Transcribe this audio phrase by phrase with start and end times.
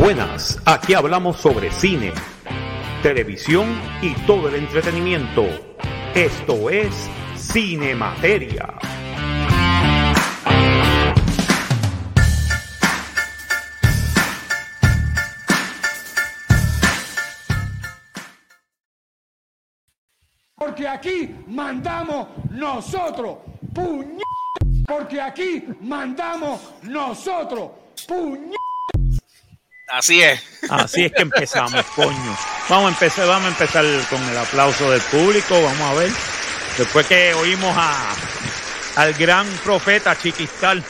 [0.00, 2.14] Buenas, aquí hablamos sobre cine,
[3.02, 3.68] televisión
[4.00, 5.44] y todo el entretenimiento.
[6.14, 6.88] Esto es
[7.36, 8.78] Cine Materia.
[20.54, 23.36] Porque aquí mandamos nosotros,
[23.74, 24.18] puñ...
[24.86, 27.72] Porque aquí mandamos nosotros,
[28.08, 28.59] puñ...
[29.90, 30.42] Así es.
[30.70, 32.36] Así es que empezamos, coño.
[32.68, 36.10] Vamos a empezar, vamos a empezar con el aplauso del público, vamos a ver.
[36.78, 38.14] Después que oímos a
[38.96, 40.82] al gran profeta Chiquistal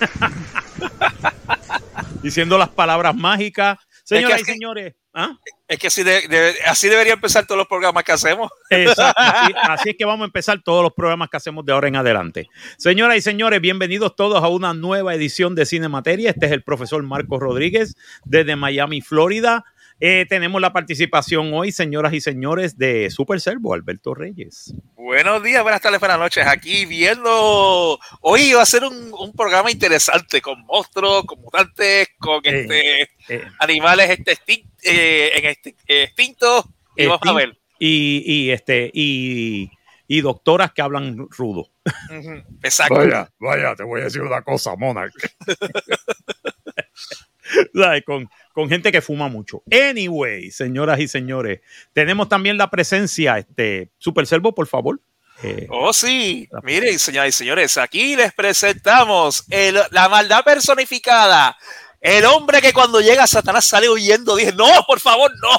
[2.22, 3.78] diciendo las palabras mágicas.
[4.04, 5.36] Señoras Es y señores, ¿ah?
[5.66, 8.50] Es que así, de- de- así debería empezar todos los programas que hacemos.
[8.70, 11.88] Exacto, así, así es que vamos a empezar todos los programas que hacemos de ahora
[11.88, 12.48] en adelante.
[12.78, 16.30] Señoras y señores, bienvenidos todos a una nueva edición de Cine Materia.
[16.30, 19.64] Este es el profesor Marcos Rodríguez desde Miami, Florida.
[19.98, 24.74] Eh, tenemos la participación hoy, señoras y señores, de Super Servo, Alberto Reyes.
[24.94, 26.46] Buenos días, buenas tardes, buenas noches.
[26.46, 27.98] Aquí viendo.
[28.20, 33.02] Hoy va a ser un, un programa interesante con monstruos, con mutantes, con Eh, este,
[33.34, 36.66] eh, animales este, extin- eh, en este, eh, extintos.
[36.94, 37.58] Y vamos a Extin- ver.
[37.78, 39.70] y, y, este, y,
[40.06, 41.70] y doctoras que hablan rudo.
[42.10, 42.96] Ujú, Exacto.
[42.96, 45.14] Vaya, vaya, te voy a decir una cosa, Monarch.
[47.74, 48.02] ¿Sabes?
[48.04, 49.62] Con, con gente que fuma mucho.
[49.70, 51.60] Anyway, señoras y señores,
[51.92, 55.00] tenemos también la presencia, este, Super Servo, por favor.
[55.42, 56.48] Eh, Oh, sí.
[56.62, 61.56] Miren, señoras y señores, aquí les presentamos el- la maldad personificada.
[62.00, 64.34] El hombre que cuando llega a Satanás sale huyendo.
[64.36, 65.58] Dice, no, por favor, no.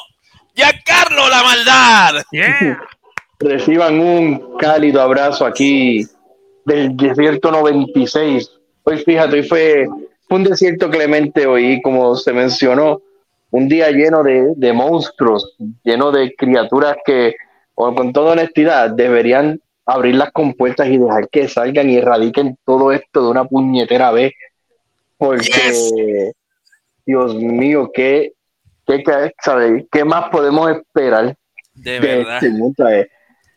[0.55, 2.23] Giancarlo, la maldad.
[2.31, 2.81] yeah.
[3.39, 6.05] reciban un cálido abrazo aquí
[6.65, 8.49] del desierto 96.
[8.83, 9.87] Hoy fíjate, hoy fue,
[10.27, 13.01] fue un desierto clemente hoy, como se mencionó,
[13.51, 17.35] un día lleno de, de monstruos, lleno de criaturas que,
[17.73, 23.23] con toda honestidad, deberían abrir las compuertas y dejar que salgan y erradiquen todo esto
[23.23, 24.33] de una puñetera vez.
[25.17, 25.93] Porque, Yes.
[27.05, 28.33] Dios mío, ¿qué,
[28.85, 29.01] qué,
[29.41, 31.35] sabe, ¿qué más podemos esperar?
[31.73, 32.43] De de verdad.
[32.43, 33.07] este eh.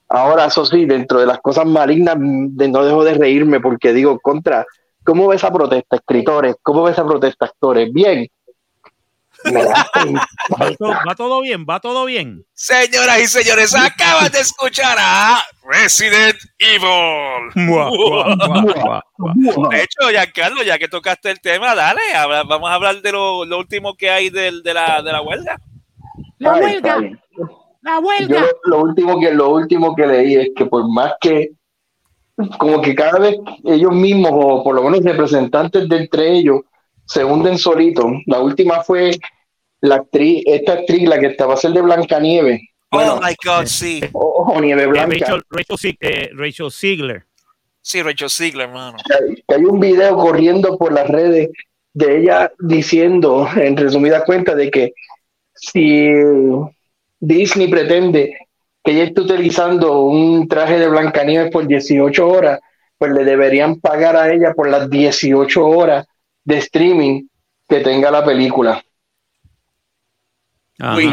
[0.08, 3.92] Ahora, eso sí, dentro de las cosas malignas, mm, de- no dejo de reírme porque
[3.92, 4.64] digo, contra,
[5.10, 6.54] ¿cómo ves esa protesta, escritores?
[6.62, 7.92] ¿Cómo ves esa protesta, actores?
[7.92, 8.28] Bien.
[9.44, 12.44] Va, todo, va todo bien, va todo bien.
[12.52, 17.50] Señoras y señores, acaban de escuchar a Resident Evil.
[17.54, 19.68] Mua, mua, mua, mua, mua.
[19.70, 23.44] De hecho, Giancarlo, ya que tocaste el tema, dale, habla- vamos a hablar de lo,
[23.46, 25.56] lo último que hay de, la, de la huelga.
[26.38, 26.98] La huelga,
[27.82, 28.44] la huelga.
[28.64, 31.50] lo último que lo último que leí es que por más que
[32.58, 36.60] como que cada vez ellos mismos o por lo menos representantes de entre ellos
[37.06, 38.06] se hunden solitos.
[38.26, 39.18] La última fue
[39.80, 42.60] la actriz, esta actriz la que estaba a ser de Blancanieves.
[42.90, 44.00] Bueno, oh my God, sí.
[44.12, 45.16] o, o Nieve Eh, Blanca.
[45.18, 47.24] Rachel, Rachel, Zieg- eh, Rachel Ziegler.
[47.82, 48.98] Sí, Rachel Ziegler, hermano.
[49.48, 51.48] que hay un video corriendo por las redes
[51.94, 54.92] de ella diciendo, en resumidas cuentas, de que
[55.54, 56.10] si
[57.20, 58.36] Disney pretende
[58.82, 62.60] que ella esté utilizando un traje de Blancanieves por 18 horas,
[62.98, 66.06] pues le deberían pagar a ella por las 18 horas
[66.44, 67.26] de streaming
[67.68, 68.82] que tenga la película.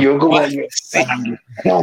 [0.02, 0.40] Yo como,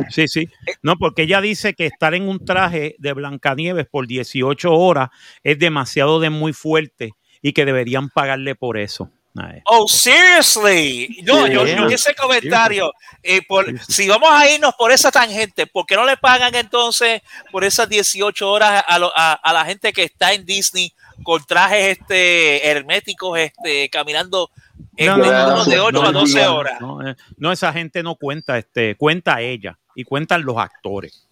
[0.09, 0.49] Sí, sí.
[0.83, 5.11] No, porque ella dice que estar en un traje de Blancanieves por 18 horas
[5.43, 7.13] es demasiado de muy fuerte
[7.43, 9.11] y que deberían pagarle por eso.
[9.37, 9.61] Ay.
[9.67, 11.21] Oh, seriously.
[11.25, 12.93] No, yo, yo vi ese comentario.
[13.23, 17.21] eh, por, si vamos a irnos por esa tangente, ¿por qué no le pagan entonces
[17.51, 21.43] por esas 18 horas a, lo- a- a la gente que está en Disney con
[21.45, 24.51] trajes este, herméticos este, caminando
[24.97, 25.25] en No, no,
[25.65, 26.57] de no, 8 a no, 12 no.
[26.57, 26.81] horas?
[26.81, 31.27] No, eh, no, esa gente no cuenta, este, cuenta ella y cuentan los actores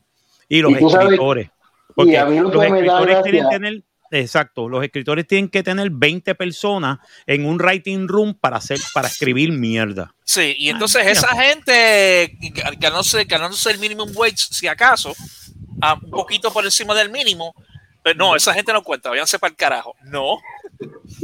[0.48, 1.46] y los Y tú sabes- escritores.
[1.46, 3.82] y Porque a mí lo los que me da escritores tienen gracia- que tener,
[4.20, 9.08] exacto, los escritores tienen que tener 20 personas en un writing room para hacer, para
[9.08, 10.14] escribir mierda.
[10.24, 12.38] Sí, y entonces Ah, esa gente
[12.78, 15.14] ganándose, ganándose el minimum wage, si acaso,
[15.80, 17.54] a un poquito por encima del mínimo,
[18.02, 19.94] pero no, esa gente no cuenta, váyanse para el carajo.
[20.04, 20.38] No,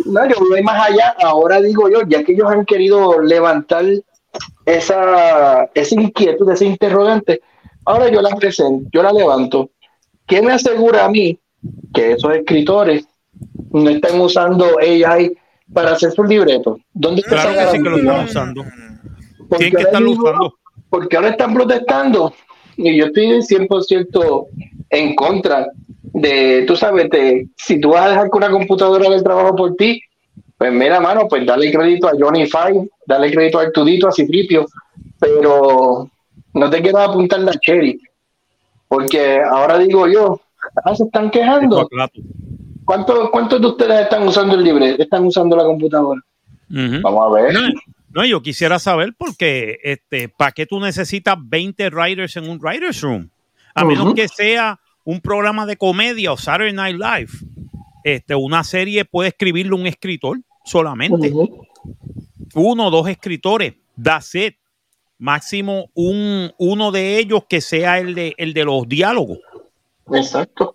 [0.05, 1.15] No, yo voy más allá.
[1.21, 3.85] Ahora digo yo, ya que ellos han querido levantar
[4.65, 7.41] esa, esa inquietud, ese interrogante,
[7.85, 9.71] ahora yo la presento, yo la levanto.
[10.27, 11.39] ¿Quién me asegura a mí
[11.93, 13.07] que esos escritores
[13.71, 15.33] no están usando AI
[15.73, 16.81] para hacer sus libretos?
[16.93, 18.65] ¿Dónde Claro que sí que lo están usando.
[19.49, 20.55] Porque que usando.
[20.91, 22.35] porque ahora están protestando
[22.77, 24.47] y yo estoy 100%
[24.91, 25.67] en contra
[26.03, 29.57] de, tú sabes, de, si tú vas a dejar que una computadora haga el trabajo
[29.57, 30.01] por ti,
[30.57, 34.67] Pues mira, mano, pues dale crédito a Johnny Five, dale crédito a Artudito, a Citripio,
[35.21, 36.11] pero
[36.55, 38.01] no te quieras apuntar la cherry,
[38.89, 40.41] porque ahora digo yo,
[40.85, 41.89] ah, se están quejando.
[42.85, 44.97] ¿Cuántos, ¿Cuántos de ustedes están usando el libre?
[44.99, 46.21] ¿Están usando la computadora?
[46.69, 47.55] Vamos a ver.
[48.11, 53.01] No, yo quisiera saber porque, este, ¿para qué tú necesitas 20 writers en un writer's
[53.03, 53.29] room?
[53.75, 57.33] A menos que sea un programa de comedia o Saturday Night Live.
[58.05, 61.33] Este, una serie puede escribirle un escritor solamente.
[62.55, 63.75] Uno o dos escritores.
[64.03, 64.57] That's it.
[65.19, 69.39] Máximo un, uno de ellos que sea el de, el de los diálogos.
[70.13, 70.75] Exacto.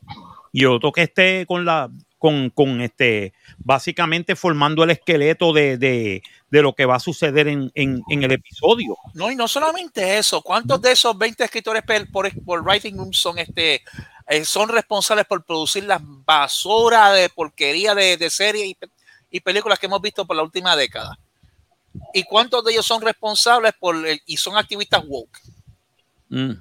[0.52, 1.90] Y otro que esté con la,
[2.24, 7.48] con, con, este, básicamente formando el esqueleto de, de, de lo que va a suceder
[7.48, 8.96] en, en, en, el episodio.
[9.14, 13.40] No, y no solamente eso, ¿cuántos de esos 20 escritores por, por, Writing Room son,
[13.40, 13.82] este,
[14.28, 18.78] eh, son responsables por producir las basura de porquería de, de series y,
[19.32, 21.18] y, películas que hemos visto por la última década?
[22.14, 25.42] ¿Y cuántos de ellos son responsables por el, y son activistas woke?
[26.30, 26.54] Mm.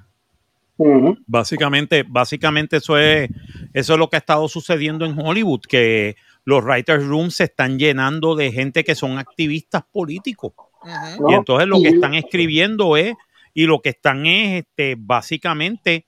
[1.27, 3.29] Básicamente, básicamente eso es,
[3.73, 6.15] eso es lo que ha estado sucediendo en Hollywood, que
[6.45, 10.53] los writers rooms se están llenando de gente que son activistas políticos.
[11.29, 13.13] Y entonces lo que están escribiendo es,
[13.53, 16.07] y lo que están es este, básicamente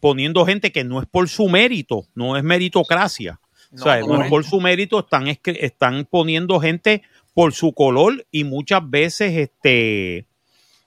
[0.00, 3.40] poniendo gente que no es por su mérito, no es meritocracia.
[3.74, 7.02] o sea, no es por su mérito, están, están poniendo gente
[7.34, 10.26] por su color y muchas veces este,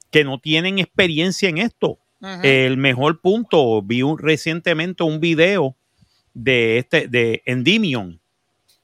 [0.10, 2.00] que no tienen experiencia en esto.
[2.44, 5.76] El mejor punto, vi recientemente un video
[6.34, 8.20] de este de Endymion,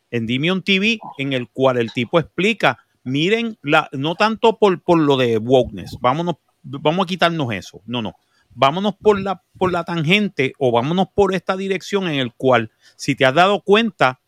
[0.09, 5.17] Endymion TV, en el cual el tipo explica, miren, la, no tanto por, por lo
[5.17, 8.15] de wokeness, vámonos, vamos a quitarnos eso, no, no,
[8.55, 13.15] vámonos por la, por la tangente o vámonos por esta dirección en el cual, si
[13.15, 14.19] te has dado cuenta,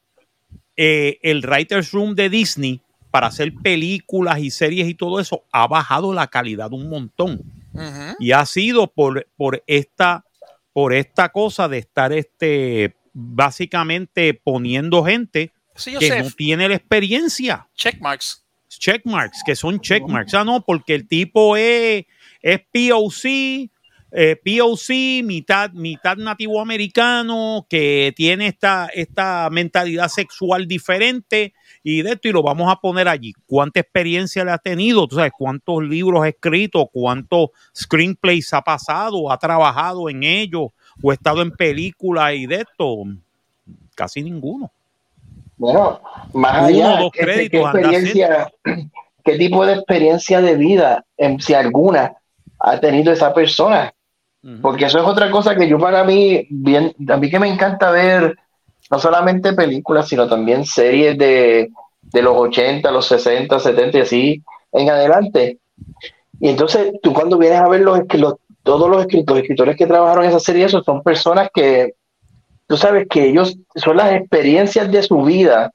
[0.78, 2.82] eh, el Writers Room de Disney
[3.12, 7.42] para hacer películas y series y todo eso ha bajado la calidad un montón.
[8.20, 10.26] Y ha sido por, por, esta,
[10.74, 15.52] por esta cosa de estar este, básicamente poniendo gente
[16.00, 17.68] que no tiene la experiencia.
[17.76, 18.46] Checkmarks.
[18.68, 20.34] Checkmarks, que son checkmarks.
[20.34, 22.06] Ah, no, porque el tipo es,
[22.42, 23.72] es POC,
[24.12, 32.12] eh, POC, mitad, mitad nativo americano, que tiene esta, esta mentalidad sexual diferente y de
[32.12, 33.34] esto, y lo vamos a poner allí.
[33.46, 35.08] ¿Cuánta experiencia le ha tenido?
[35.08, 36.90] ¿Tú sabes cuántos libros ha escrito?
[36.92, 39.32] ¿Cuántos screenplays ha pasado?
[39.32, 40.68] ¿Ha trabajado en ellos?
[41.02, 43.04] ¿O ha estado en películas y de esto?
[43.96, 44.72] Casi ninguno.
[45.58, 46.00] Bueno,
[46.34, 48.50] más allá, ¿qué, experiencia,
[49.24, 51.06] ¿qué tipo de experiencia de vida,
[51.40, 52.14] si alguna,
[52.60, 53.94] ha tenido esa persona?
[54.62, 57.92] Porque eso es otra cosa que yo para mí, bien, a mí que me encanta
[57.92, 58.38] ver
[58.90, 61.70] no solamente películas, sino también series de,
[62.14, 65.60] los 80, los 60, 70 y así en adelante.
[66.40, 70.24] Y entonces tú cuando vienes a ver los, los todos los escritores, escritores que trabajaron
[70.24, 71.96] en esa serie, esos son personas que,
[72.68, 75.72] tú sabes que ellos son las experiencias de su vida,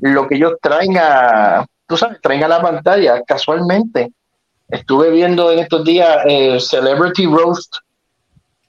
[0.00, 4.10] lo que ellos traen a, tú sabes, traen a la pantalla casualmente.
[4.68, 7.76] Estuve viendo en estos días el Celebrity Roast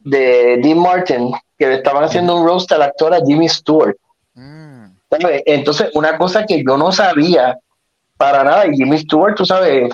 [0.03, 3.95] de Dean Martin, que le estaban haciendo un roast a la actora Jimmy Stewart.
[4.33, 4.85] Mm.
[5.45, 7.57] Entonces, una cosa que yo no sabía
[8.17, 9.93] para nada, y Jimmy Stewart, tú sabes,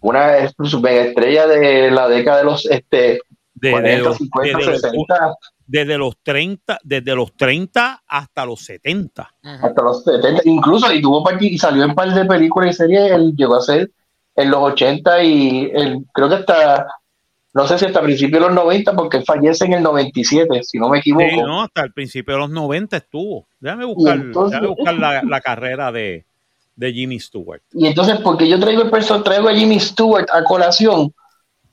[0.00, 3.20] una estrella de la década de los este,
[3.54, 5.26] desde los, 50, desde 60.
[5.26, 9.34] Los, desde los 30, desde los 30 hasta los 70.
[9.42, 13.32] Hasta los 70, incluso y tuvo y salió en par de películas y series, él
[13.36, 13.90] llegó a ser
[14.34, 16.86] en los 80 y el, creo que hasta
[17.54, 20.78] no sé si hasta el principio de los 90, porque fallece en el 97, si
[20.78, 21.28] no me equivoco.
[21.28, 23.46] Sí, no, hasta el principio de los 90 estuvo.
[23.60, 26.24] Déjame buscar, déjame buscar la, la, carrera de,
[26.76, 27.60] de, Jimmy Stewart.
[27.72, 31.12] Y entonces, porque yo traigo el traigo a Jimmy Stewart a colación,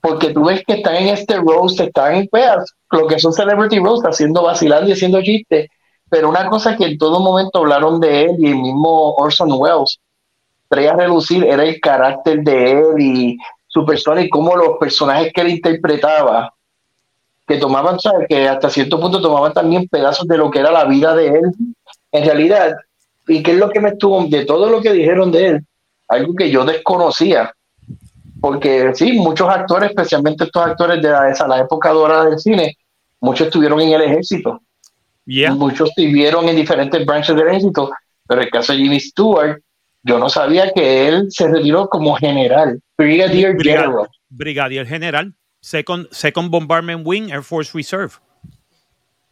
[0.02, 2.44] porque tú ves que están en este roast, están en pues,
[2.90, 5.68] lo que son Celebrity Roast, haciendo vacilando y haciendo chistes,
[6.10, 9.98] pero una cosa que en todo momento hablaron de él y el mismo Orson Welles
[10.68, 13.38] traía a relucir era el carácter de él y
[13.70, 16.52] su persona y cómo los personajes que él interpretaba,
[17.46, 18.26] que tomaban, ¿sabes?
[18.28, 21.52] que hasta cierto punto tomaban también pedazos de lo que era la vida de él,
[22.12, 22.74] en realidad,
[23.28, 25.66] y qué es lo que me estuvo, de todo lo que dijeron de él,
[26.08, 27.54] algo que yo desconocía,
[28.40, 32.76] porque sí, muchos actores, especialmente estos actores de la, esa, la época dorada del cine,
[33.20, 34.60] muchos estuvieron en el ejército,
[35.54, 37.90] muchos estuvieron en diferentes branches del ejército,
[38.26, 39.60] pero el caso de Jimmy Stewart,
[40.02, 44.08] yo no sabía que él se retiró como general, Brigadier General.
[44.28, 48.12] Brigadier General, Second, Second Bombardment Wing, Air Force Reserve.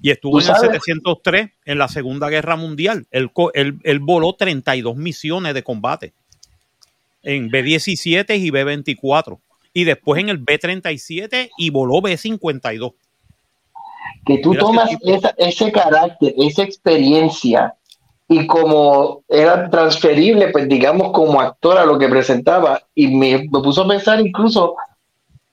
[0.01, 3.07] Y estuvo en el 703 en la Segunda Guerra Mundial.
[3.11, 6.13] Él, él, él, voló 32 misiones de combate
[7.23, 9.41] en B-17 y B-24.
[9.73, 12.95] Y después en el B-37 y voló B-52.
[14.25, 17.75] Que tú tomas esa, ese carácter, esa experiencia
[18.29, 23.61] y como era transferible, pues digamos como actor a lo que presentaba y me, me
[23.61, 24.77] puso a pensar incluso,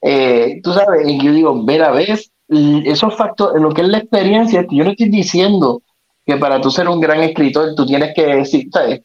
[0.01, 3.87] eh, tú sabes, en que yo digo, ver a vez, esos factores, lo que es
[3.87, 5.81] la experiencia, yo no estoy diciendo
[6.25, 9.01] que para tú ser un gran escritor tú tienes que decir, ¿sabes?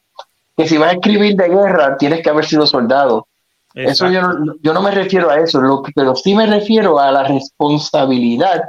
[0.56, 3.26] que si vas a escribir de guerra tienes que haber sido soldado.
[3.72, 7.12] Eso yo no, yo no me refiero a eso, lo pero sí me refiero a
[7.12, 8.64] la responsabilidad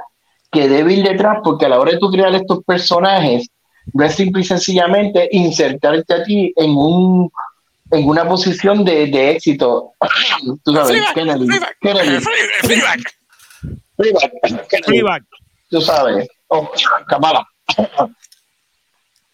[0.52, 3.50] que debe ir detrás, porque a la hora de tú crear estos personajes,
[3.94, 7.32] no es simple y sencillamente insertarte a ti en un
[7.92, 9.92] en una posición de, de éxito.
[10.64, 11.48] Tú sabes, Kennedy,
[11.82, 12.24] Kennedy.
[15.70, 16.72] Tú sabes, oh,
[17.08, 17.48] Kamala.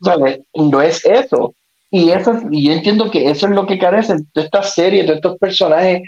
[0.02, 0.40] ¿Sabes?
[0.54, 1.54] No es eso.
[1.90, 5.14] Y eso, y yo entiendo que eso es lo que carecen de estas series, de
[5.14, 6.02] estos personajes,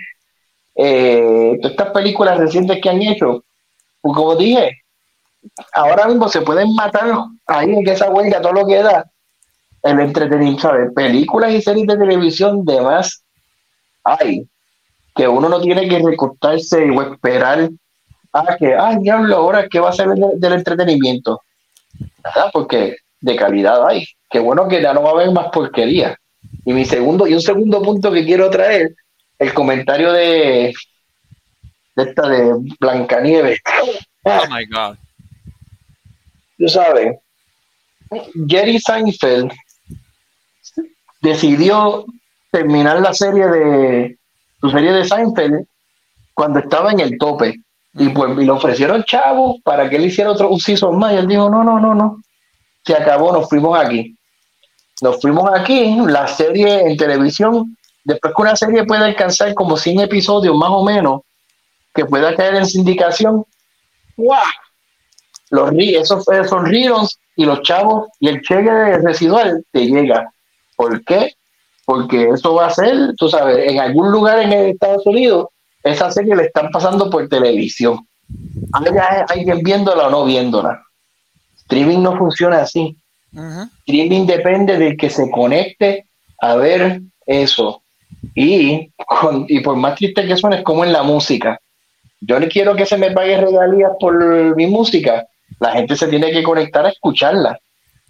[0.76, 3.44] eh, de estas películas recientes que han hecho.
[4.02, 4.82] Pues como dije,
[5.74, 7.12] ahora mismo se pueden matar
[7.48, 9.06] ahí en esa huelga, todo lo que da.
[9.82, 10.92] El entretenimiento, ¿sabes?
[10.94, 13.24] Películas y series de televisión de más
[14.04, 14.48] hay
[15.16, 17.70] que uno no tiene que recortarse o esperar
[18.32, 21.42] a que, ay, diablo, ahora qué va a ser del, entretenimiento.
[22.24, 22.50] ¿Verdad?
[22.54, 24.06] Porque de calidad hay.
[24.30, 26.18] Qué bueno que ya no va a haber más porquería.
[26.64, 28.96] Y mi segundo, y un segundo punto que quiero traer,
[29.40, 30.74] el comentario de,
[31.96, 33.60] de esta de Blancanieves.
[34.24, 34.98] Oh my God.
[36.60, 37.18] Tú sabes,
[38.48, 39.52] Jerry Seinfeld
[41.22, 42.06] decidió
[42.52, 44.18] terminar la serie de
[44.60, 45.66] su serie de Seinfeld
[46.34, 47.56] cuando estaba en el tope.
[47.94, 51.14] Y pues y le ofrecieron chavo para que él hiciera otro un season más.
[51.14, 52.22] Y él dijo, no, no, no, no.
[52.86, 54.18] Se acabó, nos fuimos aquí.
[55.02, 60.02] Nos fuimos aquí, la serie en televisión, después que una serie puede alcanzar como 100
[60.02, 61.22] episodios más o menos,
[61.94, 63.46] que pueda caer en sindicación,
[64.18, 64.44] ¡guau!
[65.50, 70.32] Los esos son reruns y los chavos y el cheque residual te llega.
[70.76, 71.34] ¿Por qué?
[71.86, 75.48] Porque eso va a ser, tú sabes, en algún lugar en Estados Unidos,
[75.84, 78.06] esa serie le están pasando por televisión.
[78.74, 80.84] Haya alguien viéndola o no viéndola.
[81.58, 82.96] Streaming no funciona así.
[83.86, 86.06] Streaming depende de que se conecte
[86.40, 87.82] a ver eso.
[88.36, 88.92] Y,
[89.48, 91.60] y por más triste que suene, es como en la música.
[92.22, 95.26] Yo no quiero que se me pague regalías por mi música.
[95.60, 97.58] La gente se tiene que conectar a escucharla.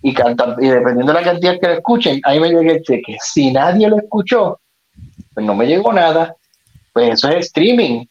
[0.02, 3.18] Y, cantar, y dependiendo de la cantidad que la escuchen, ahí me llega el cheque.
[3.22, 4.62] Si nadie lo escuchó,
[5.34, 6.36] pues no me llegó nada.
[6.94, 8.06] Pues eso es streaming.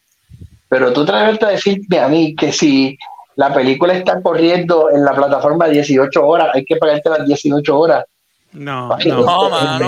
[0.67, 2.97] Pero tú traes a decirme a mí que si
[3.35, 8.05] la película está corriendo en la plataforma 18 horas, hay que pagarte las 18 horas.
[8.51, 9.85] No, no, no, mami,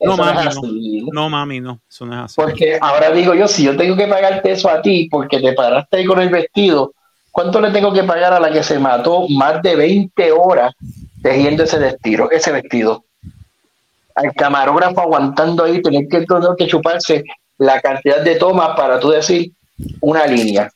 [0.00, 2.34] no, no, mami, no, eso no es así.
[2.36, 5.96] Porque ahora digo yo, si yo tengo que pagarte eso a ti porque te paraste
[5.96, 6.94] ahí con el vestido,
[7.34, 10.72] ¿cuánto le tengo que pagar a la que se mató más de 20 horas
[11.20, 13.04] tejiendo ese vestido, ese vestido?
[14.14, 17.24] Al camarógrafo aguantando ahí, tener que, tener que chuparse
[17.58, 19.52] la cantidad de tomas para tú decir
[20.00, 20.70] una línea.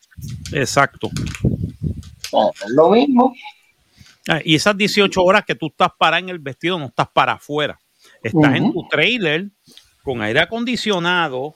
[0.53, 1.09] Exacto
[2.69, 3.35] lo mismo.
[4.29, 7.33] Ah, y esas 18 horas que tú estás para en el vestido, no estás para
[7.33, 7.79] afuera.
[8.23, 9.49] Estás en tu trailer
[10.09, 11.55] con aire acondicionado,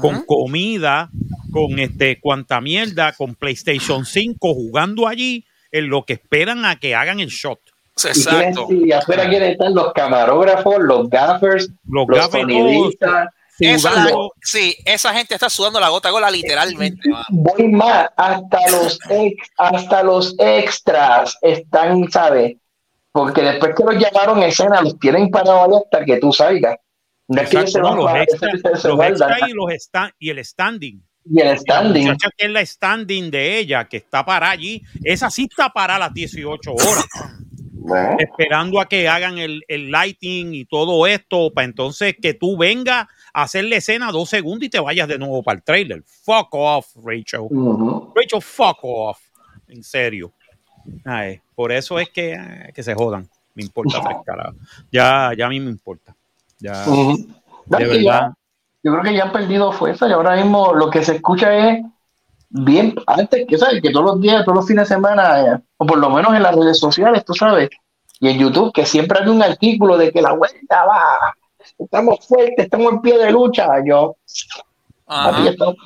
[0.00, 1.10] con comida,
[1.50, 6.94] con este cuanta mierda, con PlayStation 5 jugando allí en lo que esperan a que
[6.94, 7.58] hagan el shot.
[7.96, 8.68] Exacto.
[8.70, 13.30] Y, afuera quieren estar los camarógrafos, los gaffers, los, los sonidistas,
[14.40, 17.10] sí, esa gente está sudando la gota gola literalmente.
[17.30, 19.00] Voy más, hasta los,
[19.56, 22.54] hasta los extras están, ¿sabes?
[23.10, 26.76] Porque después que los llamaron a escena, los tienen parados hasta que tú salgas.
[27.28, 27.94] Los, extras,
[28.84, 29.70] los extras y, los
[30.18, 31.02] y el standing.
[31.30, 32.08] Y el standing.
[32.08, 35.98] La que es la standing de ella, que está para allí, esa sí está para
[35.98, 37.06] las 18 horas.
[38.18, 43.06] Esperando a que hagan el, el lighting y todo esto, para entonces que tú vengas
[43.32, 46.02] hacer la escena dos segundos y te vayas de nuevo para el trailer.
[46.04, 47.46] Fuck off, Rachel.
[48.14, 49.20] Rachel, fuck off.
[49.68, 50.32] En serio.
[51.54, 53.28] por eso es que, que se jodan.
[53.54, 54.16] Me importa tres.
[54.92, 56.14] Ya, ya a mí me importa.
[56.60, 58.32] Ya, de verdad.
[58.82, 61.84] yo creo que ya han perdido fuerza y ahora mismo lo que se escucha es
[62.50, 65.86] bien, antes que sabes, que todos los días, todos los fines de semana, eh, o
[65.86, 67.68] por lo menos en las redes sociales, tú sabes,
[68.20, 71.34] y en YouTube, que siempre hay un artículo de que la vuelta va
[71.78, 73.68] estamos fuertes, estamos en pie de lucha.
[73.84, 74.16] Yo,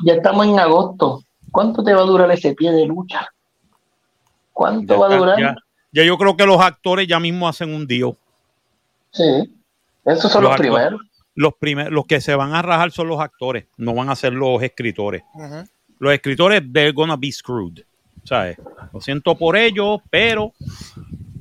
[0.05, 1.23] ya estamos, en agosto.
[1.51, 3.27] ¿Cuánto te va a durar ese pie de lucha?
[4.53, 5.57] ¿Cuánto va a durar?
[5.93, 8.17] Ya yo creo que los actores ya mismo hacen un deal.
[9.11, 9.55] Sí.
[10.05, 11.01] Esos son Los primeros.
[11.35, 14.33] Los, primer- los que se van a rajar son los actores, no van a ser
[14.35, 15.23] los escritores.
[15.99, 17.81] Los escritores, they're gonna be screwed.
[18.25, 18.57] ¿Sabes?
[18.93, 20.53] Lo siento por ellos, pero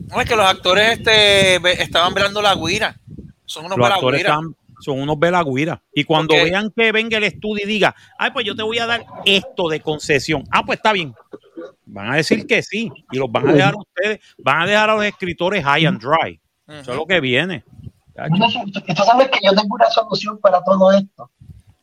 [0.07, 2.95] No, es que los actores este, estaban velando la guira.
[3.45, 5.79] Son unos los actores están- son unos velagüiras.
[5.93, 8.87] Y cuando vean que venga el estudio y diga, ay, pues yo te voy a
[8.87, 10.43] dar esto de concesión.
[10.49, 11.13] Ah, pues está bien.
[11.85, 12.91] Van a decir que sí.
[13.11, 16.01] Y los van a dejar a ustedes, van a dejar a los escritores high and
[16.01, 16.39] dry.
[16.67, 17.63] Eso es lo que viene.
[18.15, 21.29] Yo- tú sabes que yo tengo una solución para todo esto.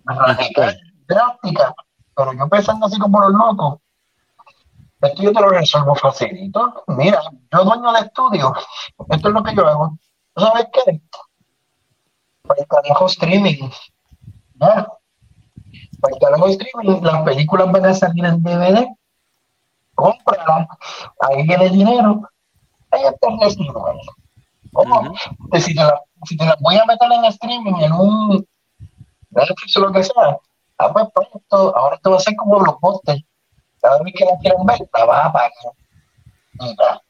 [0.05, 1.75] Radical, drástica.
[2.15, 3.79] Pero yo pensando así como los locos.
[5.01, 6.83] Esto yo te lo resuelvo facilito.
[6.89, 7.21] Mira,
[7.53, 8.53] yo dueño de estudio.
[9.11, 9.97] Esto es lo que yo hago.
[10.35, 11.01] ¿Tú sabes qué?
[12.43, 13.71] Para el carajo streaming.
[14.55, 14.89] ¿Ya?
[16.01, 18.87] Para el carajo streaming, las películas van a salir en DVD.
[19.95, 20.69] Cómpralas.
[21.21, 22.29] Ahí viene dinero.
[22.91, 24.01] Ahí está el recibo.
[24.75, 25.15] Oh,
[25.53, 28.47] que si te, la, si te la voy a meter en streaming, en un
[29.31, 30.39] Netflix o lo que sea,
[30.79, 33.23] ah, pues, pues, esto, ahora esto va a ser como los postes.
[33.81, 35.51] Cada vez que la quieran ver, la vas a pagar.
[36.61, 37.01] Ya.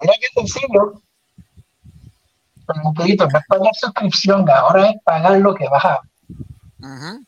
[0.00, 1.02] Mira qué sencillo.
[2.66, 6.00] Pero un poquito, en vez de pagar suscripción, ahora es pagar lo que vas a
[6.80, 7.24] Ujú.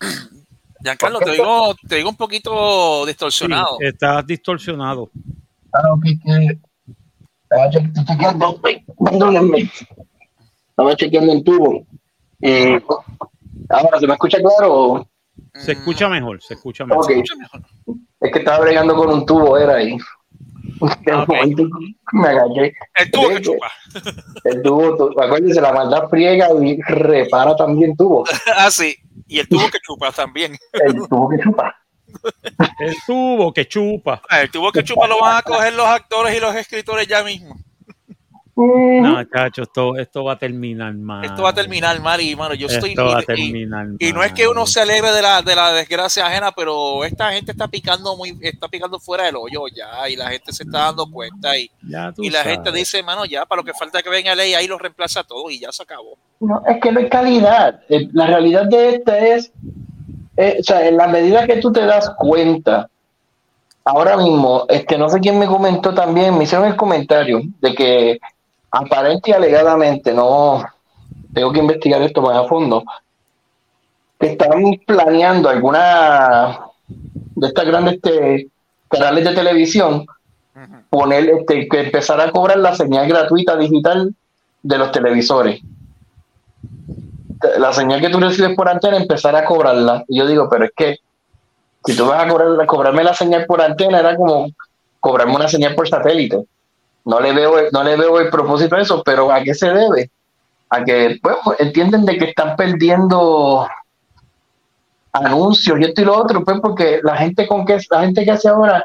[0.80, 3.76] Giancarlo, te digo, te digo un poquito Sí, distorsionado.
[3.80, 5.10] estás distorsionado.
[5.70, 6.58] Claro que, que
[7.50, 7.70] estaba
[8.06, 8.60] chequeando,
[9.04, 9.70] perdónenme.
[10.70, 11.86] Estaba chequeando el tubo.
[12.42, 12.80] Eh,
[13.70, 15.08] ahora, ¿se me escucha claro?
[15.54, 17.04] Se Mm, escucha mejor, se escucha mejor.
[17.04, 17.10] Ok.
[17.10, 17.62] escucha mejor.
[18.20, 19.96] Es que estaba bregando con un tubo, era ahí.
[21.04, 21.64] De momento
[22.12, 22.72] me agaché.
[22.94, 23.70] El tubo que chupa.
[24.44, 28.24] El tubo, tu- acuérdense, la maldad friega y repara también tubo.
[28.56, 28.94] Ah, sí.
[29.26, 30.56] Y el tubo que chupa también.
[30.72, 31.74] El tubo que chupa.
[32.80, 34.22] El tubo que chupa.
[34.30, 37.56] El tubo que chupa lo van a coger los actores y los escritores ya mismo.
[38.60, 41.24] No, chacho, esto, esto va a terminar mal.
[41.24, 42.90] Esto va a terminar mal y, mano, yo estoy...
[42.90, 45.42] Esto va a y- y- terminar Y no es que uno se alegre de la,
[45.42, 49.62] de la desgracia ajena, pero esta gente está picando muy, está picando fuera del hoyo
[49.72, 52.54] ya, y la gente se está dando cuenta y, Ya tú y la sabes.
[52.54, 55.48] gente dice, mano, ya, para lo que falta que venga ley, ahí lo reemplaza todo
[55.50, 56.18] y ya se acabó.
[56.40, 57.80] No, es que no es calidad.
[57.88, 59.52] Eh, La realidad de esta es,
[60.40, 62.88] eh, o sea, en la medida que tú te das cuenta,
[63.84, 68.18] ahora mismo, este, no sé quién me comentó también, me hicieron el comentario de que
[68.70, 70.64] aparente y alegadamente, no,
[71.34, 72.84] tengo que investigar esto más a fondo,
[74.20, 78.46] que estaban planeando alguna de estas grandes este,
[78.88, 80.06] canales de televisión
[80.88, 84.14] poner, este, que empezar a cobrar la señal gratuita digital
[84.62, 85.60] de los televisores
[87.58, 90.04] la señal que tú recibes por antena, empezar a cobrarla.
[90.08, 90.96] Y yo digo, pero es que
[91.84, 94.50] si tú vas a cobrar, cobrarme la señal por antena, era como
[95.00, 96.44] cobrarme una señal por satélite.
[97.04, 100.10] No le veo, no le veo el propósito de eso, pero ¿a qué se debe?
[100.70, 103.66] A que pues, entienden de que están perdiendo
[105.12, 108.30] anuncios y esto y lo otro, pues porque la gente con que la gente que
[108.30, 108.84] hace ahora,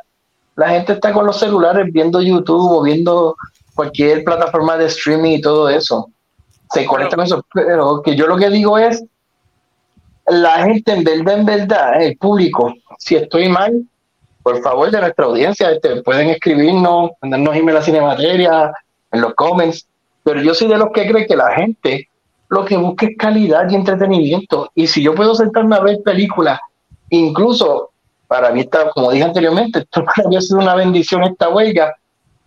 [0.56, 3.36] la gente está con los celulares viendo YouTube o viendo
[3.76, 6.10] cualquier plataforma de streaming y todo eso
[6.74, 7.46] se conecta con eso.
[7.54, 9.04] Pero que yo lo que digo es,
[10.28, 13.84] la gente en verdad, en verdad, el público, si estoy mal,
[14.42, 18.74] por favor de nuestra audiencia, este, pueden escribirnos, mandarnos email a Cinemateria,
[19.12, 19.88] en los comments,
[20.24, 22.10] pero yo soy de los que cree que la gente
[22.50, 24.70] lo que busca es calidad y entretenimiento.
[24.76, 26.60] Y si yo puedo sentarme a ver películas,
[27.10, 27.92] incluso
[28.28, 31.96] para mí, está, como dije anteriormente, esto para mí ha sido una bendición esta huelga,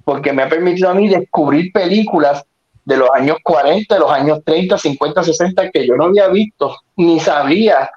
[0.04, 2.44] porque me ha permitido a mí descubrir películas
[2.86, 6.76] de los años 40, de los años 30, 50, 60 que yo no había visto
[6.96, 7.90] ni sabía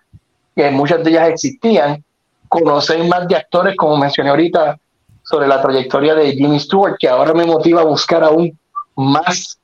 [0.56, 2.04] que muchas de ellas existían.
[2.50, 4.80] Conocer más de actores, como mencioné ahorita,
[5.22, 8.58] sobre la trayectoria de Jimmy Stewart, que ahora me motiva a buscar aún
[8.96, 9.60] más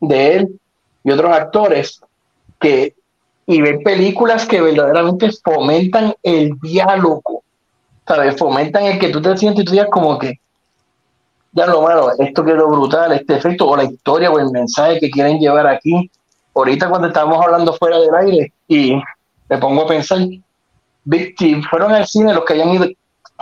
[0.00, 0.60] de él
[1.04, 2.00] y otros actores
[2.58, 2.94] que
[3.46, 7.42] y ver películas que verdaderamente fomentan el diálogo,
[8.06, 8.36] ¿sabes?
[8.36, 10.40] Fomentan el que tú te sientes y tú digas como que
[11.52, 15.10] ya lo malo, esto quedó brutal, este efecto, o la historia o el mensaje que
[15.10, 16.10] quieren llevar aquí.
[16.54, 18.94] Ahorita cuando estábamos hablando fuera del aire y
[19.48, 20.18] me pongo a pensar,
[21.38, 22.86] si fueron al cine los que hayan ido,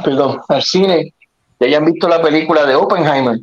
[0.05, 1.13] perdón, al cine
[1.59, 3.39] y hayan visto la película de Oppenheimer,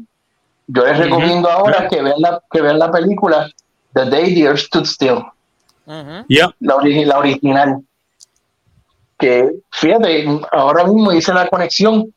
[0.67, 3.49] yo les recomiendo ahora que vean la, que vean la película
[3.93, 5.23] The Day the Earth Stood Still,
[6.60, 7.82] la, ori- la original.
[9.17, 12.13] Que fíjate, ahora mismo hice la conexión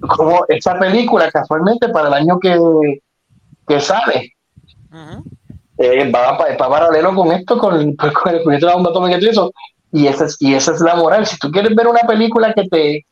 [0.00, 3.00] como esa película casualmente para el año que,
[3.66, 4.32] que sale
[4.90, 5.24] Ujú.
[5.78, 9.18] eh, va, va paralelo con esto, con, pues, con el proyecto de la bomba atómica
[9.20, 9.52] y eso.
[9.94, 11.26] Y esa, es, y esa es la moral.
[11.26, 13.04] Si tú quieres ver una película que te,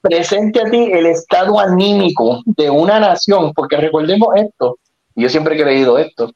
[0.00, 4.78] presente a ti el estado anímico de una nación, porque recordemos esto,
[5.14, 6.30] y yo siempre he creído esto,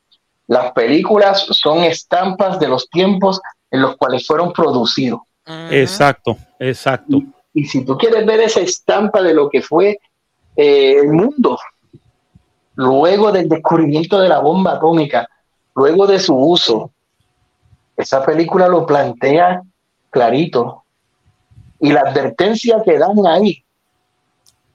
[0.49, 3.41] las películas son estampas de los tiempos
[3.71, 5.21] en los cuales fueron producidos.
[5.71, 7.17] Exacto, exacto.
[7.17, 9.99] Y, y si tú quieres ver esa estampa de lo que fue
[10.57, 11.59] eh, el mundo,
[12.75, 15.29] luego del descubrimiento de la bomba atómica,
[15.75, 16.91] luego de su uso,
[17.97, 19.63] esa película lo plantea
[20.11, 20.85] clarito.
[21.79, 23.65] Y la advertencia que dan ahí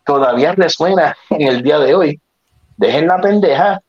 [0.06, 2.22] todavía resuena en el día de hoy.
[2.76, 3.82] Dejen la pendeja,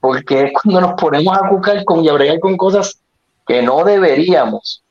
[0.00, 3.00] porque es cuando nos ponemos a buscar con y a con cosas
[3.46, 4.82] que no deberíamos.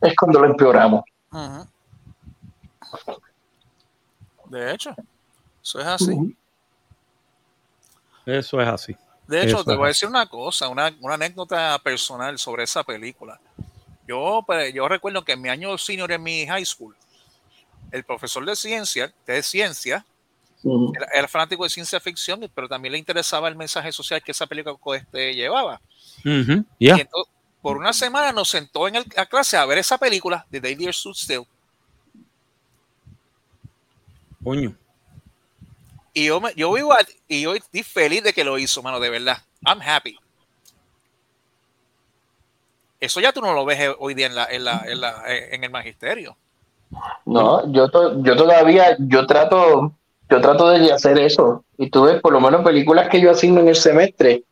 [0.00, 1.02] Es cuando lo empeoramos.
[1.32, 1.66] Ujú.
[4.46, 4.94] De hecho,
[5.62, 6.36] eso es así.
[8.26, 8.96] Eso es así.
[9.26, 12.82] De hecho, Eso te voy a decir una cosa, una, una anécdota personal sobre esa
[12.82, 13.40] película.
[14.08, 16.96] Yo, pues, yo recuerdo que en mi año senior en mi high school,
[17.92, 20.04] el profesor de ciencia, de ciencia,
[20.94, 24.46] era, era fanático de ciencia ficción, pero también le interesaba el mensaje social que esa
[24.46, 25.80] película este, llevaba.
[26.24, 26.96] Ujú, ya.
[26.96, 30.46] Y entonces, por una semana nos sentó en el- la clase a ver esa película
[30.50, 31.42] de Day Dear Stood Still.
[34.42, 34.74] Coño.
[36.12, 36.92] Y yo, me- yo vivo
[37.28, 39.38] y yo estoy feliz de que lo hizo, mano, de verdad.
[39.64, 40.18] I'm happy.
[42.98, 45.64] Eso ya tú no lo ves hoy día en, la, en, la, en, la- en
[45.64, 46.36] el magisterio.
[47.24, 49.92] No, yo, to- yo todavía, yo trato,
[50.28, 51.64] yo trato de hacer eso.
[51.78, 54.42] Y tú ves, por lo menos películas que yo asigno en el semestre,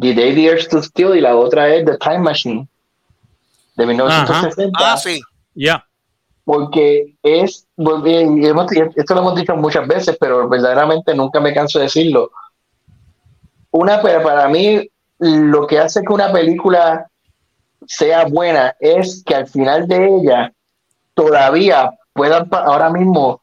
[0.00, 2.66] The Day the Earth Stood Still y la otra es The Time Machine,
[3.76, 4.78] de 1960.
[4.78, 5.20] Ah, sí.
[5.54, 5.86] Ya.
[6.44, 12.30] porque es, esto lo hemos dicho muchas veces, pero verdaderamente nunca me canso de decirlo.
[13.70, 17.06] Una, pero para mí, lo que hace que una película
[17.86, 20.52] sea buena es que al final de ella
[21.14, 23.40] todavía puedan, ahora mismo,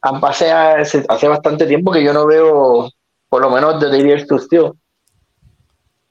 [0.00, 2.90] han pasado hace, hace bastante tiempo que yo no veo,
[3.28, 4.72] por lo menos, The Day Earth Stood Still.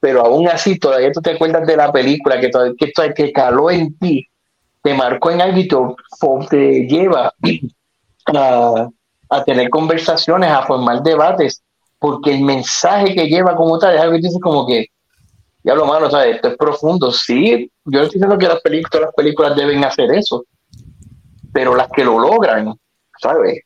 [0.02, 3.96] Pero aún así, todavía tú te acuerdas de la película que, que, que caló en
[3.98, 4.28] ti
[4.82, 5.68] te marcó en algo y
[6.48, 7.32] te, lleva
[8.34, 8.88] a,
[9.30, 11.62] a tener conversaciones, a formar debates,
[11.98, 14.86] porque el mensaje que lleva como tal es algo que dice como que,
[15.64, 16.36] ya lo malo, ¿sabes?
[16.36, 17.12] Esto es profundo.
[17.12, 20.44] Sí, yo estoy diciendo que las películas, las películas deben hacer eso,
[21.52, 22.74] pero las que lo logran,
[23.20, 23.60] ¿sabes?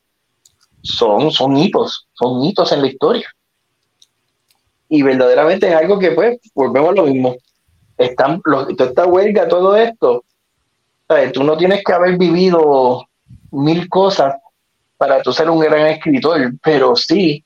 [0.82, 3.26] Son, son hitos, son hitos en la historia.
[4.88, 7.36] Y verdaderamente es algo que, pues, volvemos a lo mismo.
[7.98, 10.24] Están, los, toda esta huelga, todo esto,
[11.08, 11.32] ¿sabes?
[11.32, 13.06] Tú no tienes que haber vivido
[13.50, 14.34] mil cosas
[14.96, 17.44] para tú ser un gran escritor, pero sí,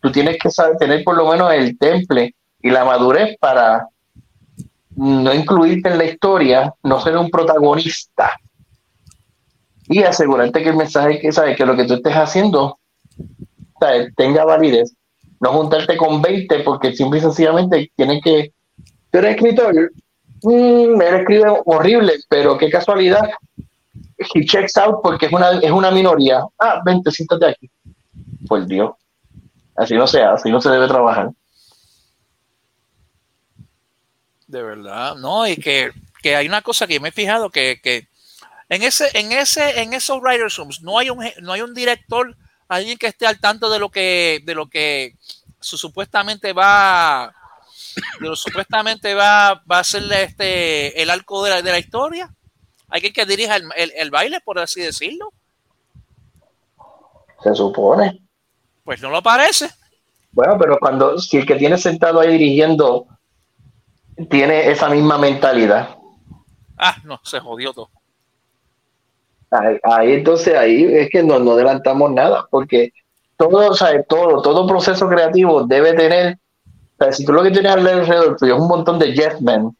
[0.00, 3.86] tú tienes que saber tener por lo menos el temple y la madurez para
[4.96, 8.32] no incluirte en la historia, no ser un protagonista
[9.88, 12.78] y asegurarte que el mensaje que sabes que lo que tú estés haciendo
[14.16, 14.94] tenga validez.
[15.40, 18.52] No juntarte con 20 porque simple y sencillamente tienes que.
[19.10, 19.90] Tú eres escritor,
[20.42, 23.28] Mm, él escribe horrible, pero qué casualidad.
[24.34, 26.42] He checks out porque es una, es una minoría.
[26.58, 27.70] Ah, vente, siéntate aquí.
[28.46, 28.92] Por Dios.
[29.76, 31.30] Así no se así no se debe trabajar.
[34.46, 38.08] De verdad, no, y que, que hay una cosa que me he fijado que, que
[38.70, 42.34] en ese, en ese, en esos writers rooms no hay un no hay un director,
[42.68, 45.14] alguien que esté al tanto de lo que, de lo que
[45.60, 47.34] su- supuestamente va,
[48.20, 52.32] de lo supuestamente va, va a ser este el arco de la, de la historia.
[52.88, 55.32] Alguien que dirija el, el- el baile, por así decirlo.
[57.42, 58.20] Se supone.
[58.84, 59.70] Pues no lo parece.
[60.32, 63.06] Bueno, pero cuando si el que tiene sentado ahí dirigiendo
[64.30, 65.96] tiene esa misma mentalidad,
[66.80, 67.90] Ah, no, se jodió todo.
[69.50, 72.92] Ahí, ahí entonces ahí es que no, no adelantamos nada, porque
[73.36, 76.38] todo, o sea, todo, todo proceso creativo debe tener,
[76.98, 79.76] o sea, si tú lo que tienes alrededor tuyo es un montón de yes men,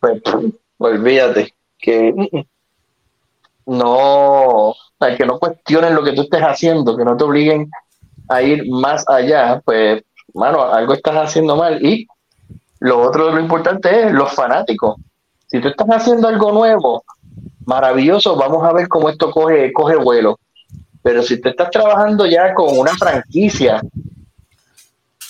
[0.00, 2.14] pues pff, olvídate, que
[3.66, 7.70] no, o sea, que no cuestionen lo que tú estés haciendo, que no te obliguen
[8.28, 10.02] a ir más allá, pues,
[10.34, 11.84] mano, algo estás haciendo mal.
[11.84, 12.06] Y
[12.80, 14.96] lo otro, lo importante es los fanáticos.
[15.48, 17.04] Si tú estás haciendo algo nuevo,
[17.66, 20.38] maravilloso, vamos a ver cómo esto coge, coge vuelo.
[21.02, 23.82] Pero si tú estás trabajando ya con una franquicia,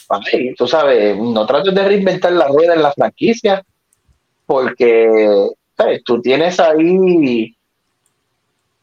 [0.09, 3.63] ay, tú sabes, no trates de reinventar la rueda en la franquicia,
[4.47, 6.03] porque ¿sabes?
[6.05, 7.55] tú tienes ahí,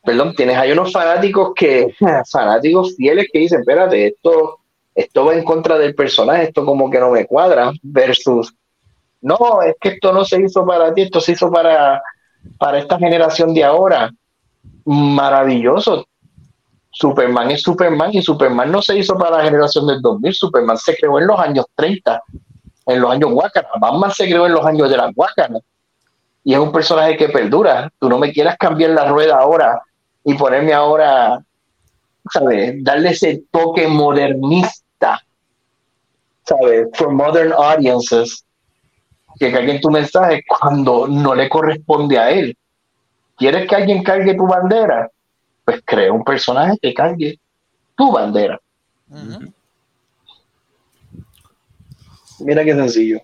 [0.04, 1.96] perdón, tienes ahí unos fanáticos que,
[2.32, 4.60] fanáticos fieles que dicen, espérate, esto,
[4.94, 8.54] esto va en contra del personaje, esto como que no me cuadra, versus,
[9.22, 12.02] no, es que esto no se hizo para ti, esto se hizo para,
[12.58, 14.12] para esta generación de ahora.
[14.86, 16.06] Maravilloso.
[16.92, 20.96] Superman es Superman y Superman no se hizo para la generación del 2000, Superman se
[20.96, 22.22] creó en los años 30,
[22.86, 25.60] en los años Wakana, Batman se creó en los años de las Wakana
[26.44, 27.92] y es un personaje que perdura.
[28.00, 29.82] Tú no me quieras cambiar la rueda ahora
[30.24, 31.44] y ponerme ahora,
[32.32, 32.84] ¿sabes?
[32.84, 35.22] Darle ese toque modernista,
[36.46, 36.88] ¿sabes?
[36.94, 38.46] For modern audiences,
[39.44, 42.58] que caiga tu mensaje cuando no le corresponde a él.
[43.38, 45.10] ¿Quieres que alguien cargue tu bandera?
[45.66, 47.38] Pues crea un personaje que cargue
[47.96, 48.60] tu bandera.
[52.40, 53.20] Mira qué sencillo.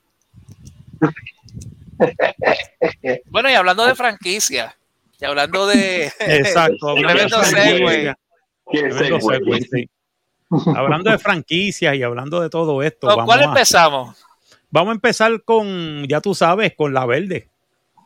[3.29, 4.75] bueno, y hablando de franquicia,
[5.19, 6.05] y hablando de.
[6.19, 8.15] Exacto, hablando, de
[10.75, 13.07] hablando de franquicias y hablando de todo esto.
[13.07, 14.28] ¿Con cuál empezamos?
[14.71, 17.49] Vamos a empezar con, ya tú sabes, con la verde.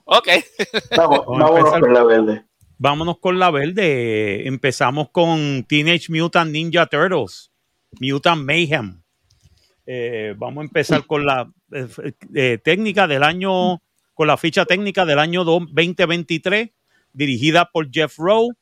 [0.05, 0.27] Ok.
[0.97, 2.45] Vamos, vámonos con la verde.
[2.77, 4.47] Vámonos con la verde.
[4.47, 7.51] Empezamos con Teenage Mutant Ninja Turtles,
[7.99, 9.01] Mutant Mayhem.
[9.85, 11.87] Eh, vamos a empezar con la eh,
[12.33, 13.81] eh, técnica del año,
[14.13, 16.69] con la ficha técnica del año 2023,
[17.13, 18.53] dirigida por Jeff Rowe.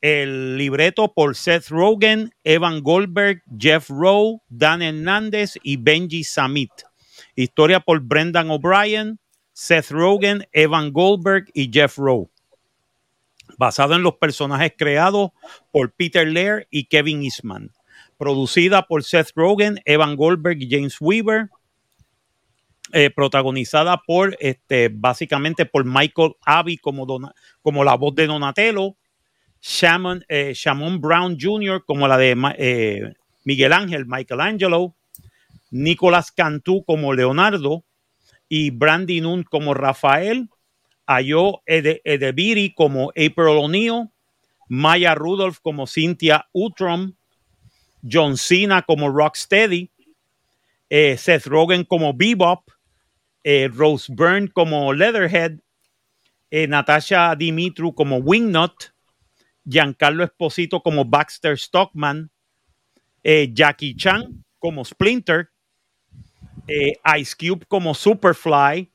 [0.00, 6.70] El libreto por Seth Rogen, Evan Goldberg, Jeff Rowe, Dan Hernández y Benji Samit.
[7.34, 9.18] Historia por Brendan O'Brien,
[9.52, 12.30] Seth Rogen, Evan Goldberg y Jeff Rowe.
[13.58, 15.30] Basado en los personajes creados
[15.70, 17.70] por Peter Laird y Kevin Eastman.
[18.16, 21.48] Producida por Seth Rogen, Evan Goldberg y James Weaver.
[22.92, 27.06] Eh, protagonizada por, este, básicamente por Michael Abbey como,
[27.62, 28.96] como la voz de Donatello.
[29.60, 30.54] Shamon, eh,
[30.98, 31.84] Brown Jr.
[31.84, 33.12] como la de eh,
[33.44, 34.96] Miguel Ángel, Michelangelo.
[35.70, 37.84] Nicolás Cantú como Leonardo
[38.48, 40.48] y Brandy Nun como Rafael,
[41.06, 44.10] Ayo Edebiri como April O'Neill,
[44.68, 47.14] Maya Rudolph como Cynthia Utrom,
[48.08, 49.90] John Cena como Rocksteady,
[50.88, 52.70] eh, Seth Rogen como Bebop,
[53.42, 55.58] eh, Rose Byrne como Leatherhead,
[56.50, 58.92] eh, Natasha Dimitru como Wingnut,
[59.64, 62.30] Giancarlo Esposito como Baxter Stockman,
[63.22, 65.50] Jackie Chan como Splinter,
[66.68, 68.90] eh, Ice Cube como Superfly,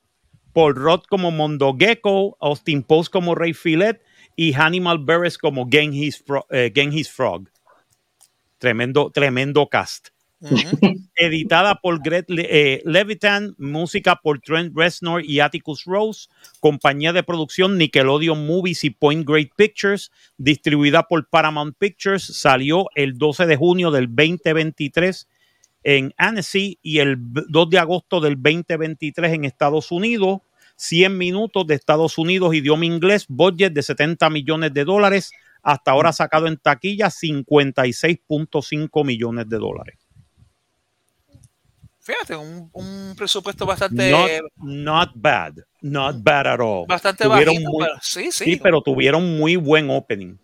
[0.54, 4.02] Paul Roth como Mondo Gecko, Austin Post como Ray Filet
[4.36, 6.72] y Hannibal Buress como Genghis, eh,
[7.12, 7.50] Frog.
[8.58, 10.10] Tremendo, tremendo cast.
[11.16, 17.78] Editada por Greg eh, Levitan, música por Trent Reznor y Atticus Rose, compañía de producción
[17.78, 23.92] Nickelodeon Movies y Point Great Pictures, distribuida por Paramount Pictures, salió el 12 de junio
[23.92, 25.28] del 2023
[25.86, 30.40] en Annecy y el 2 de agosto del 2023 en Estados Unidos.
[30.78, 35.32] 100 minutos de Estados Unidos, idioma inglés, budget de 70 millones de dólares.
[35.62, 39.98] Hasta ahora sacado en taquilla 56.5 millones de dólares.
[42.02, 44.42] Fíjate, un, presupuesto bastante.
[44.58, 46.86] Not, bad, not bad at all.
[46.88, 47.62] Bastante bajito,
[48.02, 48.46] sí, sí.
[48.46, 50.36] sí, pero tuvieron muy buen opening.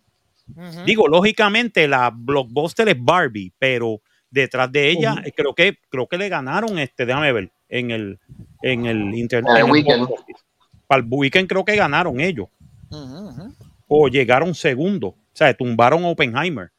[0.86, 4.02] Digo, lógicamente la blockbuster es Barbie, pero
[4.32, 8.20] detrás de ella, creo que creo que le ganaron este, déjame ver, en el
[8.62, 9.58] en el internet.
[9.58, 10.08] El weekend.
[10.88, 12.48] Para el weekend creo que ganaron ellos.
[13.88, 16.72] O llegaron segundo, o sea, tumbaron a Oppenheimer.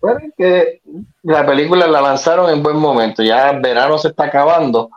[0.00, 0.82] Bueno, que
[1.22, 4.90] la película la lanzaron en buen momento, ya el verano se está acabando.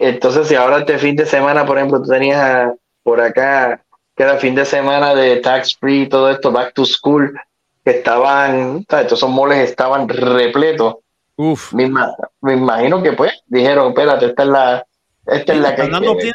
[0.00, 3.84] entonces, si ahora este fin de semana, por ejemplo, tú tenías por acá,
[4.16, 7.34] que era fin de semana de tax free, todo esto, back to school,
[7.84, 9.06] que estaban, ¿sabes?
[9.06, 10.96] todos esos moles estaban repletos.
[11.36, 11.72] Uf.
[11.74, 14.86] Me, imagino que pues dijeron, espérate, esta es la,
[15.26, 16.32] esta es la que...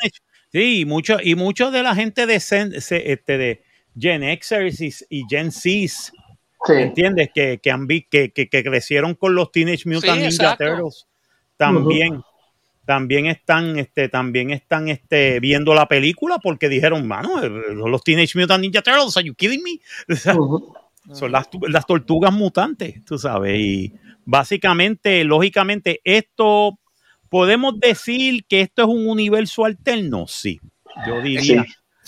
[0.51, 3.63] sí, mucho, y mucho de la gente de, este, de
[3.97, 6.11] Gen Xers y, Gen Cs,
[6.67, 7.29] ¿entiendes?
[7.33, 11.07] Que, que, han, que, que, crecieron con los Teenage Mutant Ninja Turtles
[11.57, 12.21] también.
[12.85, 18.61] También están, este, también están este, viendo la película porque dijeron, mano, los Teenage Mutant
[18.61, 19.79] Ninja Turtles, are you kidding me?
[21.13, 23.59] Son las, las tortugas mutantes, tú sabes.
[23.59, 23.93] Y
[24.25, 26.79] básicamente, lógicamente, esto,
[27.29, 30.25] ¿podemos decir que esto es un universo alterno?
[30.27, 30.59] Sí,
[31.07, 31.65] yo diría.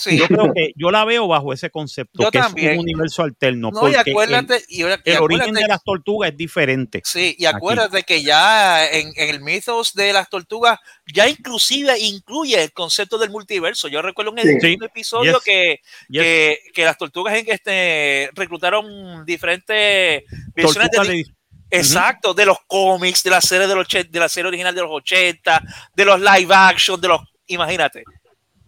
[0.09, 3.71] Yo creo que yo la veo bajo ese concepto, que es un universo alterno.
[3.71, 7.01] No, y acuérdate, el, origen de las tortugas es diferente.
[7.05, 10.79] Sí, y acuérdate que ya en, el mitos de las tortugas,
[11.13, 13.87] ya inclusive incluye el concepto del multiverso.
[13.87, 20.23] Yo recuerdo un, episodio que, Que, las tortugas en este reclutaron diferentes
[20.55, 21.25] versiones de,
[21.71, 24.91] Exacto, de los cómics, de la serie de, los, de la serie original de los
[24.91, 25.63] 80,
[25.95, 28.03] de los live action, de los, imagínate,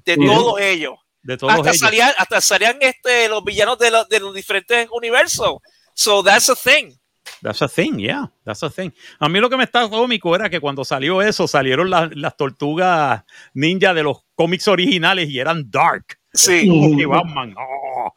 [0.05, 1.79] de todos ellos de todos hasta ellos.
[1.79, 5.57] salían, hasta salían este, los villanos de, los- de los diferentes universos.
[5.95, 6.93] So that's a thing.
[7.41, 8.91] That's a thing, yeah, that's a thing.
[9.19, 12.35] A mí lo que me está cómico era que cuando salió eso, salieron las, las
[12.37, 16.17] tortugas ninja de los cómics originales y eran dark.
[16.33, 16.67] Sí.
[16.67, 18.11] Y Batman, "Oh,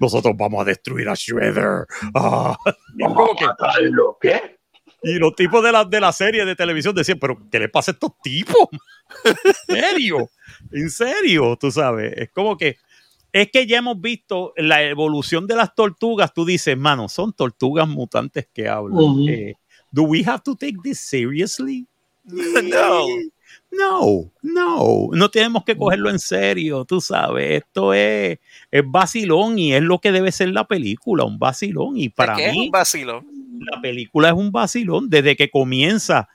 [0.00, 1.86] nosotros vamos a destruir a Shredder.
[2.14, 2.56] Ah".
[2.96, 4.57] Y es como que- matarlo, ¿Qué?
[5.02, 7.92] Y los tipos de la, de la serie de televisión decían, pero ¿qué le pasa
[7.92, 8.68] a estos tipos?
[9.68, 10.30] ¿En serio?
[10.72, 11.56] ¿En serio?
[11.56, 12.76] Tú sabes, es como que,
[13.32, 16.32] es que ya hemos visto la evolución de las tortugas.
[16.34, 18.98] Tú dices, mano, son tortugas mutantes que hablan.
[18.98, 19.28] Ujú.
[19.28, 19.54] Eh,
[19.90, 21.86] ¿Do we have to take this seriously?
[22.64, 23.06] No.
[23.70, 28.38] No, no, no tenemos que cogerlo en serio, tú sabes, esto es,
[28.70, 31.96] es vacilón y es lo que debe ser la película, un vacilón.
[31.96, 32.70] Y para ¿Qué es mí, un
[33.60, 36.28] la película es un vacilón desde que comienza.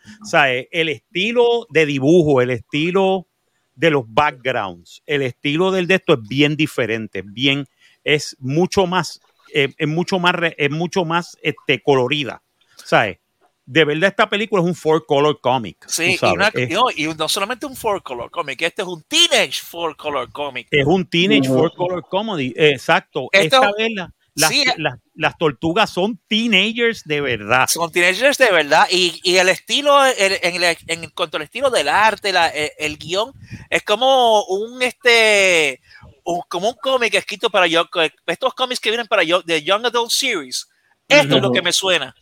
[0.48, 3.28] Eh, el estilo de dibujo, el estilo
[3.76, 7.66] de los backgrounds, el estilo del de esto es bien diferente, bien,
[8.04, 9.20] es mucho más,
[9.54, 12.44] eh, es mucho más, es mucho más este, colorida.
[12.76, 13.20] ¿Sabes?
[13.66, 15.86] De verdad, esta película es un four color comic.
[15.88, 19.02] Sí, y, una- es, no, y no solamente un four color comic, este es un
[19.04, 20.68] teenage four color comic.
[20.70, 22.54] es un teenage four color comedy.
[22.58, 23.30] Exacto.
[23.32, 24.66] Esto- Esta vez la- las, Sí.
[24.78, 27.68] las- las tortugas son teenagers de verdad.
[27.70, 28.86] Son teenagers de verdad.
[28.92, 32.72] Y, y el estilo, el- en, el- en cuanto al estilo del arte, la- el,
[32.80, 33.32] el guion,
[33.70, 35.80] es como un este
[36.26, 37.86] un- como un cómic escrito para yo,
[38.26, 40.68] estos cómics que vienen para yo, de Young Adult Series.
[41.08, 42.16] Esto es lo que me suena.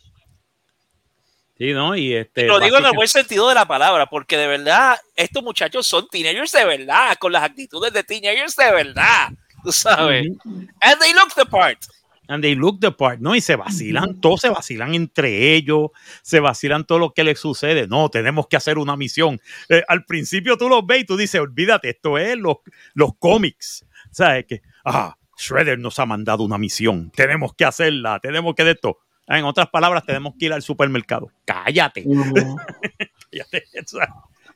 [1.62, 1.94] Sí, ¿no?
[1.94, 2.46] Y este.
[2.46, 6.08] Lo digo en el buen sentido de la palabra, porque de verdad, estos muchachos son
[6.08, 9.28] teenagers de verdad, con las actitudes de teenagers de verdad.
[9.62, 10.26] Tú sabes.
[10.44, 11.78] And they look the part.
[12.26, 13.36] And they look the part, ¿no?
[13.36, 15.90] Y se vacilan, todos se vacilan entre ellos,
[16.22, 17.86] se vacilan todo lo que les sucede.
[17.86, 19.40] No, tenemos que hacer una misión.
[19.68, 22.56] Eh, al principio tú los ves y tú dices, olvídate, esto es los,
[22.94, 23.86] los cómics.
[24.10, 24.46] ¿Sabes?
[24.46, 28.98] Que, ah, Shredder nos ha mandado una misión, tenemos que hacerla, tenemos que de esto.
[29.26, 31.30] En otras palabras, tenemos que ir al supermercado.
[31.44, 32.02] Cállate.
[32.06, 32.34] Ujú.
[33.30, 33.64] Cállate.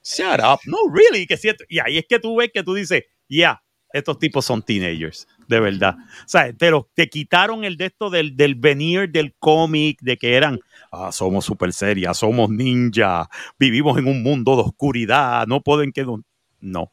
[0.02, 0.60] Shut up.
[0.66, 1.26] No, really.
[1.26, 1.64] Que cierto.
[1.68, 5.60] Y ahí es que tú ves que tú dices, ya, estos tipos son teenagers, de
[5.60, 5.94] verdad.
[5.98, 10.16] O sea, te, lo- te quitaron el de esto del, del veneer del cómic, de
[10.16, 10.60] que eran,
[10.92, 16.04] ah, somos super serias, somos ninja, vivimos en un mundo de oscuridad, no pueden que...
[16.04, 16.92] No,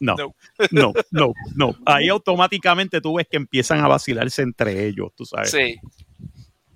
[0.00, 0.16] No.
[0.72, 1.74] no, no, no.
[1.86, 5.50] Ahí automáticamente tú ves que empiezan a vacilarse entre ellos, tú sabes.
[5.50, 5.76] Sí.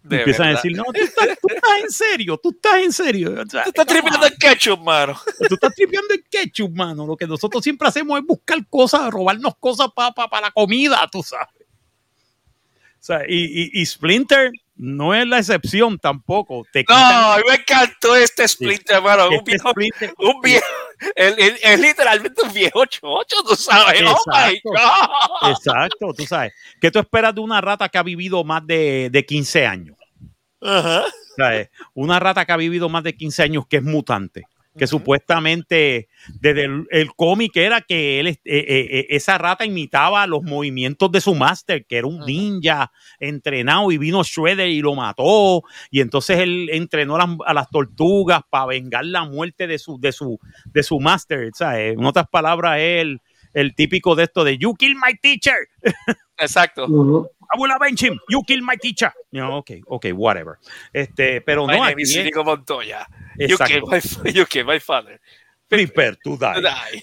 [0.08, 3.30] De empiezan a decir, no, tú estás, tú estás en serio, tú estás en serio.
[3.44, 5.20] O sea, Tú estás tripeando el ketchup, mano.
[5.48, 7.06] tú estás tripeando el ketchup, mano.
[7.06, 11.48] Lo que nosotros siempre hacemos es buscar cosas, robarnos cosas para la comida, tú sabes.
[12.98, 16.64] O sea, y, y- y Splinter no es la excepción tampoco.
[16.72, 19.28] Te No, me encantó este Splinter, mano.
[19.28, 20.14] Un este viejo, Splinter.
[20.18, 20.66] un viejo,
[21.14, 24.02] es literalmente un viejo chocho, tú sabes.
[24.02, 24.70] Oh my Exacto.
[24.70, 25.50] God.
[25.50, 26.52] Exacto, tú sabes.
[26.80, 29.95] ¿Qué tú esperas de una rata que ha vivido más de, de 15 años?
[30.66, 31.04] Ajá.
[31.36, 31.70] ¿Sabes?
[31.94, 34.44] Una rata que ha vivido más de 15 años que es mutante.
[34.78, 40.26] Que supuestamente desde el, el cómic era que él, eh, eh, eh, esa rata imitaba
[40.26, 44.94] los movimientos de su máster, que era un ninja entrenado y vino Shredder y lo
[44.94, 45.62] mató.
[45.90, 49.98] Y entonces él entrenó a las, a las tortugas para vengar la muerte de su,
[49.98, 51.50] de su, de su máster.
[51.58, 53.22] En otras palabras, el,
[53.54, 55.56] el típico de esto de You kill my teacher.
[56.38, 56.86] Exacto.
[56.86, 57.28] Ujú.
[57.54, 58.18] I will avenge him.
[58.28, 59.12] You kill my teacher.
[59.30, 60.58] No, ok, ok, whatever.
[60.92, 63.06] Este, pero My no, aquí es- Inigo Montoya.
[63.38, 63.66] You Exacto.
[63.66, 65.20] killed, my, fa- you killed my father.
[65.68, 66.60] Prepare to die.
[66.60, 67.02] Die.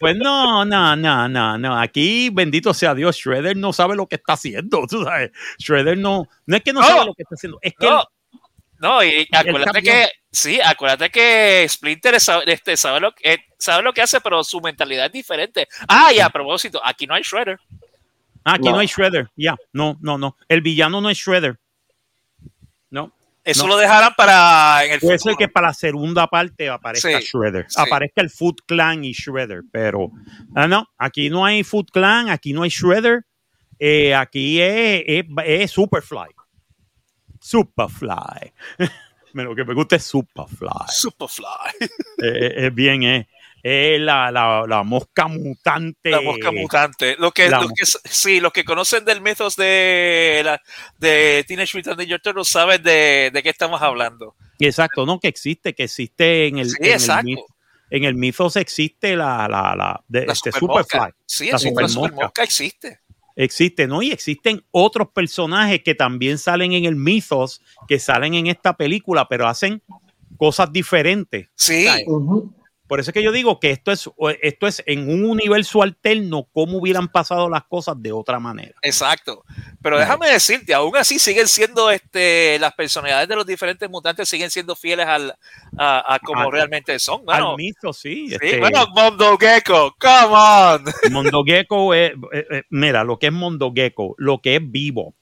[0.00, 1.78] Pues no, no, no, no, no.
[1.80, 4.84] Aquí, bendito sea Dios, Shredder no sabe lo que está haciendo.
[4.88, 6.86] Tú sabes, Shredder no, no es que no, No.
[6.88, 8.02] sabe lo que está haciendo, es que No,
[8.80, 13.92] no, y acuérdate que, sí, acuérdate que Splinter es- este, sabe, lo, que- sabe lo
[13.92, 15.68] que hace, pero su mentalidad es diferente.
[15.88, 17.58] Ah, y a propósito, aquí no hay Shredder.
[18.50, 18.78] Ah, aquí no, No.
[18.78, 19.30] hay Shredder.
[19.36, 20.36] Ya, no, no, no.
[20.48, 21.58] El villano no es Shredder.
[22.90, 23.12] No.
[23.44, 23.74] Eso No.
[23.74, 25.34] lo dejarán para en el Puede futuro.
[25.36, 27.66] ser que para la segunda parte aparezca Sí, Shredder.
[27.68, 27.80] sí.
[27.80, 29.62] Aparezca el Foot Clan y Shredder.
[29.72, 30.10] Pero
[30.54, 33.24] ah, no, aquí no hay Foot Clan, aquí no hay Shredder.
[33.78, 36.28] eh, aquí es, es, es Superfly.
[37.40, 38.52] Superfly.
[39.34, 40.68] Lo que me gusta es Superfly.
[40.88, 41.46] Superfly.
[42.22, 43.26] Eh, es bien, es,
[43.68, 46.10] es la, la, la mosca mutante.
[46.10, 47.16] La mosca mutante.
[47.18, 50.60] Lo que, la lo que, sí, los que conocen del mitos de, la,
[50.98, 54.34] de Teenage Mutant Ninja Turtles saben de, de qué estamos hablando.
[54.58, 57.46] Exacto, no, que existe, que existe en el, Sí, en el, exacto.
[57.90, 60.52] en el Mythos existe la, la, la, de, La este.
[60.52, 61.10] Superfly.
[61.26, 61.88] Sí, La la supermosca.
[61.88, 63.00] supermosca existe.
[63.36, 64.02] Existe, ¿no?
[64.02, 69.28] Y existen otros personajes que también salen en el Mythos, que salen en esta película,
[69.28, 69.80] pero hacen
[70.36, 71.48] cosas diferentes.
[71.54, 71.86] Sí.
[72.88, 74.08] Por eso es que yo digo que esto es,
[74.40, 78.74] esto es en un universo alterno, cómo hubieran pasado las cosas de otra manera.
[78.80, 79.44] Exacto.
[79.82, 84.50] Pero déjame decirte, aún así siguen siendo este, las personalidades de los diferentes mutantes siguen
[84.50, 85.34] siendo fieles al,
[85.76, 87.26] a, a como Al- realmente son.
[87.26, 88.28] Bueno, Al mito, sí.
[88.28, 90.84] sí, este, bueno, Mondo Gecko, come on.
[91.12, 95.14] Mondo Gecko es, eh, eh, mira, lo que es Mondo Gecko, lo que es Bebop,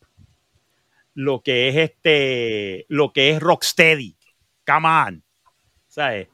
[1.14, 4.16] lo que es este, lo que es Rocksteady,
[4.64, 5.24] come on,
[5.88, 6.28] ¿sabes?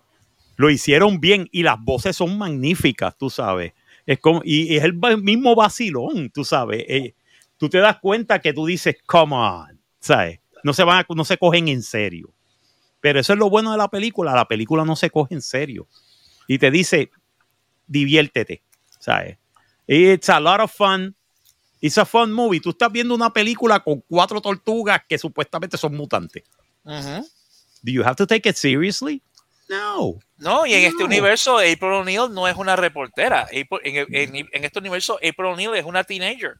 [0.63, 3.73] Lo hicieron bien y las voces son magníficas, tú sabes.
[4.07, 6.85] Es como, y, y es el mismo vacilón, tú sabes.
[6.89, 7.15] Eh,
[7.57, 10.39] tú te das cuenta que tú dices, come on, ¿sabes?
[10.63, 12.33] No se van a- no se cogen en serio.
[13.01, 15.89] Pero eso es lo bueno de la película, la película no se coge en serio.
[16.47, 17.11] Y te dice,
[17.89, 18.63] diviértete,
[19.01, 19.39] ¿sabes?
[19.89, 21.17] It's a lot of fun.
[21.81, 22.61] It's a fun movie.
[22.61, 26.45] Tú estás viendo una película con cuatro tortugas que supuestamente son mutantes.
[27.83, 29.21] Do you have to take it seriously?
[29.69, 30.15] No.
[30.39, 33.43] No, y en este universo, April O'Neil no es una reportera.
[33.43, 36.57] April- en, en- en este universo, April O'Neil es una teenager.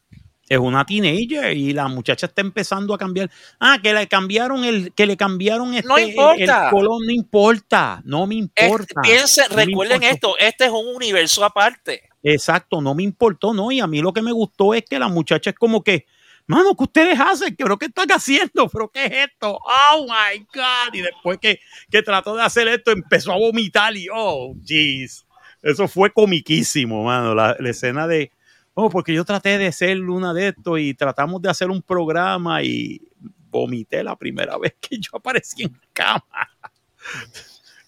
[0.49, 3.29] Es una teenager y la muchacha está empezando a cambiar.
[3.59, 6.65] Ah, que le cambiaron el, que le cambiaron este, No importa.
[6.65, 9.01] el color, no importa, no me Este, importa.
[9.03, 12.09] No me recuerden esto, este es un universo aparte.
[12.23, 13.71] Exacto, no me importó, ¿no?
[13.71, 16.05] Y a mí lo que me gustó es que la muchacha es como que,
[16.47, 17.55] mano, ¿qué ustedes hacen?
[17.55, 18.67] ¿Pero qué están haciendo?
[18.71, 19.59] ¿Pero qué es esto?
[19.63, 20.93] Oh my God.
[20.93, 25.25] Y después que, que trató de hacer esto, empezó a vomitar y, oh, jeez.
[25.61, 27.33] Eso fue comiquísimo, mano.
[27.33, 28.31] La, la escena de,
[28.73, 32.61] oh, porque yo traté de ser una de estos y tratamos de hacer un programa
[32.63, 33.01] y
[33.49, 36.23] vomité la primera vez que yo aparecí en cama.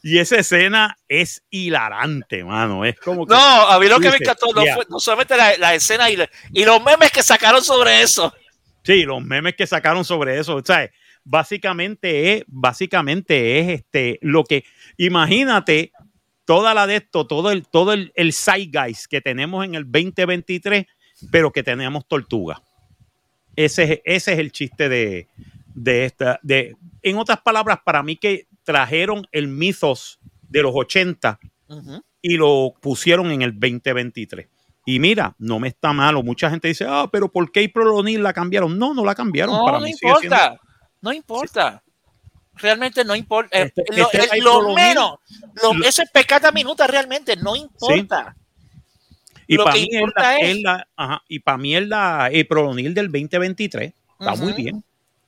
[0.03, 2.85] Y esa escena es hilarante, mano.
[2.85, 3.33] Es como que.
[3.33, 6.15] No, a mí lo que me encantó no, fue, no solamente la, la escena y,
[6.15, 8.31] la- y los memes que sacaron sobre eso.
[8.85, 10.91] Sí, los memes que sacaron sobre eso, sea,
[11.23, 14.63] básicamente es, básicamente es este, lo que,
[14.97, 15.91] imagínate
[16.45, 20.85] toda la de esto, todo el, todo el, el zeitgeist que tenemos en el 2023,
[21.31, 22.61] pero que tenemos tortuga.
[23.55, 25.27] Ese es, ese es el chiste de,
[25.73, 31.39] de esta, de, en otras palabras, para mí que trajeron el mitos de los 80
[32.21, 34.47] y lo pusieron en el 2023.
[34.85, 36.21] Y mira, no me está malo.
[36.21, 38.77] Mucha gente dice, ah, pero ¿por qué April O'Neil la cambiaron?
[38.77, 39.55] No, no la cambiaron.
[39.55, 40.61] No, Para no mí sigue siendo- importa.
[41.01, 41.83] No importa.
[42.57, 43.57] Realmente no importa.
[43.59, 45.15] Eh, Este- lo este eh, lo menos,
[45.61, 48.35] lo- lo- eso es pecata minuta realmente, no importa.
[49.47, 52.65] Y para mí, es la, es- es la- ajá, y para mí es la April
[52.67, 53.93] O'Neil del 2023.
[54.19, 54.83] Está muy bien.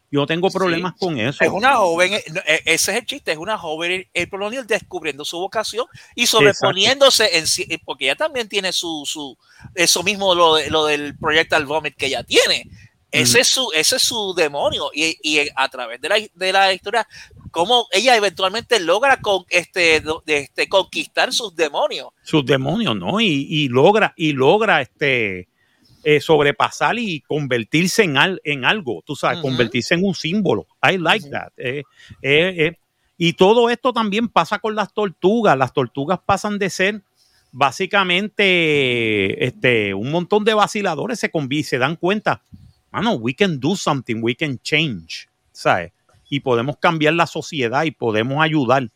[0.10, 1.44] Yo no tengo problemas con eso.
[1.44, 5.26] Es una joven, eh, eh, ese es el chiste, es una joven April O'Neil descubriendo
[5.26, 5.86] su vocación
[6.16, 9.38] y sobreponiéndose en eh, porque ella también tiene su, su
[9.76, 12.70] eso mismo lo, de- lo del Projectal Vomit que ella tiene.
[13.10, 16.74] Ese, es su, ese es su demonio y, y a través de la, de la
[16.74, 17.08] historia,
[17.52, 22.10] cómo ella eventualmente logra con, este, este, conquistar sus demonios.
[22.22, 23.20] sus demonios, ¿no?
[23.22, 25.48] Y, y logra, y logra este
[26.10, 30.66] eh, sobrepasar y convertirse en, al- en algo, tú sabes, convertirse en un símbolo.
[30.82, 31.52] I like that.
[31.58, 31.84] Eh,
[32.22, 32.78] eh.
[33.18, 35.58] Y todo esto también pasa con las tortugas.
[35.58, 37.02] Las tortugas pasan de ser
[37.52, 41.30] básicamente este, un montón de vaciladores se,
[41.64, 42.42] se dan cuenta,
[42.92, 45.92] mano, we can do something, we can change, ¿sabes?
[46.30, 48.90] Y podemos cambiar la sociedad y podemos ayudar.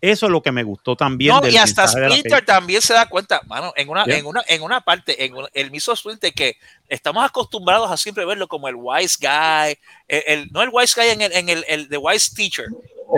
[0.00, 1.34] Eso es lo que me gustó también.
[1.34, 4.18] No, del y hasta Splinter también se da cuenta, mano, en una, Yeah.
[4.18, 6.56] en una, en una parte, en un- el mismo Splinter que
[6.88, 11.10] estamos acostumbrados a siempre verlo como el wise guy, el, el- no el wise guy
[11.10, 12.66] en el, en el, el the wise teacher,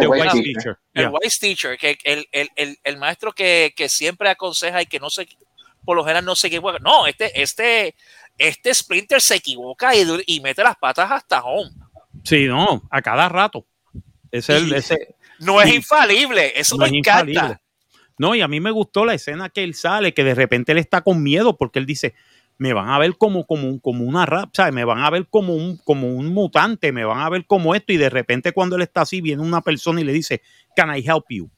[0.01, 0.43] The White Teacher.
[0.55, 0.79] Teacher.
[0.95, 1.11] el Yeah.
[1.11, 5.11] wise teacher, que el, el, el, el maestro que, que siempre aconseja y que no
[5.11, 5.27] se,
[5.85, 6.79] por lo general no se equivoca.
[6.79, 7.97] No, este, este,
[8.39, 11.71] este Splinter se equivoca y, mete las patas hasta home.
[12.23, 13.65] Sí, no, a cada rato.
[14.31, 17.31] Es el- Y- ese- No es infalible, eso no me es encanta.
[17.31, 17.61] infalible.
[18.19, 20.79] No, y a mí me gustó la escena que él sale, que de repente él
[20.79, 22.15] está con miedo porque él dice,
[22.59, 24.75] me van a ver como, como, como una rap, ¿sabes?
[24.75, 27.93] Me van a ver como un, como un mutante, me van a ver como esto,
[27.93, 30.43] y de repente cuando él está así, viene una persona y le dice,
[30.75, 31.49] can I help you?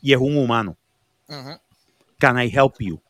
[0.00, 0.76] Y es un humano,
[2.18, 3.00] can I help you?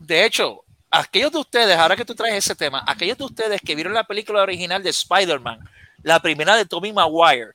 [0.00, 3.76] De hecho, aquellos de ustedes, ahora que tú traes ese tema, aquellos de ustedes que
[3.76, 5.60] vieron la película original de Spider-Man,
[6.02, 7.52] la primera de Tobey Maguire,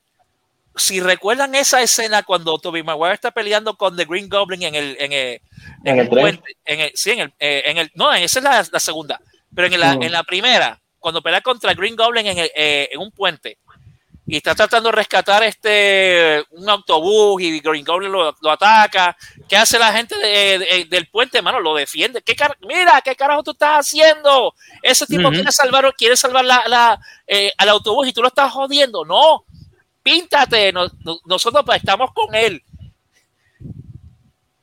[0.75, 4.97] si recuerdan esa escena cuando Tobey Maguire está peleando con The Green Goblin en el,
[4.99, 5.41] en el,
[5.83, 8.43] en En el puente, en el, sí, en el, eh, en el, no, esa es
[8.43, 9.19] la, la segunda,
[9.53, 10.03] pero en la, Mm.
[10.03, 13.57] en la primera, cuando pelea contra Green Goblin en, el, eh, en un puente
[14.27, 19.15] y está tratando de rescatar este un autobús y Green Goblin lo, lo ataca.
[19.47, 21.59] ¿Qué hace la gente de- de- del puente, mano?
[21.59, 22.23] Lo defiende.
[22.23, 24.55] ¿Qué car- Mira, ¿qué carajo tú estás haciendo?
[24.81, 28.51] Ese tipo quiere salvar, quiere salvar la, la, eh, al autobús y tú lo estás
[28.51, 29.05] jodiendo.
[29.05, 29.45] No,
[30.05, 30.71] píntate.
[30.71, 32.61] No- no- nosotros pues, estamos con él.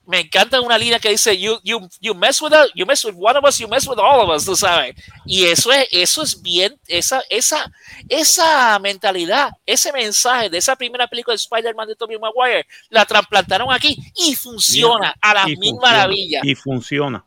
[0.04, 3.14] me encanta una línea que dice you, you, you mess with us, you mess with
[3.16, 4.94] one of us, you mess with all of us, tú sabes.
[5.24, 7.72] Y eso es, eso es bien, esa, esa,
[8.08, 13.72] esa mentalidad, ese mensaje de esa primera película de Spider-Man de Tobey Maguire, la trasplantaron
[13.72, 16.44] aquí y funciona a las mil maravillas.
[16.44, 17.24] Y funciona.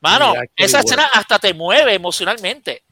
[0.00, 2.84] Mano, esa escena hasta te mueve emocionalmente.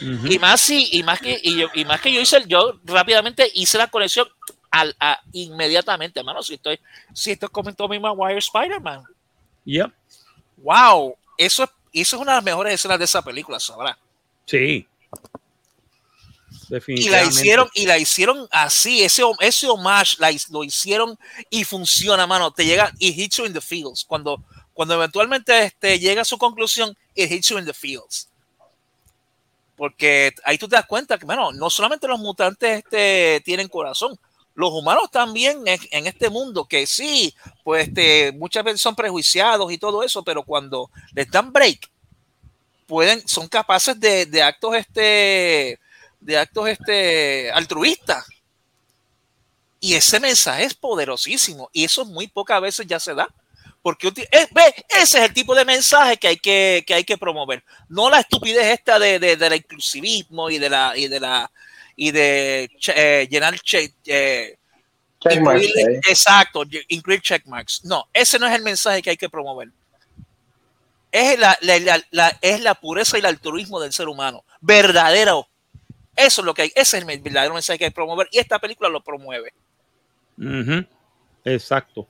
[0.00, 3.50] Y más si, y más que, y, yo- y más que yo hice, yo rápidamente
[3.54, 4.28] hice la conexión
[4.70, 6.42] al, a- inmediatamente, hermano.
[6.42, 6.78] Si estoy,
[7.14, 9.02] si esto en Tobey Maguire Spider-Man.
[9.64, 9.92] Yep.
[10.58, 13.98] Wow, eso es, eso es una de las mejores escenas de esa película, sabrá.
[14.44, 14.86] Sí.
[16.88, 21.16] Y la hicieron, y la hicieron así, ese, ese homage la, lo hicieron
[21.48, 22.50] y funciona, mano.
[22.52, 24.04] Te llega y hits you in the fields.
[24.04, 24.42] Cuando,
[24.72, 28.28] cuando eventualmente este, llega a su conclusión, it hits you in the fields.
[29.76, 34.18] Porque ahí tú te das cuenta que, bueno, no solamente los mutantes este, tienen corazón,
[34.54, 39.76] los humanos también en, este mundo, que sí, pues este, muchas veces son prejuiciados y
[39.76, 41.90] todo eso, pero cuando les dan break,
[42.86, 45.78] pueden, son capaces de, de actos este,
[46.20, 48.26] de actos este, altruistas.
[49.78, 53.28] Y ese mensaje es poderosísimo y eso muy pocas veces ya se da.
[53.86, 57.16] Porque eh, ve, ese es el tipo de mensaje que hay que, que hay que
[57.16, 57.62] promover.
[57.88, 61.48] No la estupidez esta de, de, del inclusivismo y de la y de la
[61.94, 64.58] y de eh, llenar che- eh,
[65.20, 66.00] Checkmarks, incluir- eh.
[66.08, 67.84] exacto, incluir checkmarks.
[67.84, 69.68] No, ese no es el mensaje que hay que promover.
[71.12, 74.42] Es la, la- la- la- es la pureza y el altruismo del ser humano.
[74.60, 75.46] Verdadero.
[76.16, 76.72] Eso es lo que hay.
[76.74, 78.26] Ese es el verdadero mensaje que hay que promover.
[78.32, 79.52] Y esta película lo promueve.
[81.44, 82.08] Exacto.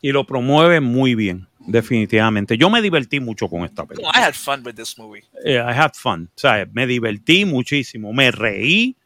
[0.00, 2.56] Y lo promueve muy bien, definitivamente.
[2.56, 4.12] Yo me divertí mucho con esta película.
[4.14, 5.24] I had fun with this movie.
[5.44, 6.28] Eh, I had fun.
[6.36, 8.12] O sea, me divertí muchísimo.
[8.12, 8.96] Me reí,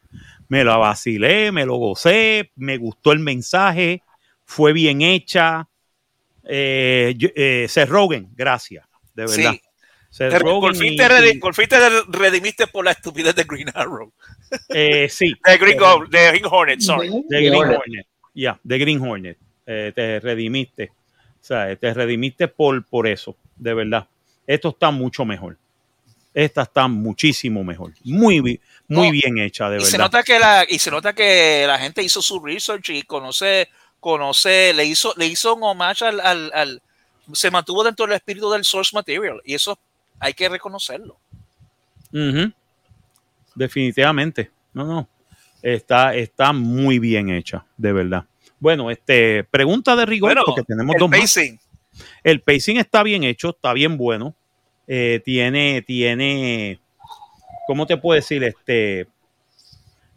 [0.49, 4.03] me la vacilé, me lo gocé, me gustó el mensaje,
[4.45, 5.67] fue bien hecha.
[6.43, 8.85] Eh, eh, Seth Rogen, gracias,
[9.15, 9.51] de verdad.
[9.53, 9.61] Sí.
[10.09, 11.77] Seth Rogen por, fin y- te redi- y- por fin te
[12.11, 14.13] redimiste por la estupidez de Green Arrow.
[14.69, 17.09] eh, sí, De Green, Goblin- de Green Hornet, sorry.
[17.29, 17.77] de Green Hornet.
[17.79, 18.07] Hornet.
[18.35, 19.37] Ya, de Green Hornet.
[19.65, 20.91] Eh, te redimiste.
[21.41, 24.07] O sea, te redimiste por, por eso, de verdad.
[24.47, 25.57] Esto está mucho mejor.
[26.33, 27.93] Esta está muchísimo mejor.
[28.03, 29.89] Muy, muy No, bien hecha, de y verdad.
[29.91, 33.69] se nota que la y se nota que la gente hizo su research y conoce
[33.99, 36.81] conoce le hizo le hizo un homage al, al, al-
[37.33, 39.77] se mantuvo dentro del espíritu del source material y eso
[40.19, 41.17] hay que reconocerlo.
[43.55, 44.51] Definitivamente.
[44.73, 45.09] No, no.
[45.61, 48.25] Está, está muy bien hecha, de verdad.
[48.63, 51.19] Bueno, este, pregunta de rigor, bueno porque tenemos el dos más.
[51.19, 51.59] pacing
[52.23, 54.35] El pacing está bien hecho, está bien bueno.
[54.87, 56.79] Eh, tiene, tiene,
[57.67, 58.41] ¿cómo te puedo decir?
[58.41, 59.07] Este,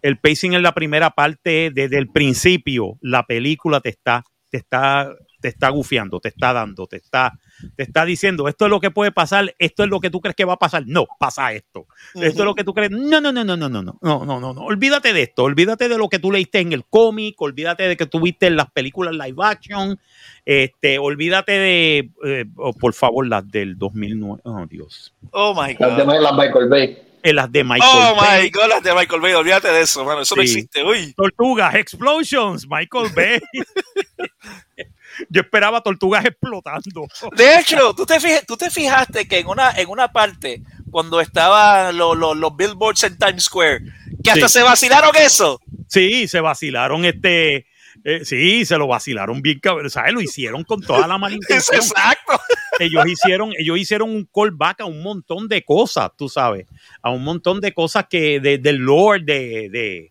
[0.01, 4.22] el pacing en la primera parte, desde el principio, la película te está,
[4.53, 7.32] te está, te está gufiando, te está dando, te está,
[7.76, 10.37] te está diciendo, esto es lo que puede pasar, esto es lo que tú crees
[10.37, 10.84] que va a pasar.
[10.87, 11.87] No, pasa esto.
[12.14, 12.91] Esto es lo que tú crees.
[12.91, 14.61] No, no, no, no, no, no, no, no, no, no, no.
[14.62, 15.45] Olvídate de esto.
[15.45, 17.41] Olvídate de lo que tú leíste en el cómic.
[17.41, 19.99] Olvídate de que tú viste en las películas live action.
[20.45, 24.43] Este, olvídate de, eh, oh, por favor, las del 2009.
[24.45, 25.14] Oh, Dios.
[25.32, 27.03] oh my Las god demás las Michael Bay.
[27.22, 28.45] Eh, las de Michael oh Bay.
[28.45, 30.49] my god las de Michael Bay olvídate de eso mano eso no Sí.
[30.49, 33.41] existe uy Tortugas, Explosions, Michael Bay.
[35.28, 37.06] Yo esperaba tortugas explotando.
[37.36, 41.20] de hecho tú te fijas, tú te fijaste que en una en una parte cuando
[41.20, 43.80] estaban los, los, los billboards en Times Square
[44.22, 44.58] que hasta Sí.
[44.58, 47.66] se vacilaron eso Sí, se vacilaron este.
[48.04, 49.88] eh, sí, se lo vacilaron bien cabrón.
[49.90, 50.12] ¿Sabes?
[50.12, 51.76] Lo hicieron con toda la mala es intención.
[51.80, 52.40] exacto
[52.78, 56.66] ellos hicieron, ellos hicieron un callback a un montón de cosas, tú sabes,
[57.00, 60.10] a un montón de cosas que de, del lore de, de,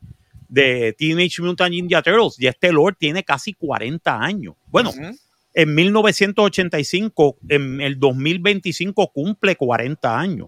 [0.55, 2.39] de Teenage Mutant Ninja Turtles.
[2.39, 4.55] Y este lore tiene casi 40 años.
[4.67, 5.15] Bueno, Ujú.
[5.53, 10.47] en 1985, en el 2025 cumple 40 años.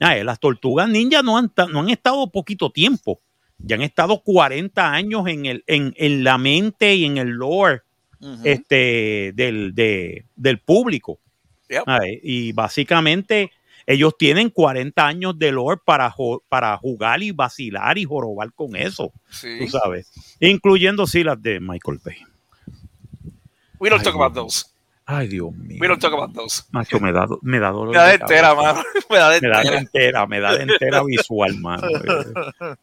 [0.00, 3.20] Ah, eh, las tortugas ninja no han, no han estado poquito tiempo.
[3.58, 7.82] Ya han estado 40 años en, el, en, en la mente y en el lore
[8.42, 11.20] este, del, de- del público.
[11.68, 11.82] Yep.
[11.86, 13.50] Ay, Y básicamente
[13.86, 16.14] ellos tienen 40 años de lore para,
[16.48, 19.58] para jugar y vacilar y jorobar con eso, Sí.
[19.58, 20.10] tú sabes.
[20.40, 22.16] Incluyendo sí las de Michael Bay.
[23.78, 24.66] We don't Ay, talk about those.
[25.06, 25.78] Ay, Dios mío.
[25.80, 26.62] We don't talk about those.
[26.70, 27.88] Macho, me da, me da dolor.
[27.90, 28.82] Me da de entera, mano.
[29.10, 29.78] Me da de Me da de entera.
[29.80, 31.86] entera, me da de entera visual, mano.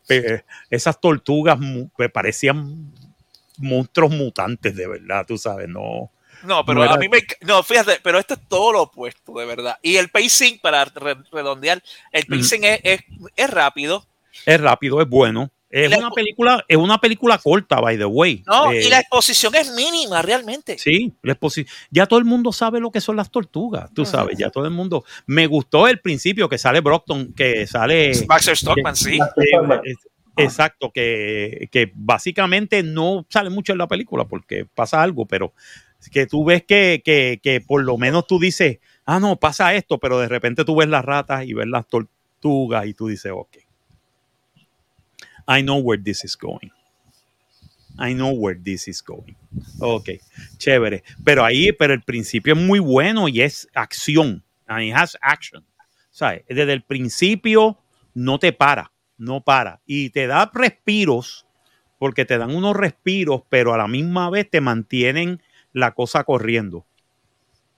[0.08, 2.92] Eh, eh, Esas tortugas me parecían
[3.58, 6.12] monstruos mutantes, de verdad, tú sabes, no.
[6.44, 7.20] No, pero No a mí me.
[7.42, 9.78] No, fíjate, pero esto es todo lo opuesto, de verdad.
[9.82, 11.82] Y el pacing, para re- redondear,
[12.12, 13.02] el pacing es, es,
[13.36, 14.06] es rápido.
[14.46, 15.52] Es rápido, es bueno.
[15.70, 18.44] Es la- una película, es una película corta, by the way.
[18.46, 20.78] No, Eh, y la exposición es mínima realmente.
[20.78, 24.38] Sí, la exposi- ya todo el mundo sabe lo que son las tortugas, tú sabes,
[24.38, 25.06] ya todo el mundo.
[25.28, 28.12] Me gustó el principio que sale Brockton, que sale.
[28.28, 29.18] Baxter Stockman, sí.
[29.18, 29.96] eh,
[30.38, 35.54] exacto, que, que básicamente no sale mucho en la película porque pasa algo, pero
[36.10, 40.00] que tú ves que, que, que por lo menos tú dices, ah, no, pasa esto,
[40.00, 43.58] pero de repente tú ves las ratas y ves las tortugas y tú dices, ok.
[45.48, 46.72] I know where this is going.
[48.00, 49.36] I know where this is going.
[49.80, 50.10] Ok,
[50.58, 51.04] chévere.
[51.24, 54.44] Pero ahí, pero el principio es muy bueno y es acción.
[54.68, 55.66] It has action.
[56.10, 56.44] ¿Sabes?
[56.48, 57.78] Desde el principio
[58.14, 59.82] no te para, no para.
[59.86, 61.46] Y te da respiros,
[61.98, 65.42] porque te dan unos respiros, pero a la misma vez te mantienen
[65.74, 66.86] la cosa corriendo.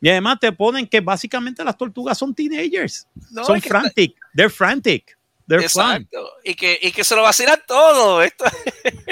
[0.01, 3.07] Y además te ponen que básicamente las tortugas son teenagers.
[3.31, 4.15] No, son es que- frantic.
[4.35, 5.17] They're frantic.
[5.47, 5.63] They're.
[5.63, 6.25] Exacto.
[6.43, 8.21] Y que, y que se lo vacilan todo.
[8.21, 8.45] Esto,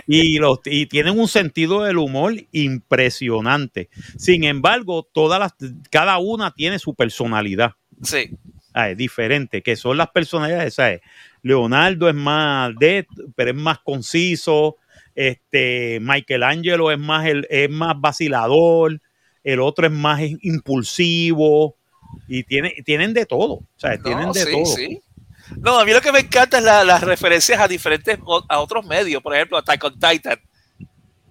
[0.08, 3.90] y, los, y tienen un sentido del humor impresionante.
[4.18, 5.54] Sin embargo, todas las,
[5.90, 7.74] cada una tiene su personalidad
[8.04, 8.32] sí.
[8.74, 10.74] ah, es diferente, que son las personalidades.
[10.74, 11.02] ¿sabes?
[11.42, 14.78] Leonardo es más de, pero es más conciso.
[15.16, 19.00] Este Michelangelo es más el, es más vacilador,
[19.44, 20.22] el otro es más
[20.76, 21.76] impulsivo
[22.28, 23.54] y tiene, tienen de todo.
[23.54, 24.66] O sea, tienen No, de sí, todo.
[24.66, 25.02] sí.
[25.58, 28.86] No, a mí lo que me encanta es la- las referencias a diferentes, a otros
[28.86, 30.40] medios, por ejemplo, Attack on Titan.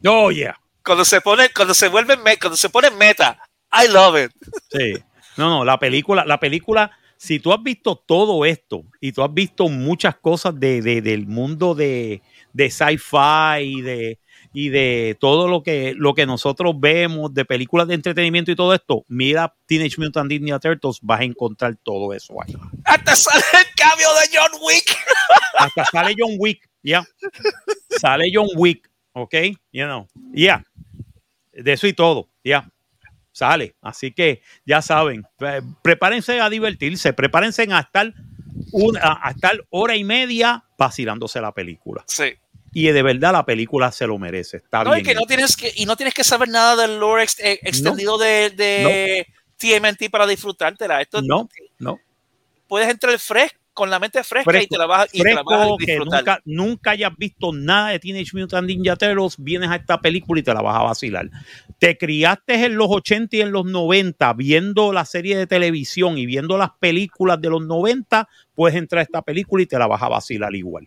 [0.06, 0.58] Oh, yeah.
[0.84, 3.38] Cuando se pone, cuando se vuelve, cuando se pone meta,
[3.72, 4.32] I love it.
[4.70, 4.94] Sí.
[5.36, 9.32] No, no, la película, la película, si tú has visto todo esto y tú has
[9.32, 12.22] visto muchas cosas de, de- del mundo de,
[12.52, 14.18] de sci-fi y de,
[14.52, 18.74] y de todo lo que, lo que nosotros vemos, de películas de entretenimiento y todo
[18.74, 22.54] esto, mira Teenage Mutant Ninja Turtles, vas a encontrar todo eso ahí.
[22.84, 24.96] Hasta sale el cambio de John Wick.
[25.58, 27.04] Hasta sale John Wick, ya.
[28.00, 29.34] Sale John Wick, ¿ok?
[29.72, 30.64] You know, ya.
[31.52, 32.70] De eso y todo, ya.
[33.32, 33.76] Sale.
[33.80, 38.12] Así que ya saben, eh, prepárense a divertirse, prepárense a estar,
[38.72, 42.02] una, a estar hora y media vacilándose la película.
[42.08, 42.32] Sí.
[42.72, 44.56] Y de verdad la película se lo merece.
[44.56, 45.06] Está No, y bien.
[45.06, 48.16] que no tienes que, y no tienes que saber nada del lore ex- eh, extendido
[48.16, 49.26] de, de
[49.58, 51.00] TMNT para disfrutártela.
[51.02, 52.00] Esto No, no.
[52.66, 55.42] puedes entrar fresco, con la mente fresca y Fresco, te la vas, y te la
[55.42, 56.20] vas a Fresco, que disfrutar.
[56.20, 60.42] nunca, nunca hayas visto nada de Teenage Mutant Ninja Turtles, vienes a esta película y
[60.42, 61.30] te la vas a vacilar.
[61.78, 66.26] Te criaste en los 80 y en los 90 viendo la serie de televisión y
[66.26, 70.02] viendo las películas de los 90, puedes entrar a esta película y te la vas
[70.02, 70.86] a vacilar igual.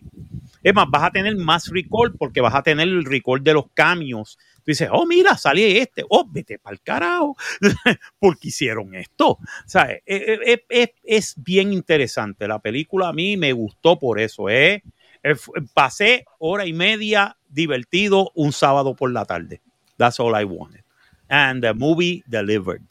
[0.62, 3.64] Es más, vas a tener más recall porque vas a tener el recall de los
[3.74, 4.38] cambios.
[4.64, 6.04] Tú dices, oh, mira, sale este.
[6.08, 7.36] Oh, vete para el carajo.
[8.18, 9.30] porque hicieron esto.
[9.32, 12.48] O sea, es, es- es- es bien interesante.
[12.48, 14.48] La película a mí me gustó por eso.
[14.48, 14.82] ¿eh?
[15.22, 15.34] Eh,
[15.74, 19.60] Pasé hora y media divertido un sábado por la tarde.
[19.98, 20.82] That's all I wanted.
[21.28, 22.82] And the movie delivered.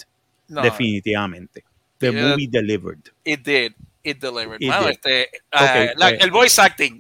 [0.50, 1.64] No, definitivamente.
[1.98, 3.00] The movie delivered.
[3.24, 3.74] It did.
[4.04, 4.62] It delivered.
[4.62, 4.92] It Mano, did.
[4.96, 6.22] este, ah, la- pues.
[6.22, 7.00] el voice acting.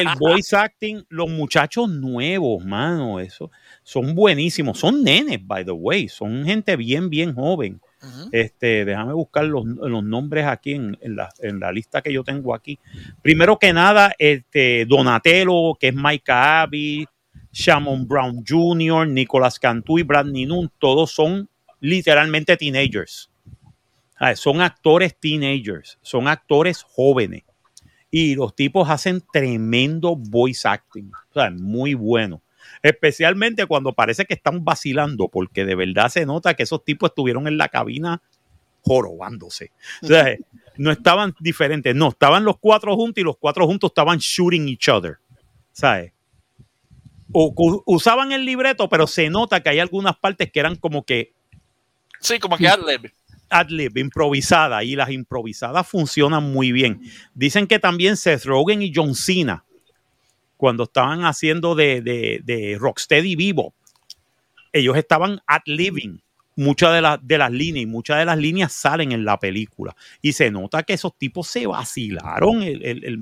[0.00, 3.50] el voice acting, los muchachos nuevos, mano, eso
[3.84, 4.78] son buenísimos.
[4.80, 7.80] Son nenes, by the way, son gente bien, bien joven.
[8.32, 12.22] Este, déjame buscar los, los nombres aquí en, en la, en la lista que yo
[12.22, 12.78] tengo aquí.
[13.22, 17.06] Primero que nada, este Donatello, que es Mike Abbey,
[17.52, 21.48] Shamon Brown Jr., Nicolas Cantú y Bradley Noon, todos son
[21.80, 23.30] literalmente teenagers.
[24.16, 27.42] Ah, Son actores teenagers, son actores jóvenes.
[28.10, 31.10] Y los tipos hacen tremendo voice acting.
[31.30, 32.40] O sea, muy bueno.
[32.84, 37.48] Especialmente cuando parece que están vacilando, porque de verdad se nota que esos tipos estuvieron
[37.48, 38.20] en la cabina
[38.82, 39.72] jorobándose.
[40.02, 40.36] O sea,
[40.76, 44.90] no estaban diferentes, no, estaban los cuatro juntos y los cuatro juntos estaban shooting each
[44.90, 45.16] other.
[45.72, 46.12] ¿Sabes?
[47.32, 47.54] O,
[47.86, 51.32] usaban el libreto, pero se nota que hay algunas partes que eran como que
[52.20, 53.10] Sí, como que ad-lib.
[53.48, 57.00] ad-lib, improvisada, y las improvisadas funcionan muy bien.
[57.32, 59.64] Dicen que también Seth Rogen y John Cena,
[60.56, 63.74] cuando estaban haciendo de, de, de Rocksteady Vivo,
[64.72, 66.18] ellos estaban ad-living
[66.56, 69.96] muchas de, las de las líneas, y muchas de las líneas salen en la película.
[70.22, 73.20] Y se nota que esos tipos se vacilaron el, el- el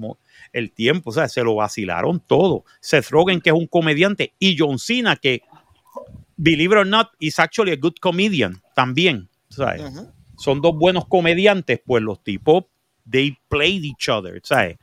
[0.52, 2.64] el tiempo, o sea, se lo vacilaron todo.
[2.80, 5.40] Seth Rogen, que es un comediante, y John Cena, que,
[6.36, 9.28] believe it or not, is actually a good comedian también.
[9.48, 9.82] ¿sabes?
[10.36, 12.64] Son dos buenos comediantes, pues los tipos,
[13.10, 14.76] they played each other, ¿sabes?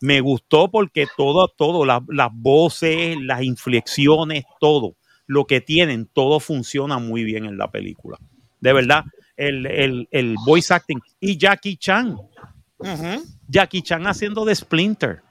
[0.00, 4.94] Me gustó porque todo, todo, la- las voces, las inflexiones, todo,
[5.26, 8.18] lo que tienen, todo funciona muy bien en la película.
[8.60, 9.04] De verdad,
[9.36, 11.00] el, el, el voice acting.
[11.20, 12.16] Y Jackie Chan.
[13.48, 15.22] Jackie Chan haciendo de Splinter.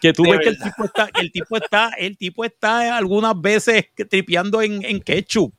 [0.00, 3.38] Que tú De ves que el tipo está, el tipo está, el tipo está algunas
[3.38, 5.52] veces tripeando en, en ketchup.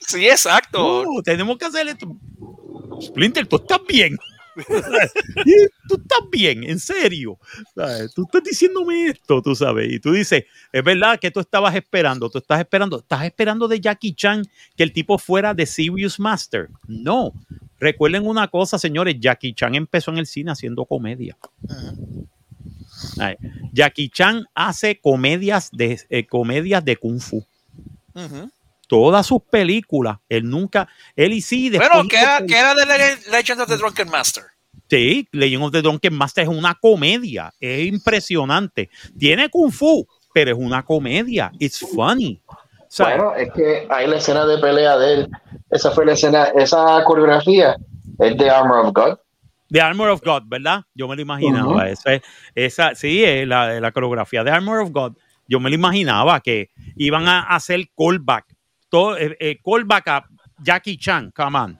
[0.00, 1.04] Sí, exacto.
[1.04, 2.16] No, tenemos que hacer esto.
[3.00, 4.18] Splinter, tú estás bien.
[5.88, 7.38] Tú estás bien, en serio.
[7.74, 8.14] ¿Sabes?
[8.14, 9.92] Tú estás diciéndome esto, tú sabes.
[9.92, 13.80] Y tú dices, es verdad que tú estabas esperando, tú estás esperando, estás esperando de
[13.80, 14.44] Jackie Chan
[14.76, 16.68] que el tipo fuera de Serious Master.
[16.86, 17.32] No.
[17.78, 21.36] Recuerden una cosa, señores, Jackie Chan empezó en el cine haciendo comedia.
[23.72, 27.44] Jackie Chan hace comedias de, eh, comedias de kung fu.
[28.14, 28.50] Ujú.
[28.90, 33.30] Todas sus películas, él nunca, él y sí, después Bueno, que hizo era, de Le-
[33.30, 34.42] Legend of the Drunken Master.
[34.88, 38.90] Sí, Legend of the Drunken Master es una comedia, es impresionante.
[39.16, 41.52] Tiene kung fu, pero es una comedia.
[41.60, 42.42] It's funny.
[42.98, 45.28] Bueno, es que hay la escena de pelea de él.
[45.70, 47.76] Esa fue la escena, esa coreografía
[48.18, 49.18] es de Armor of God.
[49.70, 50.82] The Armor of God, ¿verdad?
[50.96, 51.88] Yo me lo imaginaba.
[51.88, 52.22] Esa, es-
[52.56, 55.12] esa, sí, eh, la, la coreografía de Armor of God.
[55.46, 58.46] Yo me lo imaginaba que iban a hacer callback.
[58.90, 60.28] Todo, eh, eh, callback a
[60.62, 61.78] Jackie Chan, come on.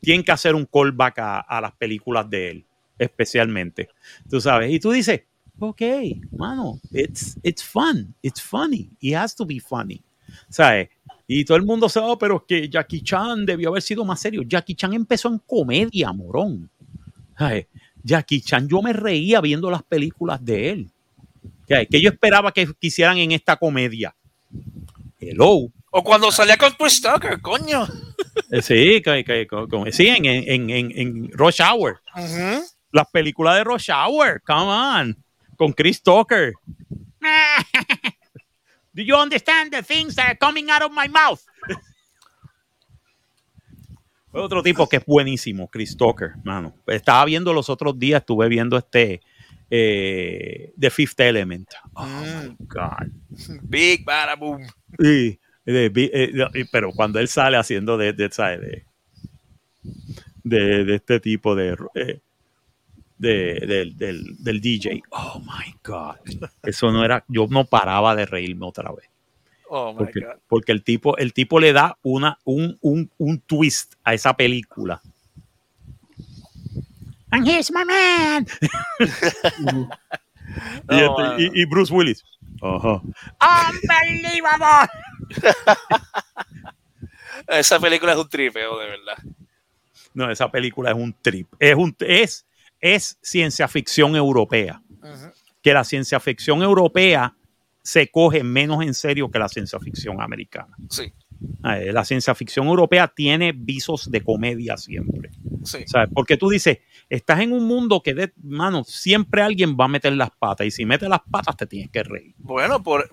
[0.00, 2.64] Tienen que hacer un callback a, las películas de él,
[2.98, 3.88] especialmente.
[4.28, 4.72] Tú sabes.
[4.72, 5.22] Y tú dices,
[5.58, 5.82] ok,
[6.36, 8.90] mano, it's, it's fun, it's funny.
[9.00, 10.02] It has to be funny.
[10.48, 10.88] ¿Sabes?
[11.26, 14.20] Y todo el mundo se va, pero es que Jackie Chan debió haber sido más
[14.20, 14.42] serio.
[14.42, 16.68] Jackie Chan empezó en comedia, morón.
[17.38, 17.66] ¿Sabes?
[18.02, 20.90] Jackie Chan, yo me reía viendo las películas de él.
[21.66, 21.88] ¿Sabes?
[21.90, 24.14] Que yo esperaba que quisieran en esta comedia.
[25.18, 25.70] Hello.
[25.96, 27.86] O cuando salía con Chris Tucker, coño.
[28.50, 32.00] Eh, Sí, que, que- co- como- sí, en, en, en, en Rush Hour.
[32.16, 32.64] Ujú.
[32.90, 35.16] Las películas de Rush Hour, come on.
[35.56, 36.52] Con Chris Tucker.
[38.92, 41.40] Do you understand the things that are coming out of my mouth?
[44.32, 46.74] Otro tipo que es buenísimo, Chris Tucker, mano.
[46.88, 49.20] Estaba viendo los otros días, estuve viendo este
[49.70, 51.68] eh, The Fifth Element.
[51.94, 53.06] Oh my God.
[53.62, 54.66] Big Bada Boom.
[54.98, 55.38] Y,
[55.72, 58.24] de- eh, de- pero cuando él sale haciendo de, de,
[60.94, 62.20] este tipo de, eh,
[63.18, 66.16] de- del, del- DJ, oh my God,
[66.62, 69.08] eso no era, yo no paraba de reírme otra vez.
[69.68, 70.32] Oh my Porque, God.
[70.46, 75.00] porque el, tipo, el tipo le da una, un, un, un twist a esa película.
[77.30, 78.46] And here's my man.
[80.90, 82.22] y, este- y- y Bruce Willis.
[82.62, 83.00] Ajá.
[83.40, 84.88] Unbelievable.
[87.48, 89.16] Esa película es un tripeo, de verdad.
[90.14, 91.48] No, esa película es un trip.
[91.58, 92.46] Es, un, es,
[92.80, 94.80] es ciencia ficción europea.
[95.60, 97.36] Que la ciencia ficción europea
[97.82, 100.74] se coge menos en serio que la ciencia ficción americana.
[100.88, 101.12] Sí,
[101.62, 105.30] La ciencia ficción europea tiene visos de comedia siempre.
[105.64, 105.78] sí.
[105.86, 106.10] ¿sabes?
[106.14, 106.78] Porque tú dices,
[107.08, 110.66] estás en un mundo que, de, mano, siempre alguien va a meter las patas.
[110.66, 112.34] Y si mete las patas, te tienes que reír.
[112.38, 113.08] Bueno, por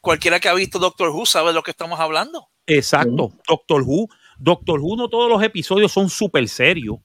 [0.00, 2.48] cualquiera que ha visto Doctor Who sabe de lo que estamos hablando.
[2.66, 3.32] Exacto.
[3.48, 4.08] Doctor Who.
[4.38, 6.98] Doctor Who, no todos los episodios son súper serios.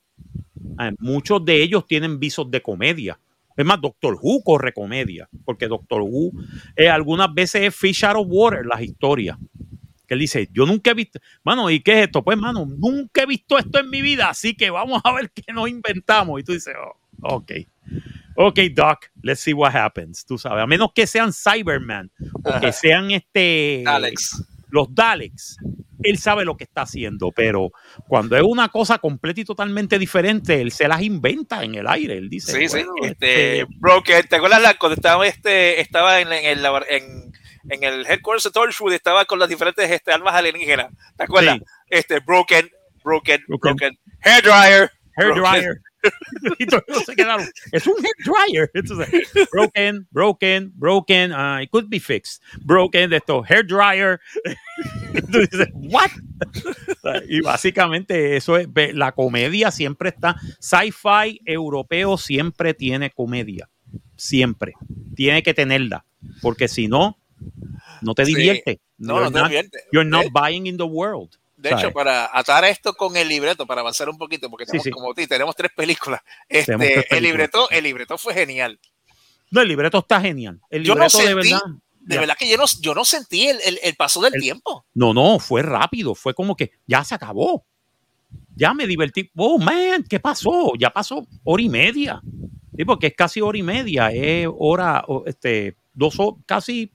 [0.80, 3.20] Eh, muchos de ellos tienen visos de comedia.
[3.56, 6.32] Es más, Doctor Who corre comedia, porque Doctor Who
[6.76, 9.38] eh, algunas veces es fish out of water las historias.
[10.12, 12.22] Que él dice, yo nunca he visto, mano, ¿y qué es esto?
[12.22, 15.53] Pues, mano, nunca he visto esto en mi vida, así que vamos a ver qué
[15.53, 16.38] nos inventamos.
[16.38, 17.51] Y tú dices, oh, ok.
[18.36, 20.26] Ok, Doc, let's see what happens.
[20.26, 22.12] Tú sabes, a menos que sean Cyberman
[22.43, 24.43] o que sean este Alex.
[24.70, 25.55] los Daleks,
[26.03, 27.72] él sabe lo que está haciendo, pero
[28.09, 32.18] cuando es una cosa completa y totalmente diferente, él se las inventa en el aire.
[32.18, 32.84] Él dice, Sí, sí.
[33.01, 37.32] Este, este, Broken, ¿te acuerdas la- cuando estaba, este, estaba en, en el, labor- en,
[37.70, 40.88] en el headquarters de Torchwood, estaba con las diferentes este, armas alienígenas?
[41.18, 41.57] ¿Te acuerdas?
[41.57, 41.64] Sí.
[41.88, 42.70] Este, Broken,
[43.03, 43.76] Broken, Broken.
[43.76, 44.91] Broken, Hair Dryer.
[45.18, 45.43] hair Broken.
[45.43, 45.82] dryer.
[46.59, 48.72] y todos se quedaron, es un hair dryer.
[48.74, 49.09] Entonces,
[49.51, 52.41] broken, broken, broken, uh, it could be fixed.
[52.64, 54.20] Broken, de esto, hair dryer.
[55.32, 56.09] Tú dices, what?
[57.28, 63.70] y básicamente eso es, la comedia siempre está, sci-fi europeo siempre tiene comedia,
[64.16, 64.74] siempre,
[65.16, 66.05] tiene que tenerla,
[66.41, 67.21] porque si no,
[68.02, 68.34] no te Sí.
[68.36, 68.80] divierte.
[68.98, 69.84] No, You're no te diviertes.
[69.92, 71.30] You're not buying in the world.
[71.58, 71.84] De ¿sabes?
[71.86, 74.89] hecho, para atar esto con el libreto, para avanzar un poquito, porque tenemos, sí.
[74.92, 76.22] como ti, tenemos tres películas.
[76.50, 78.80] Este, Tenemos tres El, libreto, el libreto fue genial.
[79.52, 80.60] No, el libreto está genial.
[80.70, 81.76] El Yo no libreto de sentí- verdad.
[82.04, 82.22] De Ya.
[82.22, 84.86] verdad que yo no, yo no sentí el, el- el paso del El- tiempo.
[84.96, 86.16] No, no, fue rápido.
[86.16, 87.64] Fue como que ya se acabó.
[88.56, 89.30] Ya me divertí.
[89.36, 90.74] Oh, man, ¿qué pasó?
[90.80, 92.22] Ya pasó hora y media.
[92.76, 94.10] Sí, porque es casi hora y media.
[94.12, 96.16] Es hora, este, dos
[96.48, 96.92] casi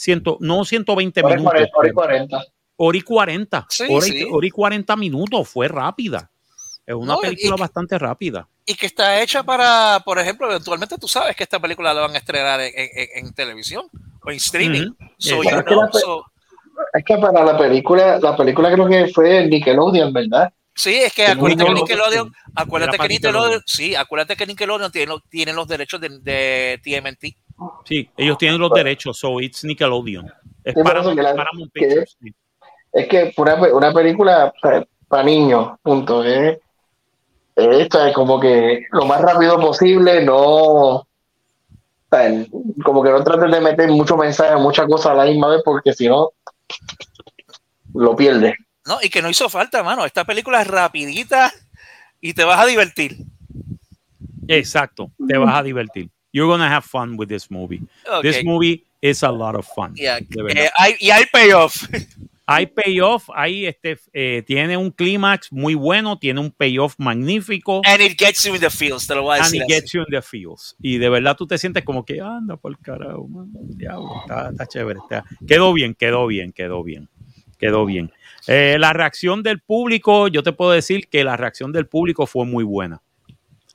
[0.00, 1.52] ciento, no 120 Hora minutos.
[1.52, 2.44] 40, hora y 40.
[2.76, 3.66] Hora y 40.
[3.68, 4.26] Sí, hora, y, sí.
[4.30, 5.48] hora y 40 minutos.
[5.48, 6.30] Fue rápida.
[6.86, 8.48] Es una No, película y- bastante rápida.
[8.66, 12.14] y que está hecha para, por ejemplo, eventualmente tú sabes que esta película la van
[12.14, 13.84] a estrenar en, en- en televisión
[14.24, 14.88] o en streaming.
[14.90, 15.10] Ujú.
[15.18, 15.70] So, Exacto.
[15.74, 16.24] you know, so-
[16.94, 20.50] Es que para la película, la película creo que fue Nickelodeon, ¿verdad?
[20.74, 25.06] sí, es que Que acuérdate que Nickelodeon, acuérdate que Nickelodeon, sí, acuérdate que Nickelodeon tiene,
[25.12, 27.36] los- tiene los derechos de, de TMNT.
[27.84, 30.26] Sí, ellos tienen los derechos, so it's Nickelodeon.
[30.64, 32.16] Es Sí, para que la- Paramount que- Pictures.
[32.22, 32.34] sí.
[32.92, 34.52] Es que una, una película
[35.08, 36.24] para niños, punto.
[36.24, 36.58] Es,
[37.56, 38.14] es, ¿sabes?
[38.14, 41.06] como que lo más rápido posible, no.
[42.84, 45.92] Como que no trates de meter mucho mensaje, muchas cosas a la misma vez, porque
[45.92, 46.30] si no,
[47.94, 48.54] lo pierdes.
[48.86, 50.04] No, y que no hizo falta, mano.
[50.04, 51.52] Esta película es rapidita
[52.20, 53.18] y te vas a divertir.
[54.48, 56.10] Exacto, te vas a divertir.
[56.32, 57.82] You're gonna have fun with this movie.
[58.10, 58.22] Ok.
[58.22, 59.94] This movie is a lot of fun.
[59.94, 61.84] Yeah, eh, hay- y hay payoff.
[62.46, 67.80] hay payoff, hay este, eh, tiene un clímax muy bueno, tiene un payoff magnífico.
[67.84, 69.62] And it gets you in the feels, te lo voy a And decir.
[69.62, 69.74] it así.
[69.74, 70.76] gets you in the feels.
[70.80, 74.66] Y de verdad tú te sientes como que anda por carajo, man, diablo, está, está
[74.66, 74.98] chévere.
[75.00, 77.08] está- Quedó bien, quedó bien, quedó bien,
[77.58, 78.10] quedó bien.
[78.46, 82.46] Eh, la reacción del público, yo te puedo decir que la reacción del público fue
[82.46, 83.00] muy buena.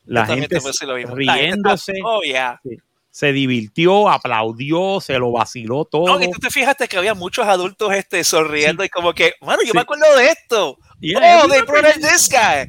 [0.05, 0.59] La gente
[1.13, 2.59] riéndose, Oh, yeah.
[3.09, 6.05] se divirtió, aplaudió, se lo vaciló todo.
[6.05, 9.61] No, y tú te fijaste que había muchos adultos este, sonriendo y como que, bueno,
[9.63, 9.75] yo Sí.
[9.77, 10.77] me acuerdo de esto.
[10.99, 12.67] Yeah, oh, they everybody- brought in this guy.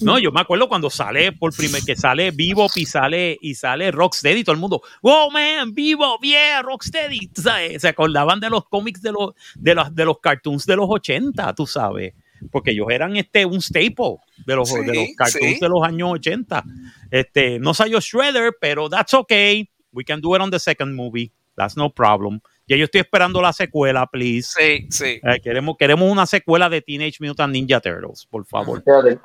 [0.00, 3.90] No, yo me acuerdo cuando sale por primer que sale Vivo y sale y sale
[3.90, 9.02] Rocksteady, todo el mundo, wow man, Vivo, yeah, Rocksteady, sabes, se acordaban de los cómics
[9.02, 12.14] de los de los de los cartoons de los 80, tú sabes,
[12.50, 14.16] porque ellos eran este un staple
[14.46, 15.58] de los, Sí, de los cartoons sí.
[15.60, 16.64] de los años 80.
[17.10, 19.68] Este, no salió Shredder, pero that's okay.
[19.92, 21.32] We can do it on the second movie.
[21.56, 22.40] That's no problem.
[22.68, 24.54] Ya yo estoy esperando la secuela, please.
[24.56, 25.20] Sí, sí.
[25.22, 28.82] Eh, queremos, queremos una secuela de Teenage Mutant Ninja Turtles, por favor.
[28.84, 29.16] Fíjate.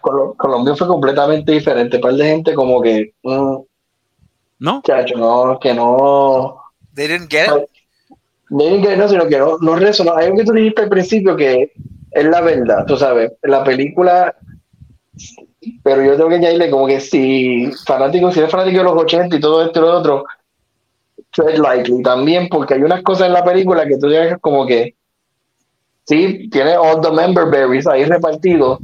[0.00, 1.96] Col- Colombia fue completamente diferente.
[1.96, 3.56] Un par de gente como que, mm,
[4.60, 4.80] ¿No?
[4.86, 6.56] chacho, no, que no.
[6.94, 7.68] They didn't get it.
[8.50, 10.14] No digo que no, sino que no, no resonó.
[10.16, 11.72] Hay algo que tú dijiste al principio que
[12.14, 13.32] es la verdad, tú sabes.
[13.42, 14.34] La película,
[15.82, 19.36] pero yo tengo que añadirle como que si fanático, si eres fanático de los 80
[19.36, 20.24] y todo esto y lo otro,
[21.32, 24.94] tread lightly también, porque hay unas cosas en la película que tú digas como que
[26.04, 28.78] sí, tiene all the member berries ahí repartidos,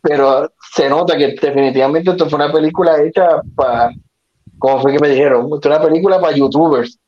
[0.00, 3.92] pero se nota que definitivamente esto fue una película hecha para,
[4.58, 6.98] como fue que me dijeron, esto es una película para youtubers.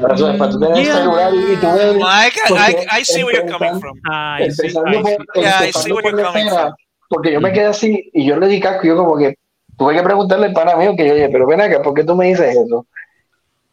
[0.00, 0.96] Para, para tú tener el Yeah.
[0.96, 1.96] celular y tú ver.
[1.96, 3.94] No, I, can- I, I see where you're coming from.
[4.38, 5.16] Sí, empezando ay, por, sí.
[5.40, 6.74] Yeah, I see where you're coming from.
[7.10, 7.52] porque yo me Mm.
[7.54, 9.34] quedé así y yo le di casco y yo como que
[9.78, 12.14] tuve que preguntarle al pana mío que yo oye, pero ven acá, ¿por qué tú
[12.14, 12.86] me dices eso?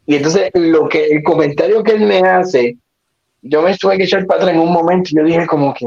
[0.06, 2.76] Y entonces lo que el comentario que él me hace,
[3.42, 5.86] yo me tuve que echar para atrás en un momento y yo dije como que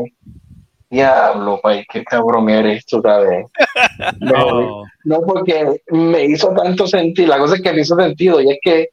[0.92, 3.46] diablo, pay, qué cabrón eres tú, ¿sabes?
[4.20, 8.52] No, no, porque me hizo tanto sentir, la cosa es que me hizo sentido y
[8.52, 8.90] es que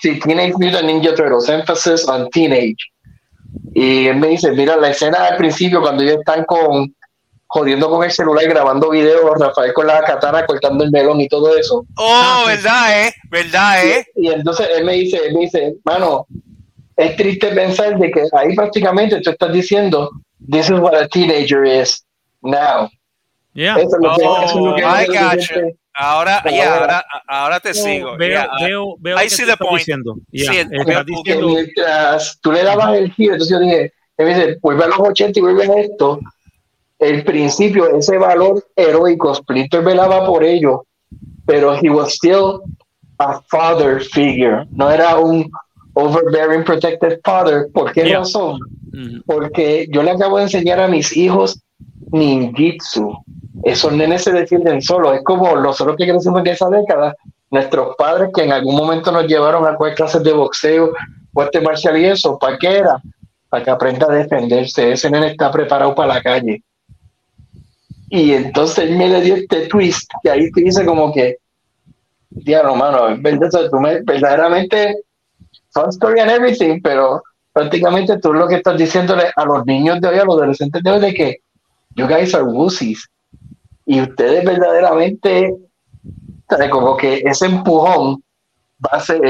[0.00, 2.76] si Teenage Mutant Ninja Turtles, emphasis on teenage,
[3.74, 6.94] y él me dice, mira, la escena al principio cuando ellos están con
[7.46, 11.56] jodiendo con el celular, grabando videos, Rafael con la katana cortando el melón y todo
[11.56, 11.86] eso.
[11.96, 13.14] Oh, verdad, eh.
[13.30, 14.06] Verdad, eh.
[14.16, 16.26] Y, y entonces él me dice, él me dice, mano,
[16.96, 20.10] es triste pensar de que ahí prácticamente tú estás diciendo,
[20.50, 22.04] this is what a teenager is
[22.42, 22.88] now.
[23.54, 23.76] yeah.
[23.76, 25.76] Eso es lo que, Oh, eso es lo que I got you.
[25.96, 28.16] Ahora, yeah, ahora, ahora te sigo.
[28.16, 29.78] Veo, Yeah, veo, veo I see the point.
[29.78, 30.16] diciendo.
[30.32, 34.34] Yeah, Sí, que diciendo, mientras tú le dabas el giro, entonces yo dije, él me
[34.34, 36.18] dice, vuelve a los 80 y vuelve a esto.
[36.98, 40.84] El principio, ese valor heroico, Splinter velaba por ello,
[41.46, 42.60] pero he was still
[43.18, 45.48] a father figure, no era un
[45.94, 47.66] overbearing protected father.
[47.72, 48.18] ¿Por qué Yeah.
[48.20, 48.58] razón?
[48.92, 49.22] Ujú.
[49.26, 51.60] Porque yo le acabo de enseñar a mis hijos
[52.14, 53.12] ninjitsu.
[53.64, 55.16] Esos nenes se defienden solos.
[55.16, 57.14] Es como nosotros que crecimos en esa década,
[57.50, 60.92] nuestros padres que en algún momento nos llevaron a coger clases de boxeo
[61.32, 63.00] o este marcial y eso, ¿para qué era?
[63.48, 64.92] Para que aprenda a defenderse.
[64.92, 66.62] Ese nene está preparado para la calle.
[68.10, 71.38] Y entonces me le dio este twist que ahí te dice como que,
[72.30, 75.02] diablo, mano, verdaderamente,
[75.70, 80.08] fun story and everything, pero prácticamente tú lo que estás diciéndole a los niños de
[80.08, 81.43] hoy, a los adolescentes de hoy, de que
[81.96, 83.08] you guys are wussies.
[83.86, 85.54] Y ustedes verdaderamente,
[86.70, 88.22] como que ese empujón
[88.84, 89.20] va a ser,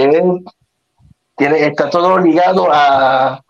[1.36, 3.40] tiene, está todo ligado a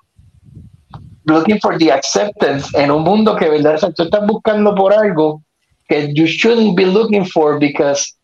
[1.27, 4.93] looking for the acceptance en un mundo que verdad, o sea, tú estás buscando por
[4.93, 5.43] algo
[5.89, 8.15] que you shouldn't be looking for because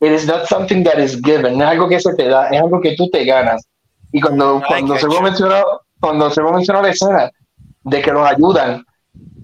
[0.00, 2.60] it is not something that is given, no es algo que se te da, es
[2.60, 3.66] algo que tú te ganas.
[4.12, 5.62] Y cuando, cuando se mencionó,
[6.00, 7.30] cuando se mencionó la escena
[7.84, 8.84] de que los ayudan,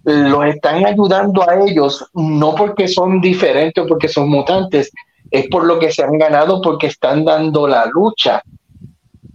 [0.05, 4.91] los están ayudando a ellos, no porque son diferentes o porque son mutantes,
[5.31, 8.43] es por lo que se han ganado, porque están dando la lucha.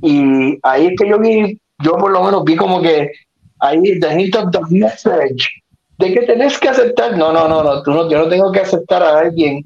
[0.01, 3.11] Y ahí es que yo vi, yo por lo menos vi como que
[3.59, 5.47] ahí, the hint of message,
[5.97, 7.17] de que tenés que aceptar.
[7.17, 9.65] No, no, no, no, tú no, yo no tengo que aceptar a alguien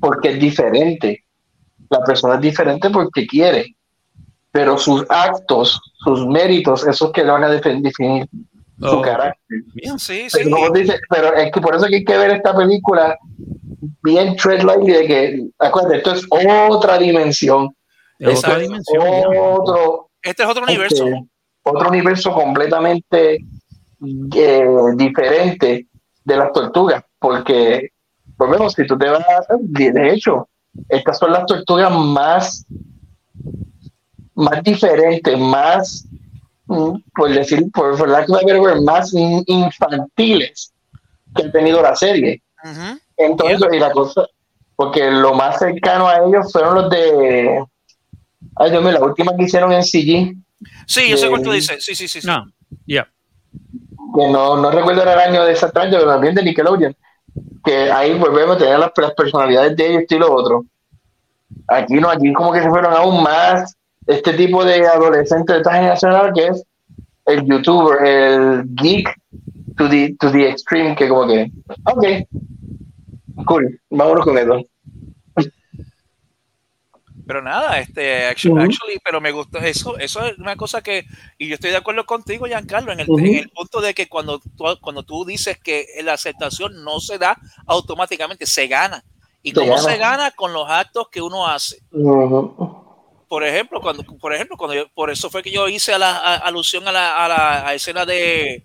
[0.00, 1.24] porque es diferente.
[1.90, 3.76] La persona es diferente porque quiere,
[4.50, 8.28] pero sus actos, sus méritos, esos que le van a definir
[8.78, 9.02] su Oh.
[9.02, 9.58] carácter.
[9.98, 10.28] Sí, sí.
[10.32, 13.16] Pero, como dice, pero es que por eso que hay que ver esta película
[14.02, 16.26] bien tread lightly de que, acuérdate, esto es
[16.70, 17.74] otra dimensión.
[18.18, 19.02] Es Esto otra es dimensión.
[19.38, 21.06] Otro, Este es otro universo.
[21.06, 21.24] este,
[21.62, 23.38] otro universo completamente
[24.34, 24.66] eh,
[24.96, 25.86] diferente
[26.24, 27.90] de las tortugas, porque,
[28.36, 30.48] por lo menos, si tú te vas a de hecho,
[30.88, 32.66] estas son las tortugas más,
[34.34, 36.06] más diferentes, más,
[36.66, 40.72] por decir, por, por lack of a better word, más in- infantiles
[41.36, 42.42] que ha tenido la serie.
[42.62, 42.98] Ujú.
[43.16, 44.26] Entonces, y la cosa,
[44.76, 47.64] porque lo más cercano a ellos fueron los de,
[48.56, 50.34] ay Dios mío, la última que hicieron en CG,
[50.86, 51.84] Sí, yo sé cuál tú dices.
[51.84, 52.20] Sí, sí, sí.
[52.22, 52.26] sí.
[52.26, 52.46] No,
[52.86, 53.06] ya.
[54.16, 56.96] que no, no recuerdo el año de esa trancha, pero también de Nickelodeon,
[57.64, 60.64] que ahí volvemos a tener las, las personalidades de ellos y lo otro.
[61.68, 65.72] Aquí no, aquí como que se fueron aún más este tipo de adolescente de esta
[65.74, 66.64] generación ahora que es
[67.26, 69.08] el youtuber, el geek
[69.76, 71.50] to the, to the extreme, que como que,
[71.84, 72.04] ok,
[73.46, 74.60] cool, vámonos con eso.
[77.26, 81.06] Pero nada, este, actually, pero me gustó eso, eso es una cosa que,
[81.38, 84.38] y yo estoy de acuerdo contigo, Giancarlo, en el, en el punto de que cuando
[84.38, 89.02] tú, cuando tú dices que la aceptación no se da automáticamente, se gana.
[89.42, 90.32] ¿Y cómo se gana?
[90.32, 91.78] Con los actos que uno hace.
[91.92, 92.83] Ujú.
[93.28, 96.16] Por ejemplo, cuando, por ejemplo, cuando yo- por eso fue que yo hice a la,
[96.16, 98.62] a- alusión a la, a la a escena de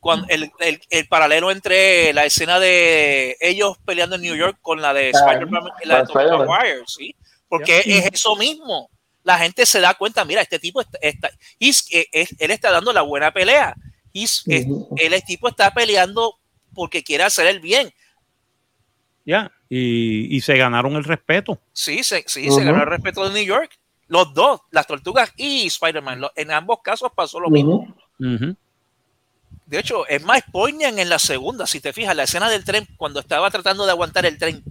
[0.00, 4.80] cuando el, el, el paralelo entre la escena de ellos peleando en New York con
[4.80, 6.46] la de Spider-Man y la de Spider-Man.
[6.46, 7.14] Maguire, ¿sí?
[7.48, 8.88] Porque es eso mismo.
[9.24, 12.70] La gente se da cuenta, mira, este tipo está, está- he's- eh, eh, él está
[12.70, 13.74] dando la buena pelea.
[14.14, 14.94] He's- Ujú.
[14.98, 16.38] él, el tipo está peleando
[16.74, 17.92] porque quiere hacer el bien.
[19.24, 19.50] Ya.
[19.68, 21.60] Y, y se ganaron el respeto.
[21.72, 23.76] Sí, se, sí, se ganó el respeto de New York.
[24.08, 26.22] Los dos, las tortugas y Spider-Man.
[26.36, 27.94] En ambos casos pasó lo mismo.
[28.18, 31.66] De hecho, es más poignant en la segunda.
[31.66, 34.62] Si te fijas, la escena del tren, cuando estaba tratando de aguantar el tren.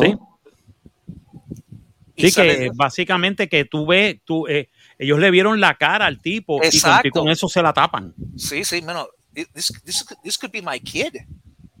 [0.00, 0.16] Sí.
[2.16, 4.68] y Sí, que básicamente que tú ves, tú, eh,
[4.98, 7.08] ellos le vieron la cara al tipo y con, Exacto.
[7.08, 8.14] y con eso se la tapan.
[8.36, 11.16] Sí, sí, bueno, this, this, this could be my kid.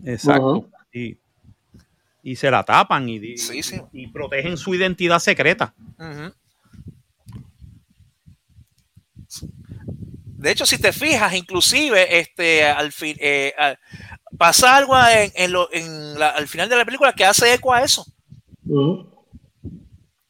[0.04, 0.66] Exacto.
[0.92, 1.16] Y,
[2.22, 3.80] y se la tapan y, y- Sí, sí.
[3.92, 5.74] y protegen su identidad secreta.
[10.36, 13.78] De hecho, si te fijas, inclusive, este, al fin, eh, al-
[14.38, 17.74] pasa algo en, en lo- en la- al final de la película que hace eco
[17.74, 18.06] a eso.
[18.66, 19.06] Ujú.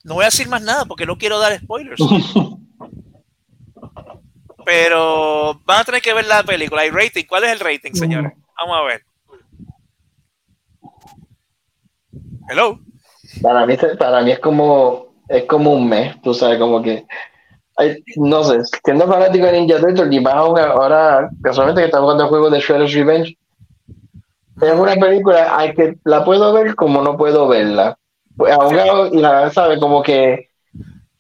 [0.03, 2.01] No voy a decir más nada porque no quiero dar spoilers.
[4.65, 6.83] Pero van a tener que ver la película.
[6.83, 7.25] ¿Hay rating?
[7.29, 8.33] ¿Cuál es el rating, señores?
[8.59, 9.05] Vamos a ver.
[12.51, 12.81] Hello.
[13.43, 17.07] Para mí, para mí es como es como un mes, tú sabes, como que
[17.77, 22.25] ay, no sé, siendo fanático de Ninja Turtles y más ahora, casualmente que estamos jugando
[22.25, 23.39] el juego de Shredder's Revenge,
[24.61, 27.97] es una película hay que la puedo ver como no puedo verla.
[28.37, 28.75] Pues, aún
[29.13, 30.49] y la sabe como que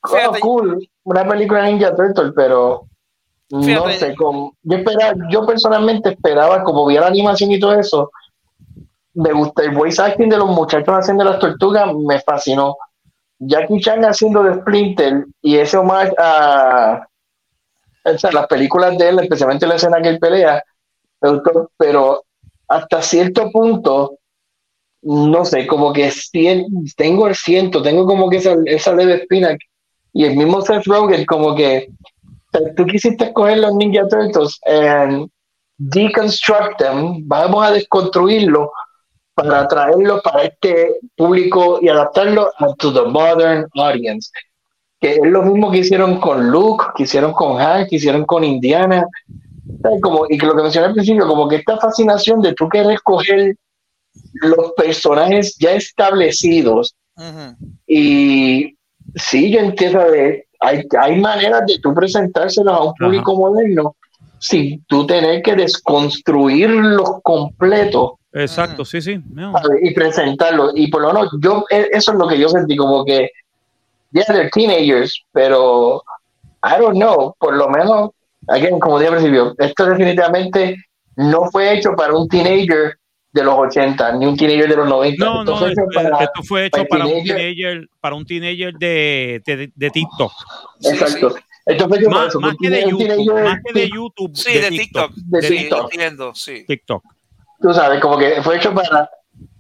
[0.03, 2.87] oh, cool, una película de Ninja Turtles, pero
[3.51, 3.93] no Fíjate.
[3.93, 8.11] sé, como, yo esperaba, yo personalmente esperaba, como vi la animación y todo eso,
[9.15, 12.77] me gusta el voice acting de los muchachos haciendo las tortugas, me fascinó.
[13.39, 17.07] Jackie Chan haciendo de Splinter y ese homage a
[18.05, 20.63] o sea, las películas de él, especialmente la escena que él pelea,
[21.77, 22.25] pero
[22.69, 24.19] hasta cierto punto,
[25.03, 29.57] no sé, como que sien- tengo el siento, tengo como que esa, leve espina
[30.13, 31.89] y el mismo Seth Rogen como que
[32.53, 35.29] o tú quisiste escoger los Ninja Turtles and
[35.79, 38.71] deconstruct them, vamos a desconstruirlo
[39.43, 44.30] para traerlo para este público y adaptarlo a to the modern audience.
[45.01, 48.45] Que es lo mismo que hicieron con Luke, que hicieron con Hank, que hicieron con
[48.45, 49.07] Indiana.
[50.03, 52.93] Como, y que lo que mencioné al principio, como que esta fascinación de tú querer
[52.93, 53.55] escoger
[54.34, 56.95] los personajes ya establecidos
[57.86, 58.76] y
[59.14, 63.97] sí, yo entiendo de hay, hay maneras de tú presentárselos a un público moderno
[64.38, 69.20] sin tú tener que desconstruirlos completos Exacto, sí, sí.
[69.83, 70.72] y presentarlos.
[70.76, 73.28] Y por lo menos yo, e- eso es lo que yo sentí, como que,
[74.12, 76.03] yeah, they're teenagers, pero
[76.64, 78.11] I don't know, por lo menos,
[78.49, 80.76] again, como al principio, esto definitivamente
[81.16, 82.97] no fue hecho para un teenager
[83.33, 85.24] de los 80, ni un teenager de los 90.
[85.24, 87.89] No, Esto no, fue para- esto fue hecho para para un teenager.
[88.01, 90.33] para un teenager de, de, de TikTok.
[90.85, 91.35] Exacto.
[91.66, 94.31] Esto fue hecho para Más, eso, más que de YouTube, más que de YouTube.
[94.35, 95.12] Sí, de TikTok.
[95.14, 95.83] De Sí, TikTok.
[95.93, 96.64] entiendo, sí.
[96.66, 97.05] TikTok.
[97.61, 99.11] Tú sabes, como que fue hecho para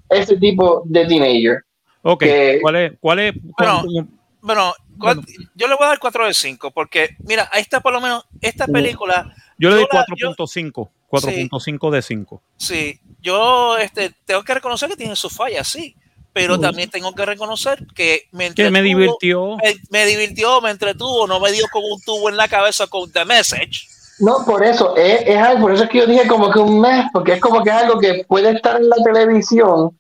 [0.08, 1.64] ese tipo de teenager.
[2.02, 2.92] Ok, Que- ¿cuál es?
[3.00, 3.34] ¿Cuál es?
[3.58, 4.06] Bueno, cuál-
[4.42, 5.20] Bueno, ¿cuál-
[5.54, 8.24] yo le voy a dar 4 de 5 porque, mira, ahí está por lo menos,
[8.40, 10.90] esta película, yo le doy yo la- 4.5.
[11.08, 12.42] 4.5 de 5.
[12.56, 15.94] sí, yo este, tengo que reconocer que tiene sus fallas, sí,
[16.32, 19.56] pero también tengo que reconocer que me Que me divirtió.
[19.56, 23.10] Me, me divirtió, me entretuvo, no me dio como un tubo en la cabeza con
[23.12, 23.88] The Message.
[24.20, 26.80] No, por eso, es, es algo, por eso es que yo dije como que un
[26.80, 29.98] mes, porque es como que es algo que puede estar en la televisión,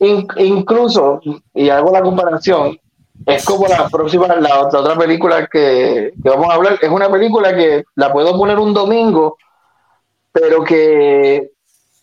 [0.00, 1.20] In- incluso,
[1.54, 2.78] y hago la comparación,
[3.26, 7.08] es como la próxima, la otra, otra película que, que vamos a hablar, es una
[7.10, 9.36] película que la puedo poner un domingo,
[10.32, 11.50] pero que,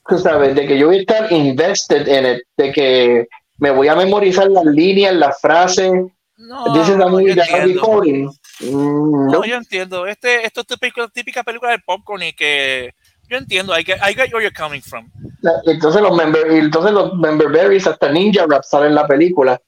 [0.07, 3.87] tú sabes, de que yo voy a estar invested en it, de que me voy
[3.89, 5.91] a memorizar las líneas, las frases,
[6.37, 8.67] No, This is a no.
[8.71, 10.05] Mm, No, yo entiendo.
[10.07, 12.93] Este, esto es típico, típica película de popcorn y que
[13.29, 13.77] yo entiendo.
[13.77, 15.09] I get, I get where you're coming from.
[15.65, 19.59] Entonces los member, entonces los member berries hasta Ninja Rap salen en la película.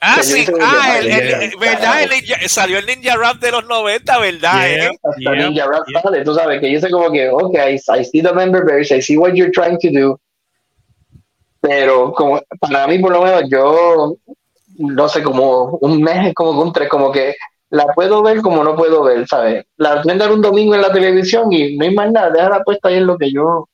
[0.00, 3.66] Ah, sí, ah, el, el- el- verdad, el ninja- salió el Ninja Rap de los
[3.66, 4.52] 90, ¿verdad?
[4.68, 4.84] Yeah.
[4.86, 4.90] eh?
[5.02, 6.02] Hasta Yeah, Ninja Rap yeah.
[6.02, 6.22] sale.
[6.24, 9.02] Tú sabes que yo sé como que, ok, I, I see the member berries, I
[9.02, 10.20] see what you're trying to do.
[11.60, 14.14] Pero como para mí, por lo menos, yo
[14.76, 17.34] no sé, como un mes, como que un tres, como que
[17.70, 19.64] la puedo ver como no puedo ver, ¿sabes?
[19.76, 22.96] La prender un domingo en la televisión y no hay más nada, déjala puesta ahí
[22.96, 23.68] en lo que yo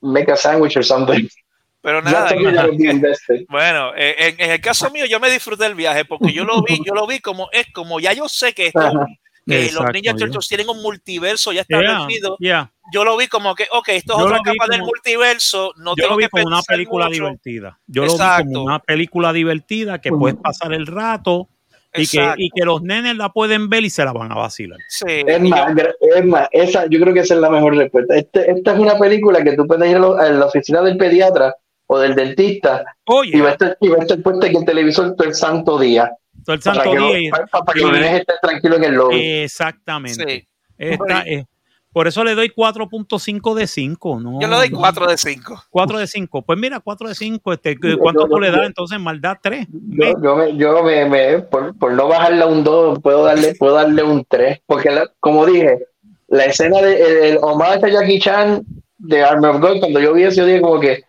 [0.00, 1.26] make a sandwich or something.
[1.82, 2.30] Pero nada.
[3.48, 6.62] Bueno, eh, en, en el caso mío, yo me disfruté el viaje porque yo lo
[6.62, 8.80] vi, yo lo vi como es como ya yo sé que, esto-
[9.46, 10.16] que los Exacto, Ninja ya.
[10.16, 12.36] Turtles tienen un multiverso ya Yeah, establecido.
[12.38, 12.70] yeah.
[12.92, 15.72] Yo lo vi como que, ok, esto es Yo otra capa del como- multiverso.
[15.76, 17.14] No Yo tengo lo vi que como una película mucho.
[17.22, 17.78] divertida.
[17.86, 18.44] Yo lo vi Exacto.
[18.52, 21.48] como una película divertida que puedes pasar el rato
[21.94, 24.78] y que, y que los nenes la pueden ver y se la van a vacilar.
[24.88, 28.16] Sí, Es más, es más, esa, yo creo que esa es la mejor respuesta.
[28.16, 30.96] Este- esta es una película que tú puedes ir a, lo- a la oficina del
[30.96, 31.54] pediatra
[31.86, 34.64] o del dentista Oye, y va a estar, y va a estar puesta en el
[34.64, 36.10] televisor todo el santo día.
[36.44, 37.18] todo el Para santo que, lo- día.
[37.18, 39.20] y- para- para que y- los nenes estén tranquilos en el lobby.
[39.42, 40.24] Exactamente.
[40.28, 40.46] sí.
[40.78, 41.44] Esta es-
[41.92, 44.20] por eso le doy 4.5 de 5.
[44.20, 44.40] ¿no?
[44.40, 44.78] Yo le doy No.
[44.78, 45.64] 4 de 5.
[45.70, 46.42] 4 de 5.
[46.42, 47.52] Pues mira, 4 de 5.
[47.52, 48.98] Este, ¿Cuánto tú le das entonces?
[49.00, 49.66] Maldad 3.
[49.70, 53.54] Yo, yo, me, yo me, me- por, por no bajarle a un 2, puedo darle,
[53.56, 54.60] puedo darle un 3.
[54.66, 55.78] Porque, la- como dije,
[56.28, 58.62] la escena de el, el homage a Jackie Chan
[58.98, 61.02] de Armor of God, cuando yo vi eso, yo dije como que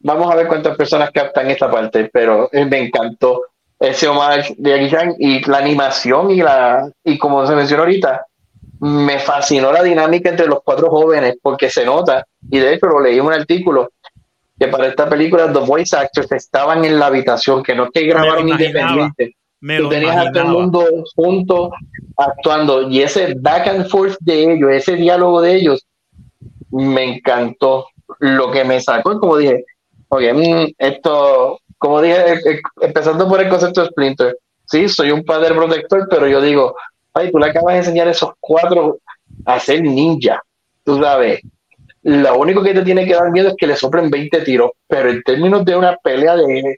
[0.00, 2.10] vamos a ver cuántas personas captan esta parte.
[2.12, 3.42] Pero eh, me encantó
[3.80, 8.26] ese homage de Jackie Chan y la animación y la y como se mencionó ahorita,
[8.80, 13.00] me fascinó la dinámica entre los cuatro jóvenes porque se nota, y de hecho lo
[13.00, 13.90] leí en un artículo,
[14.58, 18.06] que para esta película los voice actors estaban en la habitación, que no es que
[18.06, 18.90] grabaron imaginaba.
[18.92, 19.36] independiente.
[19.60, 20.52] Me Tú tenías a todo el imaginaba.
[20.52, 20.84] mundo
[21.16, 21.70] juntos
[22.16, 25.84] actuando, y ese back and forth de ellos, ese diálogo de ellos,
[26.70, 27.86] me encantó.
[28.20, 29.64] Lo que me sacó, como dije,
[30.08, 35.12] oye, mm, esto, como dije, eh, eh, empezando por el concepto de Splinter, sí, soy
[35.12, 36.74] un padre protector, pero yo digo,
[37.18, 38.98] ay, tú le acabas de enseñar a esos cuatro
[39.44, 40.42] a ser ninja,
[40.84, 41.40] tú sabes.
[42.02, 45.10] Lo único que te tiene que dar miedo es que le soplen 20 tiros, pero
[45.10, 46.76] en términos de una pelea de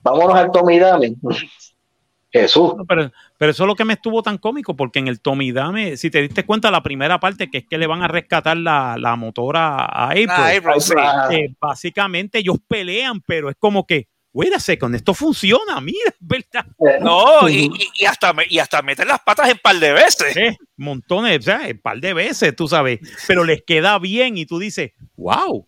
[0.00, 1.14] vámonos al Tommy Dame,
[2.32, 2.72] Jesús.
[2.88, 5.96] Pero, pero eso es lo que me estuvo tan cómico, porque en el Tommy Dame,
[5.96, 8.96] si te diste cuenta, la primera parte que es que le van a rescatar la,
[8.98, 10.30] la motora a April.
[10.30, 10.94] Ah, April, sí.
[10.96, 16.12] Ah, eh, básicamente ellos pelean, pero es como que, wait a second, esto funciona, mira,
[16.20, 16.64] verdad.
[16.86, 17.70] eh, No, y,
[18.08, 20.34] hasta, y hasta meter las patas en par de veces.
[20.76, 24.58] Montones, o sea, un par de veces, tú sabes, pero les queda bien y tú
[24.58, 25.66] dices, wow.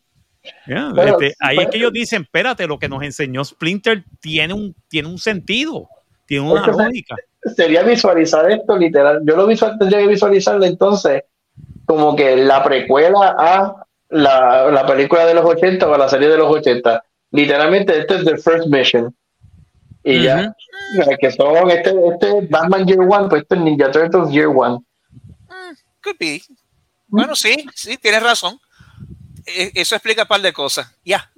[0.67, 4.75] Pero- este, ahí es que ellos dicen, espérate, lo que nos enseñó Splinter tiene un,
[4.89, 5.89] tiene un sentido,
[6.27, 7.17] tiene una lógica.
[7.57, 9.21] sería visualizar esto literal.
[9.25, 11.23] Yo lo visual, tendría que visualizarlo entonces
[11.87, 16.29] como que la precuela a la, la película de los 80 o a la serie
[16.29, 17.03] de los 80.
[17.35, 19.13] Literalmente, este es The First Mission.
[20.05, 20.55] Y ya,
[21.01, 24.31] o sea, que son este, este es Batman Year One, pues este es Ninja Turtles
[24.31, 24.79] Year One.
[26.01, 26.43] Could be.
[27.09, 28.57] Bueno, sí, sí, tienes razón.
[29.47, 30.87] Eh, Eso explica un par de cosas.
[31.05, 31.29] Ya.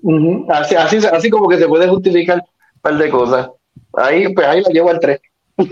[0.50, 3.48] Así, así, así como que se puede justificar un par de cosas.
[3.94, 5.18] Ahí, pues ahí la llevo al 3.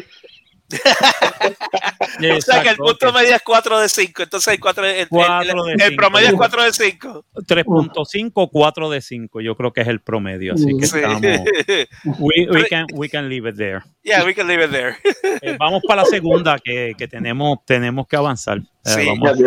[2.36, 4.22] O sea que el punto medio es 4 de 5.
[4.22, 5.96] Entonces el, 4 el, el- Cuatro de el cinco.
[5.96, 7.24] promedio es 4 de 5.
[7.34, 10.96] 3.5, 4 de 5, yo creo que es el promedio, así que Sí.
[10.96, 11.20] estamos,
[12.20, 13.80] we, we can, we can leave it there.
[14.02, 14.96] yeah, we can leave it there.
[15.42, 18.58] Eh, vamos para la segunda que, que tenemos, tenemos que avanzar.
[18.58, 19.06] Eh, Sí.
[19.06, 19.38] vamos,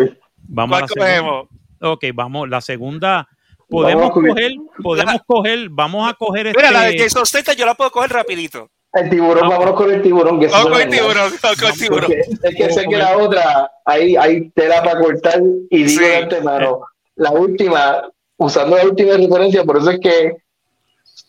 [0.42, 1.20] vamos a ¿Cuál la segunda.
[1.22, 1.48] cogemos?
[1.80, 3.28] Ok, vamos, la segunda.
[3.68, 6.58] Podemos a coger- podemos coger, vamos a coger este.
[6.58, 8.70] Mira, la de Jason Statham yo la puedo coger rapidito.
[8.94, 9.50] El tiburón, No.
[9.50, 10.40] vámonos con el tiburón.
[10.40, 12.06] Que Vamos con el tiburón, vamos con el tiburón.
[12.06, 15.40] Porque es que sé que la otra, hay, hay tela para cortar
[15.70, 16.06] y digo Sí.
[16.08, 16.80] de antemano,
[17.16, 18.08] la última,
[18.38, 20.32] usando la última referencia, por eso es que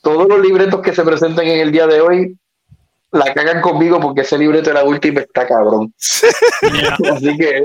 [0.02, 2.38] todos los libretos que se presentan en el día de hoy
[3.12, 5.94] la cagan conmigo porque ese libreto de la última está cabrón.
[7.12, 7.64] Así que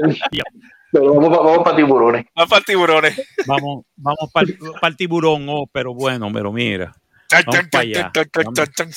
[0.90, 2.24] pero vamos, pa- vamos para tiburones.
[2.34, 3.20] Vamos para tiburones.
[3.46, 4.46] vamos, vamos para
[4.90, 6.94] el tiburón, oh, pero bueno, pero mira.
[7.30, 8.12] Vamos pa' tan, allá.
[8.12, 8.90] tan.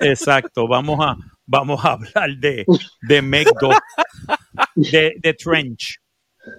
[0.00, 1.16] Exacto, vamos a,
[1.46, 2.64] vamos a hablar de,
[3.02, 3.74] de Meg 2,
[4.76, 5.98] de, de Trench,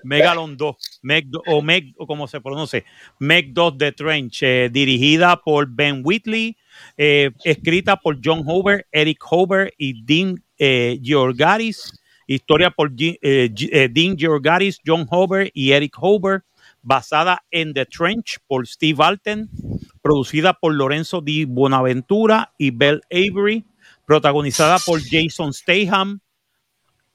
[0.03, 2.83] Megalon 2, Meg, do- o Meg, o como se pronuncia,
[3.19, 6.57] Meg 2 de Trench, eh, dirigida por Ben Whitley,
[6.97, 13.49] eh, escrita por John Hover, Eric Hover y Dean eh, Georgaris, historia por eh,
[13.91, 16.41] Dean Georgaris, John Hover y Eric Hover,
[16.85, 19.49] basada en The Trench por Steve Alten,
[20.01, 23.65] producida por Lorenzo Di Buenaventura y Bell Avery,
[24.05, 26.21] protagonizada por Jason Statham,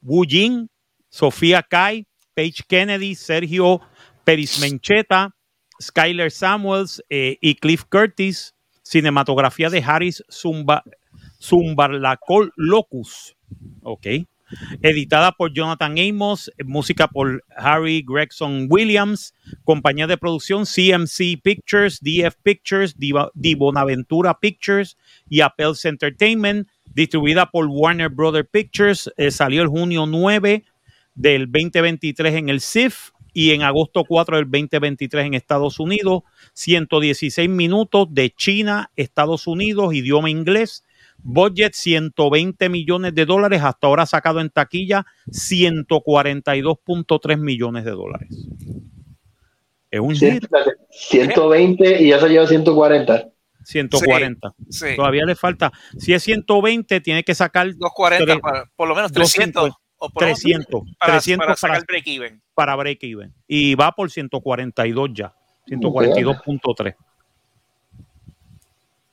[0.02, 0.68] Wu Jin,
[1.08, 3.80] Sofía Kai, Paige Kennedy, Sergio
[4.24, 5.36] Perismencheta,
[5.80, 10.82] Skyler Samuels eh, y Cliff Curtis, cinematografía de Harris Zumba,
[11.40, 13.36] Zumbarlacol Locus.
[13.82, 14.06] Ok.
[14.82, 22.34] Editada por Jonathan Amos, música por Harry Gregson Williams, compañía de producción CMC Pictures, DF
[22.42, 24.96] Pictures, Di Bonaventura Pictures
[25.28, 30.64] y Appels Entertainment, distribuida por Warner Brother Pictures, eh, salió el junio 9
[31.14, 36.22] del 2023 en el CIF y en agosto 4 del 2023 en Estados Unidos,
[36.54, 40.84] 116 minutos de China, Estados Unidos, idioma inglés,
[41.22, 48.28] budget 120 millones de dólares, hasta ahora sacado en taquilla 142.3 millones de dólares.
[49.90, 50.44] Es un hit,
[50.90, 53.28] 120 y ya se lleva 140.
[53.64, 54.54] 140.
[54.68, 55.72] Sí, Todavía le falta.
[55.98, 59.80] Si es 120, tiene que sacar 240 Tres- para, por lo menos 250, 300.
[59.98, 62.42] o por lo menos 300, para, 300 para sacar para, break even.
[62.54, 63.34] para break even.
[63.46, 65.34] Y va por 142 ya.
[65.66, 66.94] 142.3.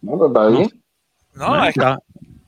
[0.02, 0.84] No, pues está bien.
[1.38, 1.98] No, es- Está-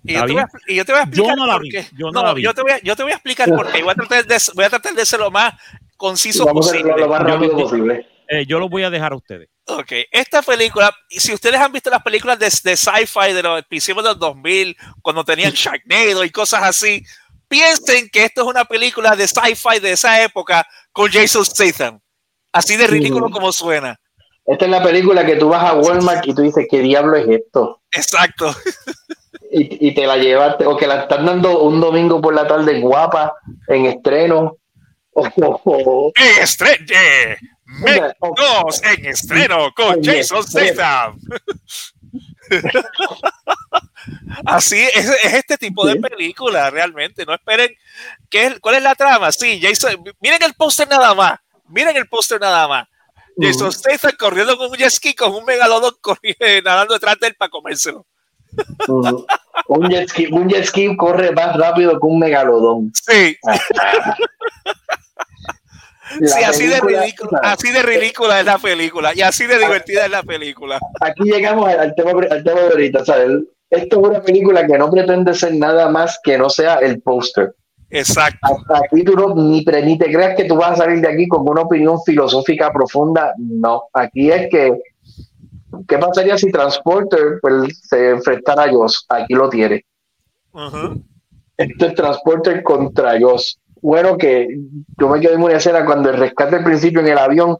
[0.04, 1.62] y, yo te voy a, y yo te voy a Yo explicar no la por
[1.64, 1.88] vi, qué.
[1.98, 2.42] yo no No, la vi.
[2.42, 3.82] Yo te voy a, yo te voy a explicar por qué.
[3.84, 5.54] Voy a tratar de, voy a tratar de ser lo más
[5.98, 7.06] conciso Vamos a hacerlo posible.
[7.06, 8.08] lo más Yo rápido lo- posible.
[8.30, 9.50] eh, yo lo voy a dejar a ustedes.
[9.68, 13.64] Ok, esta película, y si ustedes han visto las películas de, de sci-fi de los
[13.66, 17.04] principios de los 2000, cuando tenían Sharknado y cosas así,
[17.48, 22.00] piensen que esto es una película de sci-fi de esa época con Jason Statham.
[22.52, 24.00] Así de ridículo como suena.
[24.46, 27.28] Esta es la película que tú vas a Walmart y tú dices, ¿qué diablo es
[27.30, 27.79] esto?
[27.92, 28.56] Exacto.
[29.52, 32.80] Y, y te la llevaste, o que la están dando un domingo por la tarde
[32.80, 33.34] guapa,
[33.68, 34.58] en estreno.
[35.14, 37.38] O, o- o- En estreno.
[38.20, 38.34] O-
[38.66, 40.44] 2 en estreno con Jason.
[40.44, 41.20] Statham.
[44.46, 47.26] Así es, es este tipo de película realmente.
[47.26, 47.70] No esperen.
[48.30, 49.32] ¿qué ¿Cuál es la trama?
[49.32, 50.04] Sí, Jason.
[50.20, 51.40] Miren el póster nada más.
[51.68, 52.88] Miren el póster nada más.
[53.40, 53.72] Jason.
[53.72, 55.94] Statham corriendo con un jet ski con un megalodón
[56.24, 58.06] eh, nadando detrás de él para comérselo.
[59.68, 62.92] Un, jet ski, un jet ski corre más rápido que un megalodón.
[62.94, 63.38] Sí,
[66.26, 70.12] sí, así de ridícula, así de ridícula es la película y así de divertida es
[70.12, 70.80] la película.
[71.02, 73.00] Aquí llegamos al, tema, al tema de ahorita.
[73.00, 77.54] esto es una película que no pretende ser nada más que no sea el póster.
[77.92, 78.40] Exacto.
[78.42, 81.28] Hasta aquí tú no, ni, ni te creas que tú vas a salir de aquí
[81.28, 83.34] con una opinión filosófica profunda.
[83.38, 84.74] No, aquí es que,
[85.88, 89.06] ¿qué pasaría si Transporter pues, se enfrentara a Joss?
[89.10, 89.86] Aquí lo tiene.
[90.54, 91.04] Ujú.
[91.58, 93.60] Esto es Transporter contra Joss.
[93.82, 94.48] Bueno, que
[95.00, 97.58] yo me quedé en una escena cuando el rescate al principio en el avión.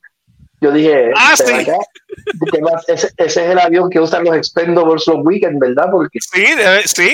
[0.62, 1.72] Yo dije, Ah, "¿Te sí.
[2.88, 5.86] ese, ese es el avión que usan los Expendables los Weekend, ¿verdad?
[5.90, 7.10] Porque Sí, debe- sí.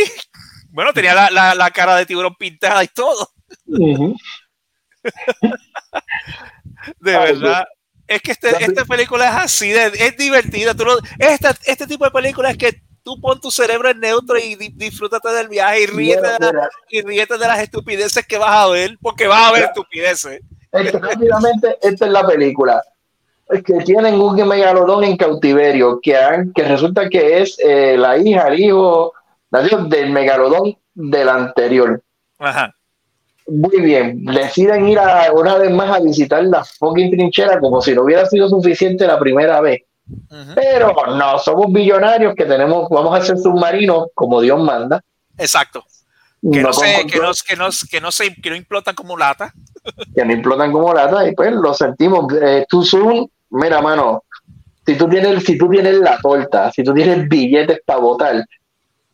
[0.76, 3.30] Bueno, tenía la, la- la cara de tiburón pintada y todo.
[7.00, 7.66] De Ay, verdad.
[8.08, 10.74] Es que este- esta película es así, de- es divertida.
[10.76, 14.38] Tú no- esta, este tipo de película es que tú pon tu cerebro en neutro
[14.38, 18.26] y di- disfrútate del viaje y ríete, Mira, de, la- y ríete de las estupideces
[18.28, 20.42] que vas a ver, porque vas a ver estupideces.
[20.74, 22.84] Esto, rápidamente, esta es la película.
[23.48, 28.18] Es que tienen un megalodón en cautiverio, que, han- que resulta que es eh, la
[28.18, 29.14] hija, el hijo
[29.56, 32.02] nació del megalodón del anterior.
[32.40, 32.74] Ajá.
[33.48, 37.94] Muy bien, deciden ir a, una vez más a visitar la fucking trinchera como si
[37.94, 39.84] no hubiera sido suficiente la primera vez.
[40.56, 45.02] Pero no, somos billonarios que tenemos, vamos a hacer submarinos como Dios manda.
[45.38, 45.84] Exacto.
[46.42, 49.18] Que No no, se, que, no, que, no, que, no se, que no implotan como
[49.18, 49.54] lata.
[50.16, 52.32] que no implotan como lata y pues lo sentimos.
[52.40, 54.24] Eh, tú soon, mira, mano,
[54.86, 58.46] si tú tienes, si tú tienes la torta, si tú tienes billetes para votar,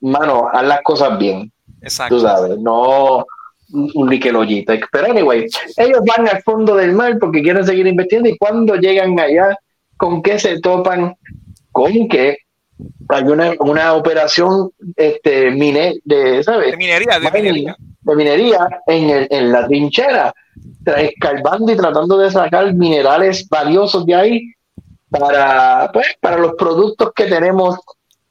[0.01, 1.51] mano, haz las cosas bien.
[1.81, 2.15] Exacto.
[2.15, 3.25] Tú sabes, no
[3.73, 4.73] un liquelollita.
[4.91, 5.47] Pero anyway,
[5.77, 9.55] ellos van al fondo del mar porque quieren seguir investigando y cuando llegan allá,
[9.97, 11.15] ¿con qué se topan?
[11.71, 12.37] Con que
[13.09, 16.71] hay una, una operación este, mine, de, ¿sabes?
[16.71, 17.75] De minería, de minería.
[18.01, 20.33] de minería en, el- en la trinchera,
[20.97, 24.41] escarbando y tratando de sacar minerales valiosos de ahí
[25.09, 27.77] para, pues, para los productos que tenemos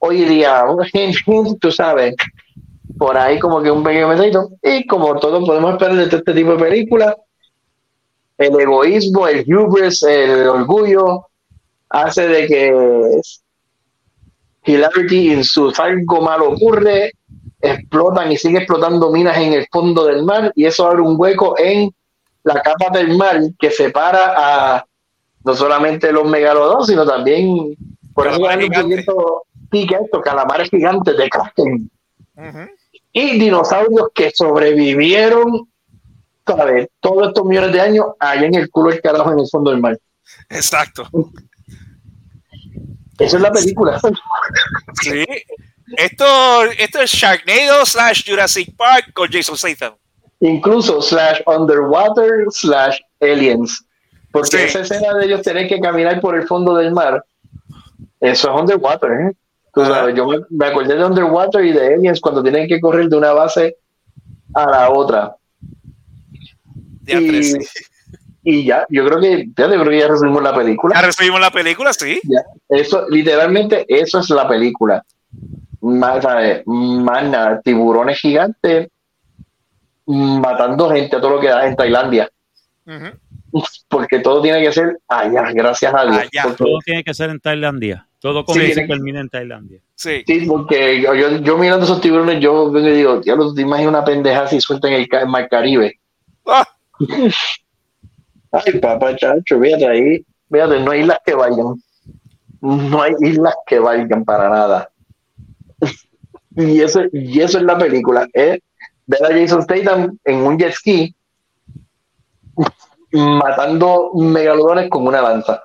[0.01, 0.64] hoy día.
[1.60, 2.14] Tú sabes,
[2.98, 4.51] por ahí como que un pequeño mensajito.
[4.62, 7.14] Y como todos podemos esperar de este tipo de películas,
[8.36, 11.27] el egoísmo, el hubris, el orgullo,
[11.89, 13.20] hace de que
[14.64, 17.12] Hilarity en su algo malo ocurre,
[17.60, 21.59] explotan y sigue explotando minas en el fondo del mar y eso abre un hueco
[21.59, 21.90] en
[22.44, 24.86] la capa del mar que separa a
[25.44, 27.74] no solamente los megalodones, sino también
[28.14, 29.05] por eso Calamares hay un gigantes.
[29.05, 31.90] proyecto pica esto, calamares gigantes de Kraken
[33.12, 35.68] y dinosaurios que sobrevivieron
[36.47, 36.88] ¿sabes?
[37.01, 39.80] todos estos millones de años allá en el culo del carajo en el fondo del
[39.80, 39.98] mar.
[40.48, 41.09] Exacto.
[43.18, 44.01] Esa es la película.
[45.02, 45.24] Sí.
[45.97, 49.94] Esto, esto es Sharknado slash Jurassic Park con Jason Statham.
[50.40, 53.84] Incluso slash underwater slash aliens.
[54.32, 54.56] Porque Sí.
[54.62, 57.24] esa escena de ellos tener que caminar por el fondo del mar,
[58.20, 59.10] eso es underwater.
[59.12, 59.32] ¿eh?
[59.72, 63.09] Tú sabes, yo me, me acordé de underwater y de aliens cuando tienen que correr
[63.09, 63.76] de una base
[64.55, 65.36] a la otra.
[67.02, 67.20] Ya,
[68.42, 70.94] y, ya, yo creo que ya, yo creo que ya resumimos la película.
[70.94, 72.20] Ya recibimos la película, sí.
[72.24, 75.05] Ya, Eso, literalmente, eso es la película.
[75.80, 76.62] Más, ¿sabes?
[76.66, 78.88] Más nada, tiburones gigantes
[80.06, 82.30] matando gente a todo lo que da en Tailandia.
[83.88, 86.18] Porque todo tiene que ser allá, gracias a Dios.
[86.18, 86.55] Allá.
[86.56, 88.06] Todo tiene que ser en Tailandia.
[88.20, 89.80] Todo comienza tiene y termina en Tailandia.
[89.94, 90.22] Sí.
[90.26, 93.90] sí, porque yo, yo, yo mirando esos tiburones, yo vengo y digo, diablo, te imaginas
[93.90, 95.98] una pendeja si suelta en el, ca- Mar Caribe.
[96.47, 96.66] Ah,
[98.52, 101.74] Ay, papá, chacho, fíjate ahí, fíjate, no hay islas que vayan.
[102.60, 104.90] No hay islas que valgan para nada.
[106.56, 108.26] Y eso, y eso es la película.
[108.32, 108.59] Es
[109.06, 111.14] ver a Jason Statham en un jet ski
[113.12, 115.62] matando megalodones con una lanza.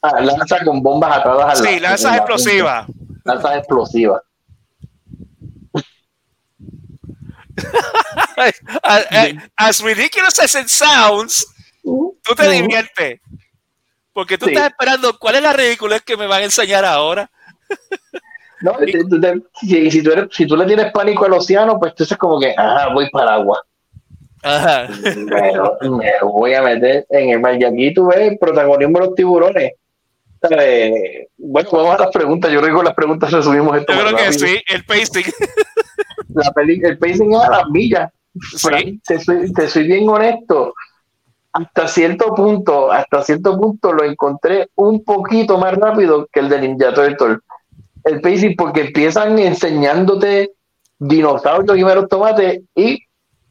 [0.00, 2.86] Ah, lanza con bombas atadas a la Sí, lanzas explosivas.
[3.24, 4.22] Lanzas explosivas.
[9.56, 11.46] as, ridiculous as it sounds,
[11.82, 13.20] tú te diviertes.
[14.12, 14.52] Porque tú Sí.
[14.52, 17.30] estás esperando cuál es la ridiculez que me van a enseñar ahora.
[18.60, 18.72] No,
[19.08, 22.16] tú te- si, si tú eres- si tú le tienes pánico al océano, pues entonces
[22.18, 23.62] como que, ah, voy para agua.
[24.42, 24.88] Ajá.
[25.82, 27.60] Me voy a meter en el mar.
[27.60, 29.72] Y aquí tú ves el protagonismo de los tiburones.
[30.40, 31.26] ¿Sabes?
[31.36, 32.50] Bueno, vamos a las preguntas.
[32.52, 33.92] Yo creo que con las preguntas resumimos esto.
[33.92, 34.46] Yo creo que rápido.
[34.46, 35.24] sí, el pacing.
[36.34, 38.12] La peli- el pacing es a las millas.
[38.56, 39.00] Sí.
[39.04, 40.74] Te, soy, te soy bien honesto.
[41.52, 46.60] Hasta cierto punto, hasta cierto punto lo encontré un poquito más rápido que el de
[46.60, 47.38] Ninja Turtle.
[48.04, 50.52] El pacing, porque empiezan enseñándote
[50.98, 53.00] dinosaurios y meros tomates y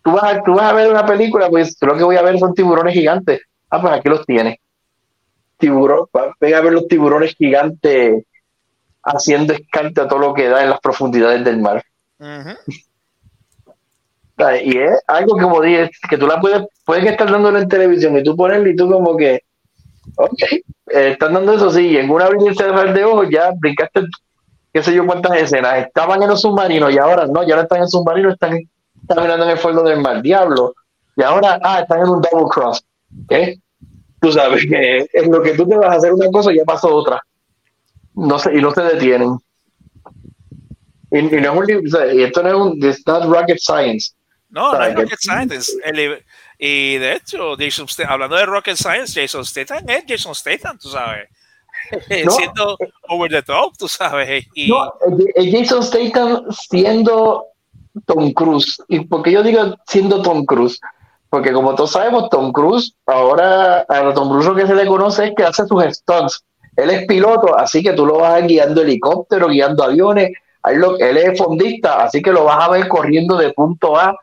[0.03, 2.37] tú vas, a, tú vas a ver una película, pues lo que voy a ver
[2.39, 3.41] son tiburones gigantes.
[3.69, 4.57] Ah, pues aquí los tienes.
[5.57, 8.23] Tiburón, va- ven a ver los tiburones gigantes
[9.03, 11.83] haciendo escante a todo lo que da en las profundidades del mar.
[14.63, 17.67] Y es algo que como dije, que tú la puedes, puedes que estar dándolo en
[17.67, 19.41] televisión y tú ponerlo y tú como que,
[20.15, 20.61] ok, eh,
[21.11, 24.01] están dando eso sí, y en un abrir y de ojos ya brincaste,
[24.71, 27.79] qué sé yo cuántas escenas, estaban en los submarinos y ahora no, ya no están
[27.79, 28.59] en submarinos, están
[29.07, 30.75] caminando en el fondo del mar, diablo,
[31.15, 32.83] y ahora, ah, están en un double cross,
[33.27, 33.57] ¿qué?
[34.19, 36.93] Tú sabes que en lo que tú te vas a hacer una cosa ya pasó
[36.93, 37.21] otra,
[38.15, 39.37] no sé, y no se detienen.
[41.11, 44.11] Y, y no es un y esto no es un, it's not rocket science.
[44.49, 45.71] No, es Rocket Science.
[45.83, 46.23] El-
[46.57, 50.89] y de hecho, Jason Statham- hablando de Rocket Science, Jason Statham es Jason Statham, tú
[50.89, 51.27] sabes.
[52.25, 52.31] No.
[52.31, 52.77] Siendo
[53.09, 54.45] over the top, tú sabes.
[54.55, 54.93] Y, No,
[55.35, 57.45] Jason Statham siendo
[58.05, 58.81] Tom Cruise.
[58.87, 60.79] ¿Y por qué yo digo siendo Tom Cruise?
[61.29, 65.27] Porque como todos sabemos, Tom Cruise, ahora a Tom Cruise lo que se le conoce
[65.27, 66.43] es que hace sus stunts.
[66.75, 70.31] Él es piloto, así que tú lo vas a ver guiando helicópteros, guiando aviones.
[70.63, 74.15] Él, es fondista, así que lo vas a ver corriendo de punto A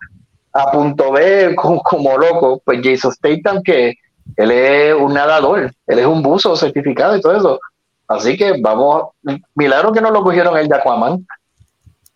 [0.52, 2.62] a punto B como, como loco.
[2.64, 3.94] Pues Jason Statham, que
[4.36, 7.60] él es un nadador, él es un buzo certificado y todo eso.
[8.08, 9.10] Así que vamos,
[9.54, 11.26] milagro que no lo cogieron el de Aquaman.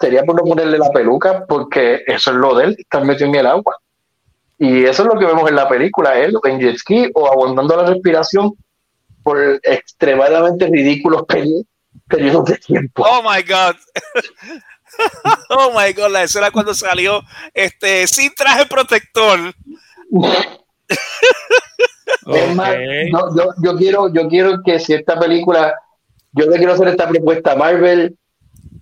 [0.01, 3.35] Sería por no ponerle la peluca, porque eso es lo de él, estar metido en
[3.35, 3.74] el agua.
[4.59, 7.77] Y eso es lo que vemos en la película, él en jet ski o aguantando
[7.77, 8.53] la respiración
[9.23, 11.65] por extremadamente ridículos peri-
[12.09, 13.05] periodos de tiempo.
[13.07, 13.77] Oh my God.
[15.51, 17.23] oh my God, la escena cuando salió
[17.55, 19.39] este sin traje protector.
[22.27, 22.75] Es más,
[23.11, 25.75] no, yo, yo quiero, yo quiero que si esta película,
[26.33, 28.17] yo le quiero hacer esta propuesta a Marvel,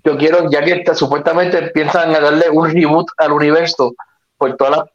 [0.04, 3.94] yo quiero, ya que está, supuestamente piensan a darle un reboot al universo
[4.36, 4.86] por todas las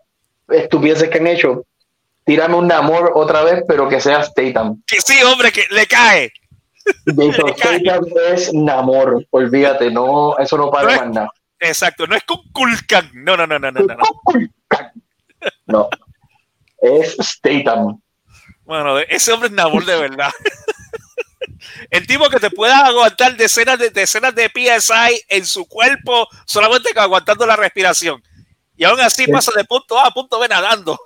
[0.51, 1.65] estupideces que han hecho,
[2.25, 4.81] tírame un amor otra vez, pero que sea Statham.
[4.85, 6.31] Que sí, hombre, que le cae.
[7.05, 7.53] Jason.
[7.57, 11.29] Statham es Namor, olvídate, no, eso no para más nada.
[11.59, 13.11] Exacto, no es con Kulkan.
[13.13, 13.81] No, no, no, no, no.
[13.81, 13.97] no.
[15.67, 15.89] No,
[16.81, 18.01] es Statham.
[18.63, 20.31] Bueno, ese hombre es Namor de verdad.
[21.89, 26.91] El tipo que te pueda aguantar decenas de decenas de PSI en su cuerpo solamente
[26.95, 28.21] aguantando la respiración.
[28.81, 29.31] Y aún así Sí.
[29.31, 30.97] pasa de punto A a punto B nadando.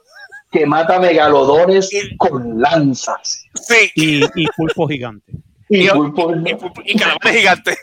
[0.50, 3.44] que mata megalodones con lanzas.
[3.56, 5.34] Sí, Y, y pulpo gigante.
[5.68, 6.34] Y Y- pulpo-
[6.86, 7.78] y, y calamares gigantes.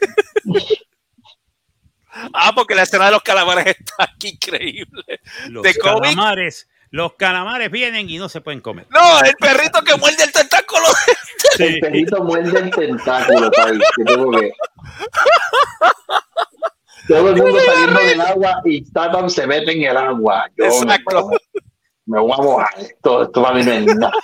[2.35, 5.03] Ah, porque la escena de los calamares está aquí increíble.
[5.49, 6.69] Los De calamares.
[6.91, 8.87] Los calamares vienen y no se pueden comer.
[8.91, 10.85] No, el perrito que muerde el tentáculo.
[11.59, 13.79] el perrito muerde el tentáculo, ¿sabes?
[13.97, 14.53] Que tengo que-
[17.09, 20.49] Todo el mundo saliendo del agua y Statham se mete en el agua.
[20.57, 21.31] Yo me, Exacto.
[22.07, 22.69] me voy a mojar.
[22.79, 23.67] Esto, esto es
[23.97, 24.13] nada.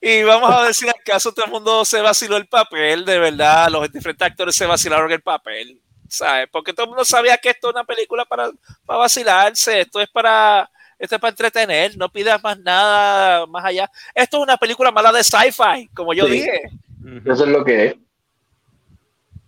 [0.00, 3.90] Y vamos a decir acaso todo el mundo se vaciló el papel, de verdad, los
[3.90, 6.46] diferentes actores se vacilaron el papel, ¿sabes?
[6.52, 8.50] Porque todo el mundo sabía que esto es una película para,
[8.84, 13.90] para vacilarse, esto es para esto es para entretener, no pidas más nada más allá.
[14.14, 16.32] Esto es una película mala de sci-fi, como yo Sí.
[16.32, 16.62] dije.
[17.24, 17.94] Eso es lo que es.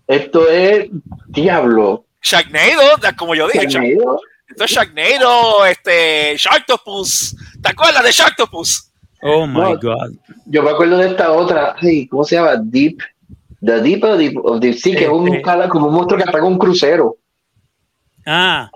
[0.06, 0.88] Esto es
[1.28, 2.04] diablo.
[2.22, 2.80] Sharknado,
[3.16, 4.20] como yo dije, Shark- Sharknado.
[4.48, 7.36] esto es Sharknado, este, Sharktopus.
[7.62, 8.92] ¿Te acuerdas de Sharktopus?
[9.22, 9.78] Oh my No.
[9.78, 10.12] God.
[10.46, 11.74] Yo me acuerdo de esta otra.
[11.80, 12.56] Ay, ¿Cómo se llama?
[12.56, 12.98] Deep.
[13.60, 16.18] The Deep of Deep, of Deep Sea, que es un Este- cala- como un monstruo
[16.22, 17.16] que ataca un crucero.
[18.26, 18.70] Ah,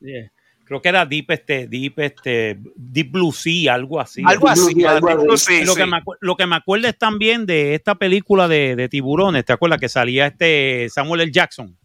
[0.00, 0.30] yeah.
[0.68, 4.22] Creo que era Deep, este, Deep, este, Deep Blue Sea, algo así.
[4.24, 5.64] Algo así, algo lo, sí.
[5.74, 9.54] Que me lo que me acuerdo es también de esta película de, de tiburones, ¿te
[9.54, 9.80] acuerdas?
[9.80, 11.32] Que salía este Samuel L.
[11.32, 11.76] Jackson.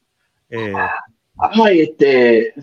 [0.50, 0.74] Eh,
[1.38, 2.54] Ay, este.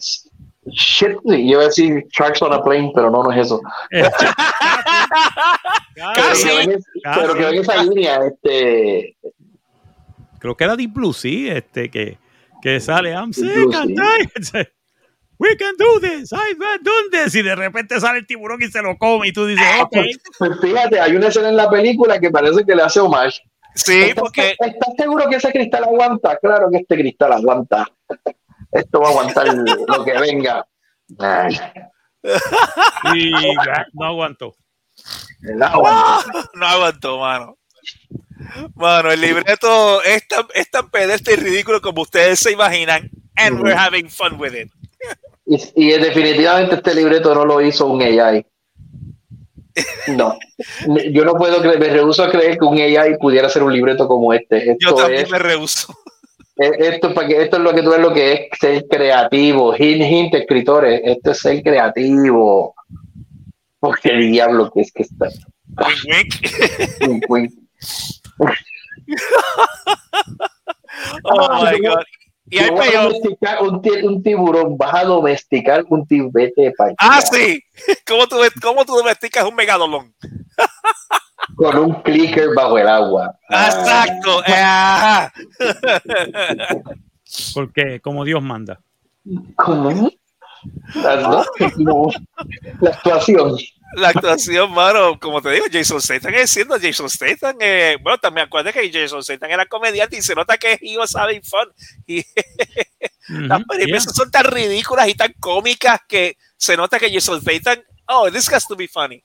[0.67, 3.61] Shit, yo iba a decir Sharks on a Plane, pero no, no es eso.
[5.95, 6.49] Casi.
[6.49, 7.21] Pero que ven, Casi.
[7.21, 9.17] pero que ven esa línea, este.
[10.39, 12.19] creo que era Deep Blue Sea, este, que,
[12.61, 13.49] que sale, I'm sick,
[15.41, 17.35] We can do this, I've done this.
[17.35, 19.97] Y de repente sale el tiburón y se lo come y tú dices, ok.
[20.39, 23.41] Pues fíjate, hay una escena en la película que parece que le hace homage.
[23.75, 26.37] Sí, ¿Estás, porque ¿Estás seguro que ese cristal aguanta?
[26.37, 27.87] Claro que este cristal aguanta.
[28.71, 30.67] Esto va a aguantar lo que venga.
[31.19, 31.59] Ay,
[33.95, 34.55] no aguantó.
[35.63, 36.51] aguanta.
[36.53, 37.57] no aguantó, mano.
[38.75, 43.11] Mano, el libreto es tan, es tan pedestre y ridículo como ustedes se imaginan.
[43.37, 44.71] And we're having fun with it.
[45.53, 48.45] Y, y definitivamente este libreto no lo hizo un AI.
[50.09, 50.37] No,
[51.11, 54.07] yo no puedo creer, me rehuso a creer que un AI pudiera hacer un libreto
[54.07, 54.77] como este.
[54.79, 55.95] Yo Esto también es, me rehuso.
[56.57, 58.85] es- esto, es para que, esto es lo que tú ves lo que es ser
[58.89, 59.75] creativo.
[59.75, 62.75] Hint, hint, escritores, esto es ser creativo.
[63.79, 65.29] Porque el diablo que es que está.
[65.79, 67.09] Wink, wink.
[67.09, 67.53] Wink, wink.
[71.25, 72.05] Oh my yo- God.
[72.51, 73.03] Y hay Yo voy a peor.
[73.13, 77.63] domesticar un, ti- un tiburón, vas a domesticar un tibete para Ah, sí.
[78.07, 80.15] ¿Cómo tú, cómo tú domesticas un megalodón?
[81.57, 83.35] con un clicker bajo el agua.
[83.49, 84.43] Ah, Exacto.
[84.47, 85.33] eh, ajá.
[87.55, 88.81] Porque como Dios manda.
[89.57, 90.11] ¿Cómo?
[90.95, 91.45] La, no,
[91.79, 92.09] no,
[92.81, 93.57] la actuación.
[93.97, 97.57] La actuación, mano, como te digo, Jason Statham es siendo Jason Statham.
[97.61, 101.15] eh, bueno, también acuerdas que Jason Statham era comediante y se nota que he was
[101.17, 101.73] having fun.
[102.07, 102.25] Y
[103.29, 107.83] las Ujú, películas son tan ridículas y tan cómicas que se nota que Jason Statham,
[108.07, 109.23] oh, this has to be funny.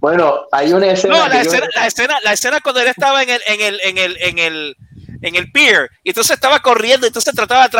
[0.00, 1.18] Bueno, hay una escena.
[1.18, 3.80] No, la yo- escena, la escena, la escena cuando él estaba en el, en el,
[3.82, 4.76] en el, en el,
[5.22, 7.78] en el pier, y entonces estaba corriendo, y entonces trataba de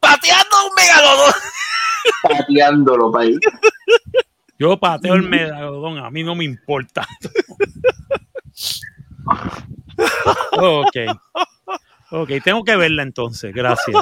[0.00, 1.32] pateando a un megalodón.
[2.22, 3.36] pateándolo ahí.
[4.58, 7.06] Yo pateo el megalodón, a mí no me importa.
[10.52, 10.96] ok.
[12.10, 13.96] Ok, tengo que verla entonces, gracias.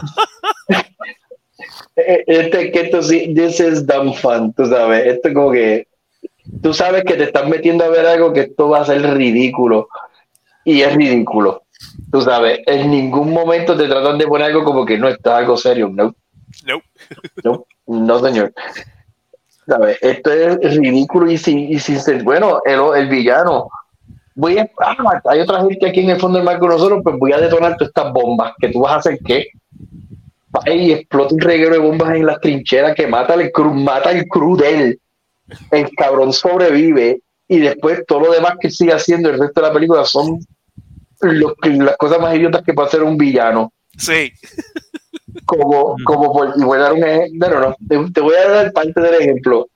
[1.97, 5.07] Eh, Este, que esto sí, this is dumb fun, tú sabes.
[5.07, 5.87] Esto es como que
[6.63, 9.89] tú sabes que te estás metiendo a ver algo que esto va a ser ridículo.
[10.65, 11.63] Y es ridículo.
[12.13, 15.57] Tú sabes, en ningún momento te tratan de poner algo como que no está algo
[15.57, 15.89] serio.
[15.93, 16.15] No,
[16.67, 16.83] No.
[17.45, 18.53] no, no, señor.
[19.71, 19.99] ¿Sabes?
[20.01, 23.69] Esto es ridículo y sin, y sin ser bueno, el, el villano.
[24.35, 27.17] Voy a, ah, hay otra gente aquí en el fondo del mar con nosotros, pues
[27.19, 28.53] voy a detonar todas estas bombas.
[28.59, 29.47] ¿Que tú vas a hacer qué?
[30.55, 34.11] Va y explota un reguero de bombas en las trincheras que mata el crew, mata
[34.11, 35.01] el crew de él.
[35.71, 39.73] El cabrón sobrevive y después todo lo demás que sigue haciendo el resto de la
[39.73, 40.39] película son
[41.21, 44.33] lo que- las cosas más idiotas que puede hacer un villano Sí.
[45.45, 48.49] como, como por, y voy a dar un ejemplo, no, no, te, te voy a
[48.49, 49.69] dar parte del ejemplo.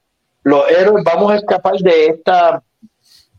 [0.42, 2.62] Los héroes vamos a escapar de esta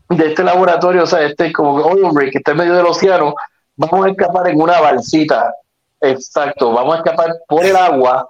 [0.08, 3.34] de este laboratorio, o sea, este como oil que está en medio del océano,
[3.76, 5.52] vamos a escapar en una balsita.
[6.00, 8.26] Exacto, vamos a escapar por el agua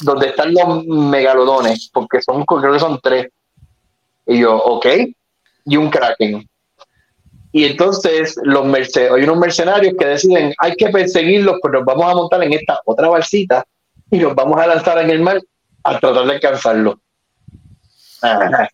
[0.00, 3.28] donde están los megalodones, porque son creo que son tres.
[4.26, 4.86] Y yo, ok,
[5.64, 6.46] y un kraken.
[7.52, 8.64] Y entonces los
[8.96, 12.80] hay unos mercenarios que deciden, hay que perseguirlos, pues nos vamos a montar en esta
[12.84, 13.64] otra balsita
[14.10, 15.40] y nos vamos a lanzar en el mar
[15.84, 17.00] a tratar de alcanzarlo.
[18.22, 18.68] Ajá,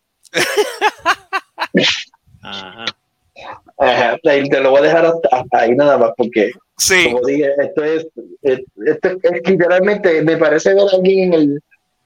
[3.78, 4.18] Ajá.
[4.22, 7.10] Te lo voy a dejar hasta, hasta ahí nada más porque, Sí.
[7.12, 8.06] como dije, esto es,
[8.42, 11.62] es- esto es literalmente, me parece ver a alguien en el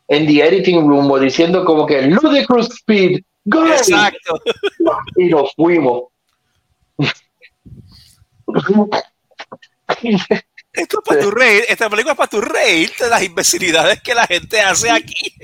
[0.09, 4.40] en the editing room o diciendo como que ludicrous speed, go Exacto.
[5.16, 6.05] y nos fuimos.
[10.72, 11.64] Esto es para tu reír.
[11.68, 15.35] Esta película es para tu reírte de las imbecilidades que la gente hace aquí.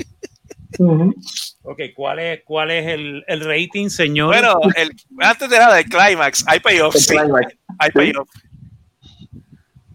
[1.62, 4.28] Ok, ¿cuál es, cuál es el, el rating, señor?
[4.28, 6.44] Bueno, el, antes de nada, el climax.
[6.46, 7.16] Hay payoff, El sí.
[7.16, 7.54] climax.
[7.78, 8.28] Hay payoff.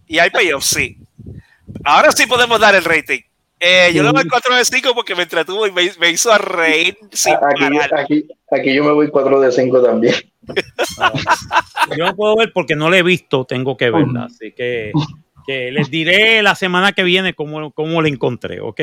[0.07, 0.97] Y hay payoff, sí.
[1.83, 3.21] Ahora sí podemos dar el rating.
[3.59, 6.97] Eh, yo le doy 4 de 5 porque me entretuvo y me, me hizo reír
[7.11, 7.99] sin Aquí, parar.
[7.99, 10.15] aquí, aquí yo me voy 4 de 5 también.
[11.97, 14.25] Yo no puedo ver porque no la he visto, tengo que verla.
[14.25, 14.91] Así que,
[15.45, 18.81] que les diré la semana que viene cómo, cómo la encontré, ¿ok?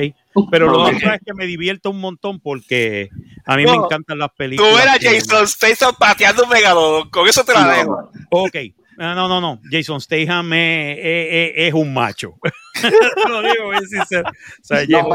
[0.50, 3.08] Pero lo otro es que me divierto un montón porque
[3.46, 4.82] a mí me No, encantan las Tú películas.
[4.82, 7.08] eras que- Jason Statham pateando un megalodón.
[7.10, 8.10] Con eso te la dejo.
[8.30, 8.56] Ok.
[9.00, 9.60] Ah, No, no, no.
[9.70, 12.34] Jason Statham es, es- es un macho.
[13.28, 14.28] lo digo bien sincero.
[14.28, 15.08] O sea, No,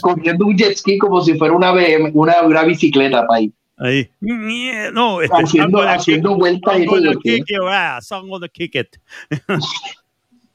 [0.00, 3.50] corriendo un jet ski como si fuera una, BM, una, una bicicleta, país.
[3.78, 4.10] Ahí.
[4.20, 8.10] No, este, Haciendo, haciendo y I'm gonna kick your ass.
[8.12, 8.96] I'm gonna kick it.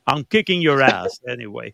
[0.05, 1.73] I'm kicking your ass, anyway.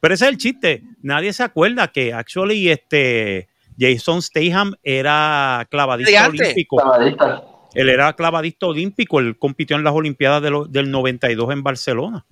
[0.00, 0.82] Pero ese es el chiste.
[1.02, 3.48] Nadie se acuerda que actually este
[3.78, 6.76] Jason Statham era clavadista olímpico.
[6.76, 7.44] Clavadista.
[7.74, 9.20] Él era clavadista olímpico.
[9.20, 12.24] Él compitió en las Olimpiadas de lo- del 92 en Barcelona.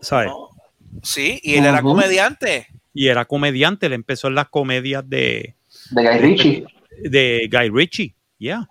[0.00, 0.32] ¿Sabes?
[1.02, 2.66] Sí, y él era comediante.
[2.94, 3.86] Y era comediante.
[3.86, 5.54] Él empezó en las comedias de,
[5.90, 6.66] De Guy Ritchie.
[7.02, 8.14] De Guy Ritchie.
[8.38, 8.68] Yeah.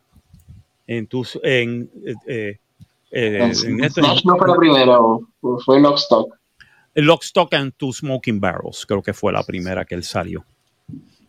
[0.88, 2.60] En tus, en, eh, eh,
[3.12, 4.98] eh, en esto- Snatch no fue la primera,
[5.66, 6.36] fue Lockstock.
[6.98, 10.46] Lock, Stock and Two Smoking Barrels, creo que fue la primera que él salió.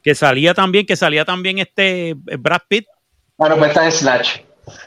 [0.03, 2.87] Que salía también, que salía también este eh, Brad Pitt,
[3.39, 4.37] Ah, no, pues está en Snatch.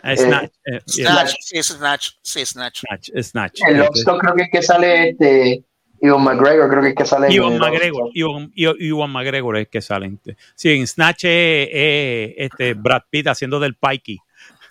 [0.04, 2.80] eh, Snatch, eh, yeah, Snatch, sí, Snatch, sí, Snatch.
[2.82, 3.60] Snatch, Snatch.
[3.68, 5.64] En Lockstock creo que es que sale este
[6.02, 10.18] Ivan McGregor, creo que es que sale el- McGregor, Iwan McGregor es que sale.
[10.56, 14.18] Sí, en Snatch es, es, este Brad Pitt haciendo del Pikey.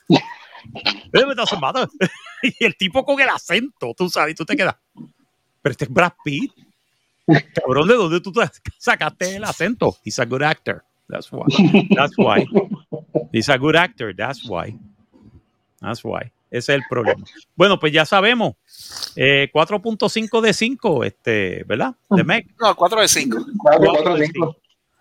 [1.13, 1.23] Eh,
[2.61, 4.77] y el tipo con el acento, tú sabes, tú te quedas.
[5.63, 6.53] Pero este es Brad Pitt.
[7.55, 8.41] Cabrón, ¿de dónde tú te
[8.79, 9.97] sacaste el acento?
[10.05, 10.83] He's a good actor.
[11.09, 11.47] That's why.
[11.95, 12.47] That's why.
[13.33, 14.15] He's a good actor.
[14.15, 14.77] That's why.
[15.81, 16.33] That's why.
[16.51, 17.25] Ese es el problema.
[17.55, 18.55] Bueno, pues ya sabemos.
[19.17, 21.95] Eh, 4.5 de 5, este, ¿verdad?
[22.11, 22.47] De Meg.
[22.61, 23.37] No, 4 de 5.
[23.59, 24.57] Cuatro, Cuatro cuatro, de cinco.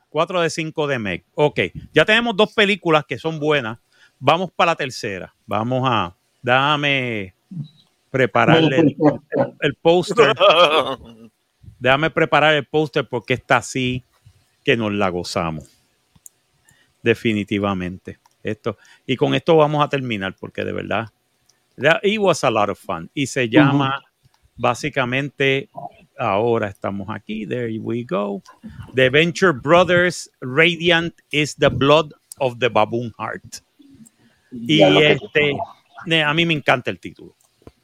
[0.09, 1.23] 4 de 5 de Meg.
[1.35, 1.59] Ok,
[1.93, 3.77] ya tenemos dos películas que son buenas.
[4.19, 5.33] Vamos para la tercera.
[5.45, 6.15] Vamos a.
[6.41, 7.33] Dame
[8.11, 10.33] prepararle el, el- el póster.
[11.79, 14.03] Déjame preparar el póster porque está así
[14.65, 15.65] que nos la gozamos.
[17.03, 18.19] Definitivamente.
[18.43, 21.09] Esto, y con esto vamos a terminar porque de verdad.
[21.77, 23.09] That- It was a lot of fun.
[23.13, 24.01] Y se llama
[24.57, 25.69] básicamente.
[26.19, 27.45] Ahora estamos aquí.
[27.47, 28.41] There we go.
[28.95, 33.61] The Venture Brothers Radiant is the Blood of the Baboon Heart.
[34.51, 35.51] Y este.
[36.23, 37.35] A mí me encanta el título.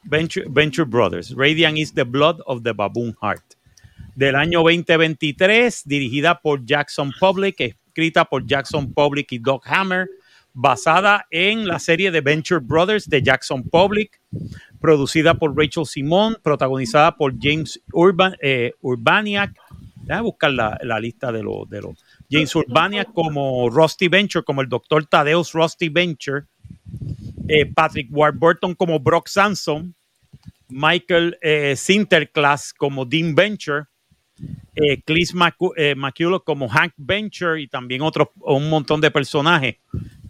[0.04, 1.32] Venture, Venture Brothers.
[1.34, 3.54] Radiant is the Blood of the Baboon Heart.
[4.16, 10.08] Del año 2023, dirigida por Jackson Public, escrita por Jackson Public y Doc Hammer,
[10.54, 14.20] basada en la serie de Venture Brothers de Jackson Public,
[14.80, 19.52] producida por Rachel Simon, protagonizada por James Urban, eh, Urbaniak.
[19.96, 21.94] Déjame buscar la, la lista de los de los
[22.30, 26.44] James Urbaniak como Rusty Venture, como el doctor Tadeus Rusty Venture,
[27.48, 29.94] eh, Patrick Warburton como Brock Sanson,
[30.68, 33.84] Michael eh, Sinterklaas como Dean Venture,
[34.74, 35.94] eh, Cleese Macu- eh,
[36.44, 39.76] como Hank Venture y también otros, un montón de personajes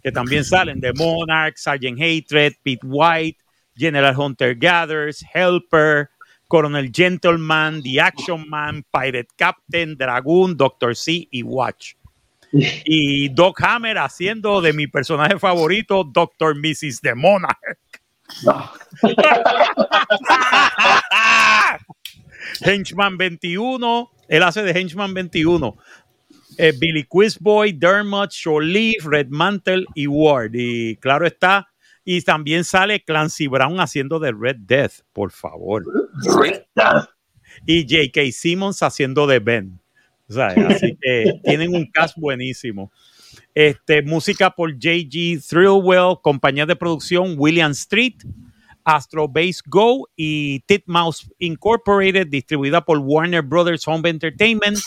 [0.05, 3.39] que también salen de Monarch, Sergeant Hatred, Pete White,
[3.75, 6.11] General Hunter Gathers, Helper,
[6.47, 11.95] Coronel Gentleman, The Action Man, Pirate Captain, Dragoon, Doctor C y Watch.
[12.51, 17.01] Y Doc Hammer haciendo de mi personaje favorito, Doctor Mrs.
[17.01, 17.57] The Monarch.
[22.61, 25.75] Henchman 21, él hace de Henchman 21.
[26.57, 28.65] Eh, Billy Quizboy, Dermot, Shore
[29.03, 30.51] Red Mantle y Ward.
[30.53, 31.67] Y claro está,
[32.03, 35.83] y también sale Clancy Brown haciendo de Red Death, por favor.
[37.65, 38.31] Y J.K.
[38.31, 39.79] Simmons haciendo de Ben.
[40.29, 42.91] O sea, así que tienen un cast buenísimo.
[43.53, 45.41] Este, música por J.G.
[45.47, 48.15] Thrillwell, compañía de producción William Street,
[48.83, 54.77] Astro Base Go y Titmouse Incorporated, distribuida por Warner Brothers Home Entertainment.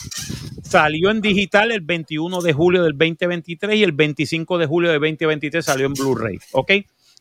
[0.68, 5.00] Salió en digital el 21 de julio del 2023 y el 25 de julio del
[5.00, 6.38] 2023 salió en Blu-ray.
[6.52, 6.72] ¿Ok?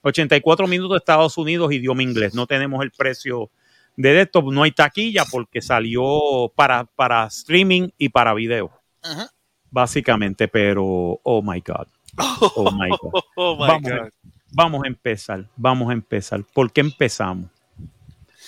[0.02, 2.34] 84 minutos de Estados Unidos, idioma inglés.
[2.36, 3.50] No tenemos el precio
[3.96, 8.70] de esto, no hay taquilla porque salió para, para streaming y para video,
[9.02, 9.32] Ajá.
[9.72, 10.84] básicamente, pero
[11.24, 11.88] oh my God.
[12.56, 13.24] Oh my God.
[13.36, 14.10] Oh my Vamos, God.
[14.52, 16.44] vamos a empezar, vamos a empezar.
[16.54, 17.50] ¿Por qué empezamos?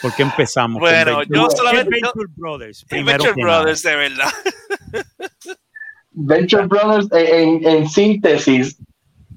[0.01, 0.79] ¿Por qué empezamos?
[0.79, 2.85] Bueno, Venture- yo solamente- Venture Brothers.
[2.91, 3.33] Nada.
[3.35, 4.29] Brothers, de verdad.
[6.11, 8.77] Venture Brothers, eh, en, en síntesis,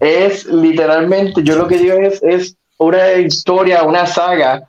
[0.01, 4.69] es literalmente, yo lo que digo es, es una historia, una saga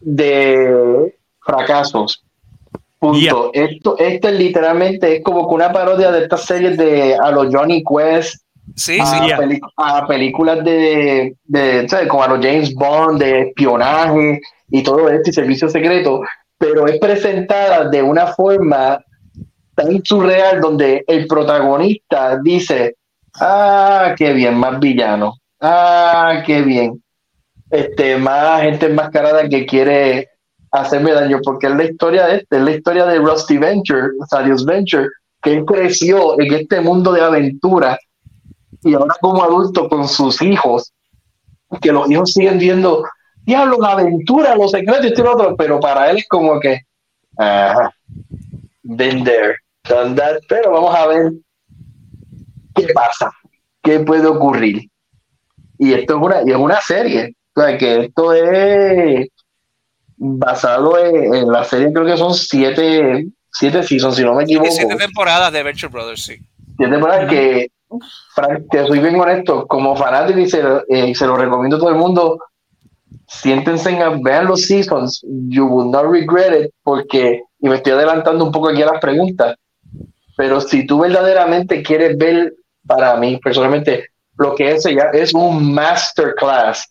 [0.00, 2.24] de fracasos.
[2.98, 3.50] Punto.
[3.52, 7.52] Esto, esto es literalmente es como que una parodia de estas series de a los
[7.52, 8.36] Johnny Quest,
[8.76, 9.28] Sí, a, sí.
[9.28, 9.36] ya.
[9.38, 12.06] peli- a películas de, de ¿sabes?
[12.06, 14.40] como a los James Bond, de espionaje
[14.72, 16.22] y todo esto y servicio secreto,
[16.58, 18.98] pero es presentada de una forma
[19.74, 22.96] tan surreal donde el protagonista dice,
[23.40, 27.02] ah, qué bien, más villano, ah, qué bien,
[27.70, 30.28] este, más gente enmascarada que quiere
[30.70, 34.64] hacerme daño, porque es la historia de este, es la historia de Rusty Venture, Sarius
[34.64, 35.08] Venture,
[35.42, 37.98] que él creció en este mundo de aventura
[38.82, 40.92] y ahora como adulto con sus hijos,
[41.80, 43.04] que los hijos siguen viendo,
[43.44, 46.80] diablo, la aventura, los secretos, y otro, pero para él es como que,
[47.38, 47.90] ah,
[48.82, 49.56] been there,
[49.88, 51.32] done that, pero vamos a ver
[52.74, 53.30] qué pasa,
[53.82, 54.88] qué puede ocurrir.
[55.78, 59.28] Y esto es una, y es una serie, o sea, que esto es
[60.16, 64.70] basado en, en la serie, creo que son siete, siete seasons, si no me equivoco.
[64.70, 66.36] Siete temporadas de Adventure Brothers, sí.
[66.76, 67.68] Siete temporadas que,
[68.34, 71.80] Frank, te soy bien honesto, como fanático y se, lo- eh, se lo recomiendo a
[71.80, 72.38] todo el mundo,
[73.40, 78.52] siéntense vean los seasons, you will not regret it, porque, y me estoy adelantando un
[78.52, 79.56] poco aquí a las preguntas,
[80.36, 82.54] pero si tú verdaderamente quieres ver,
[82.86, 84.06] para mí personalmente,
[84.38, 86.84] lo que es ya es un masterclass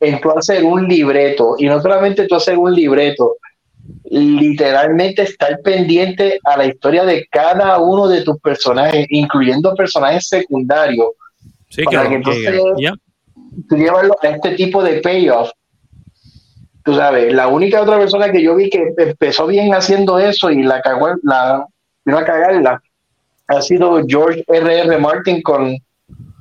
[0.00, 3.36] en tú hacer un libreto, y no solamente tú hacer un libreto,
[4.04, 11.08] literalmente estar pendiente a la historia de cada uno de tus personajes, incluyendo personajes secundarios,
[11.70, 12.94] Sí, Para que- que entonces- ya.
[13.68, 15.50] tú llevarlo a este tipo de payoff.
[16.84, 20.62] Tú sabes, la única otra persona que yo vi que empezó bien haciendo eso y
[20.62, 21.66] la cagó, la
[22.04, 22.82] vino a cagarla,
[23.48, 24.78] ha sido George R.
[24.80, 24.98] R.
[24.98, 25.76] Martin con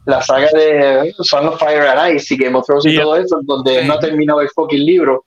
[0.05, 3.39] la saga de Son of Fire and Ice y Game of Thrones y todo eso,
[3.43, 3.87] donde Sí.
[3.87, 5.23] no ha terminado el fucking libro.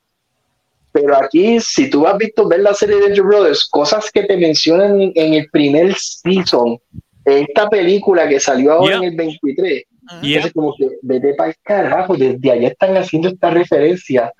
[0.92, 4.36] Pero aquí, si tú has visto ver la serie de Venture Brothers, cosas que te
[4.36, 6.78] mencionan en, en el primer season,
[7.24, 9.82] esta película que salió ahora en el 23,
[10.22, 10.42] Yeah.
[10.46, 14.32] es como que vete para el carajo, desde allá están haciendo esta referencia.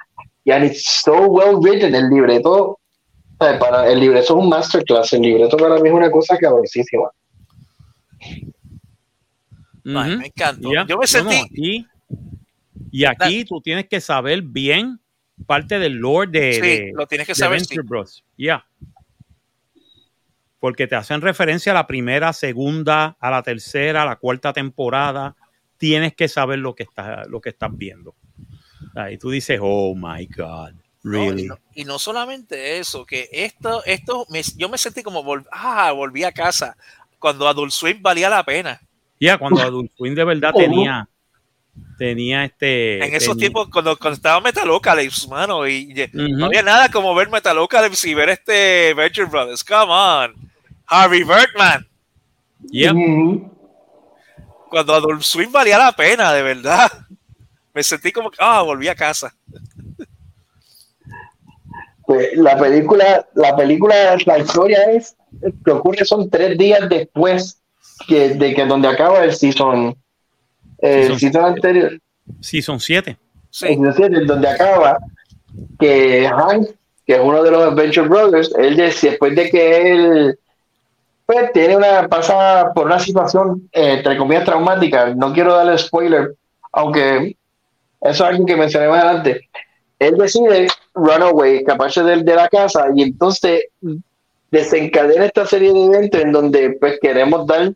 [0.47, 2.79] Y and it's so well written, el libreto,
[3.41, 7.11] eh, para, el libreto es un masterclass, el libreto para mí es una cosa cabrosísima.
[8.21, 8.53] Ay,
[9.85, 10.19] Ujú.
[10.21, 10.73] me encantó.
[10.73, 11.37] Yo me No, no, sentí.
[11.37, 11.87] aquí-
[12.93, 15.01] y aquí tú tienes que saber bien
[15.47, 17.59] parte del lore de, Sí, de- lo tienes que de saber.
[17.59, 17.89] Venture sí.
[17.89, 18.25] Bros.
[18.39, 18.65] Ya.
[20.61, 25.37] Porque te hacen referencia a la primera, segunda, a la tercera, a la cuarta temporada.
[25.77, 28.15] Tienes que saber lo que estás, lo que estás viendo.
[28.97, 30.71] Ahí tú dices, oh my God,
[31.03, 31.43] No, really.
[31.45, 35.47] y, no, y no solamente eso, que esto, esto me- yo me sentí como vol-
[35.53, 36.77] ah, volví a casa
[37.19, 38.81] cuando Adult Swim valía la pena.
[39.21, 40.59] Ya, cuando Adult Swim de verdad Oh.
[40.59, 41.09] tenía,
[41.99, 42.97] tenía este.
[43.07, 46.37] En esos tenía- tiempos, cuando, cuando estaba Metalocalypse, mano, y, y Ujú.
[46.37, 49.63] no había nada como ver Metalocalypse y ver este Venture Brothers.
[49.65, 50.51] Come on.
[50.87, 51.87] Harvey Birdman.
[52.73, 53.53] Ujú.
[54.69, 56.91] Cuando Adult Swim valía la pena, de verdad.
[57.77, 59.35] Me sentí como que, ah, volví a casa.
[62.07, 65.15] Pues la película, la película, la historia es
[65.63, 67.61] que ocurre son tres días después
[68.09, 69.95] que, de que donde acaba el season,
[70.79, 72.01] el Season season anterior,
[72.41, 73.19] Sí, son siete.
[73.51, 73.67] Sí.
[73.69, 74.99] el season donde acaba
[75.79, 76.69] que Hank,
[77.07, 80.39] que es uno de los Adventure Brothers, él de- después de que él
[81.27, 86.35] pues tiene una pasa por una situación eh, entre comillas traumática, no quiero darle spoiler,
[86.73, 87.37] aunque
[88.01, 89.49] eso es algo que mencioné más adelante.
[89.99, 93.65] Él decide run away, escaparse de, de la casa y entonces
[94.51, 97.73] desencadena esta serie de eventos en donde pues queremos dar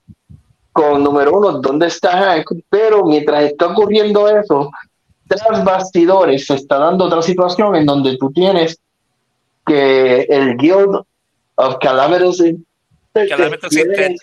[0.73, 4.71] con número uno dónde está Hank, pero mientras está ocurriendo eso,
[5.27, 8.79] tras bastidores se está dando otra situación en donde tú tienes
[9.67, 11.01] que el Guild
[11.57, 12.39] of Calaveras
[13.69, 14.19] quiere- Intent,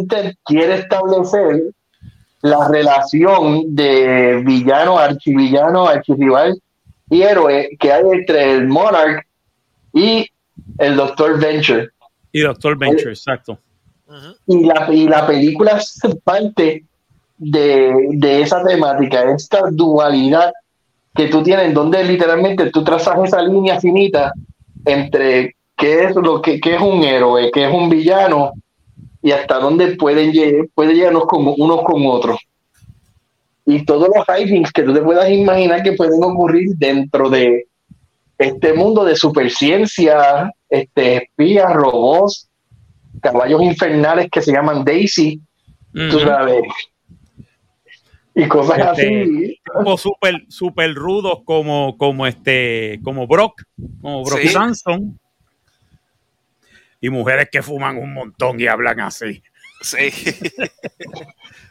[0.00, 1.72] Intent quiere establecer
[2.50, 6.60] la relación de villano, archivillano, archirrival
[7.10, 9.26] y héroe que hay entre el Monarch
[9.92, 10.28] y
[10.78, 11.90] el Doctor Venture.
[12.32, 13.58] Y Doctor Venture, exacto.
[14.46, 16.84] Y la, y la película es parte
[17.38, 20.52] de, de esa temática, esta dualidad
[21.14, 24.32] que tú tienes, donde literalmente tú trazas esa línea finita
[24.84, 28.52] entre qué es lo que qué es un héroe, qué es un villano
[29.26, 32.38] y hasta dónde pueden llegar, puede llegarnos como unos con otros.
[33.64, 37.66] Y todos los hijings que tú te puedas imaginar que pueden ocurrir dentro de
[38.38, 42.48] este mundo de superciencia, este, espías, robots,
[43.20, 45.40] caballos infernales que se llaman Daisy,
[45.92, 46.62] tú sabes.
[48.32, 49.60] Y cosas Este, así.
[49.76, 53.60] Tipos súper super rudos como, como este, como Brock,
[54.00, 54.48] como Brock Sí.
[54.50, 55.18] Samson.
[57.00, 59.42] Y mujeres que fuman un montón y hablan así.
[59.82, 60.10] Sí.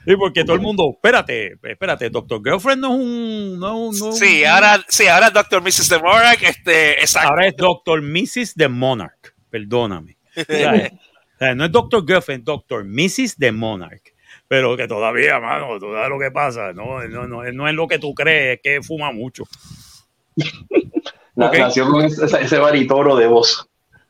[0.08, 3.60] Sí, porque todo el mundo, espérate, espérate, Doctor Girlfriend no es un.
[3.60, 5.64] No, no Sí, un- ahora, sí, ahora Dr.
[5.64, 5.90] Mrs.
[5.90, 7.30] The Monarch, este, exacto.
[7.30, 8.54] Ahora es Doctor Mrs.
[8.56, 10.16] The Monarch, perdóname.
[10.38, 13.36] O sea, o sea, no es Doctor Girlfriend, Doctor Mrs.
[13.38, 14.14] The Monarch.
[14.48, 16.72] Pero que todavía, mano, tú sabes lo que pasa.
[16.72, 19.46] No, no, no, no es lo que tú crees, es que fuma mucho.
[21.36, 21.58] Na- ok.
[21.58, 23.68] Nació con ese, ese baritoro de voz.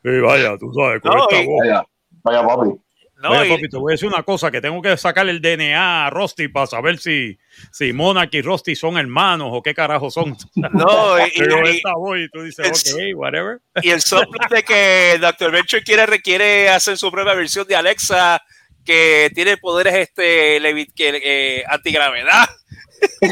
[0.07, 1.59] Y vaya, tú sabes, con No, esta y- voz.
[1.61, 1.83] Vaya,
[2.23, 2.69] vaya papi.
[3.17, 5.41] No, Vaya, y- papi, te voy a decir una cosa, que tengo que sacar el
[5.41, 7.37] DNA a Rusty para saber si,
[7.71, 10.35] si Monarch y Rusty son hermanos o qué carajo son.
[10.73, 13.59] no, y- Pero y- esta voz y tú dices, es- ok, whatever.
[13.81, 15.51] y el software de que Dr.
[15.51, 18.41] Venture quiere, requiere hacer su propia versión de Alexa
[18.85, 20.59] que tiene poderes este
[20.95, 22.45] que, eh, antigravedad.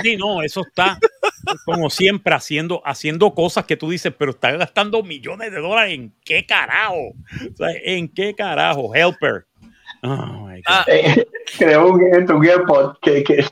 [0.01, 0.97] Sí, no, eso está
[1.65, 6.13] como siempre haciendo, haciendo cosas que tú dices, pero está gastando millones de dólares en
[6.23, 7.09] qué carajo.
[7.59, 8.93] O ¿En qué carajo?
[8.93, 9.45] Helper.
[10.03, 10.63] Oh my God.
[10.67, 11.25] Ah, Eh,
[11.57, 13.45] creó un, un AirPod que, que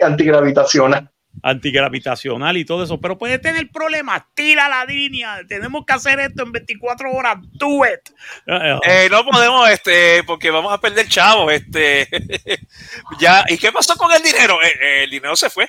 [0.00, 1.10] antigravitacional.
[1.42, 4.22] Antigravitacional y todo eso, pero puede tener problemas.
[4.34, 5.40] Tira la línea.
[5.48, 7.38] Tenemos que hacer esto en 24 horas.
[7.52, 8.10] Do it.
[8.46, 12.08] Eh, no podemos, este, porque vamos a perder chavos, este.
[13.20, 14.58] ya, ¿y qué pasó con el dinero?
[14.62, 15.68] Eh, eh, el dinero se fue.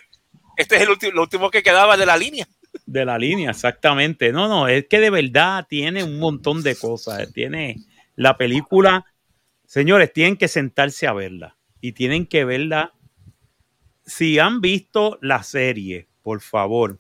[0.58, 2.48] Este es el último, lo último que quedaba de la línea.
[2.86, 4.32] De la línea, exactamente.
[4.32, 7.32] No, no, es que de verdad tiene un montón de cosas.
[7.32, 7.78] Tiene
[8.16, 9.06] la película.
[9.66, 12.94] Señores, tienen que sentarse a verla y tienen que verla.
[14.10, 16.98] Si han visto la serie, por favor,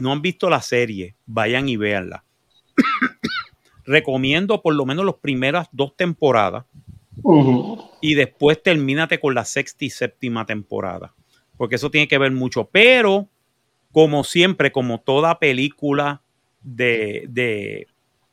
[0.00, 2.24] no han visto la serie, vayan y véanla.
[3.84, 6.64] Recomiendo por lo menos las primeras dos temporadas
[8.00, 11.12] y después termínate con la sexta y séptima temporada,
[11.58, 12.64] porque eso tiene que ver mucho.
[12.72, 13.28] Pero,
[13.92, 16.22] como siempre, como toda película
[16.62, 17.88] de, de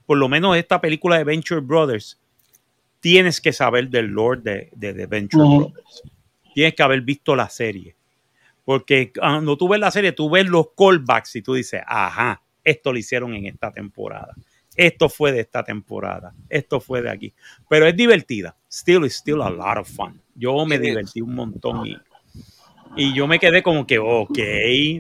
[0.06, 2.18] por lo menos esta película de Venture Brothers,
[3.02, 5.44] tienes que saber del Lord de, de, de Venture.
[5.44, 6.04] Brothers.
[6.54, 7.96] Tienes que haber visto la serie.
[8.64, 12.94] Porque cuando tú ves la serie, tú ves los callbacks y tú dices, ajá, esto
[12.94, 14.34] lo hicieron en esta temporada.
[14.76, 16.34] Esto fue de esta temporada.
[16.48, 17.34] Esto fue de aquí.
[17.70, 18.56] Pero es divertida.
[18.72, 20.22] Still, it's still a lot of fun.
[20.36, 20.82] Yo me is.
[20.82, 21.98] divertí un montón y,
[22.96, 24.38] y yo me quedé como que, ok,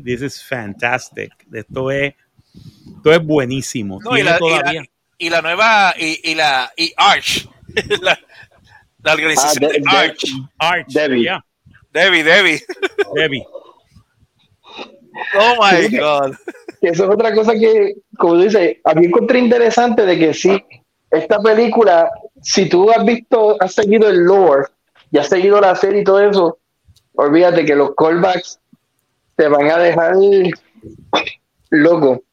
[0.03, 1.31] this is fantastic.
[1.53, 2.15] Esto es,
[2.97, 3.99] esto es buenísimo.
[4.03, 4.81] No, y la, y todavía.
[4.81, 4.87] la-
[5.17, 7.47] y la nueva, y, y la, y Arch,
[8.01, 8.19] la,
[9.03, 10.23] la organización Ah, de- de de- Arch,
[10.59, 11.21] Arch, Debbie.
[11.23, 11.45] yeah,
[11.93, 12.61] Debbie, Debbie.
[13.15, 13.45] Debbie.
[15.37, 15.97] Oh my Sí.
[15.97, 16.35] God.
[16.79, 20.63] Que eso es otra cosa que, como dice, a mí encontré interesante de que sí,
[21.11, 22.09] esta película,
[22.41, 24.67] si tú has visto, has seguido el lore
[25.11, 26.57] y has seguido la serie y todo eso,
[27.15, 28.59] olvídate que los callbacks
[29.35, 30.15] te van a dejar
[31.69, 32.23] loco.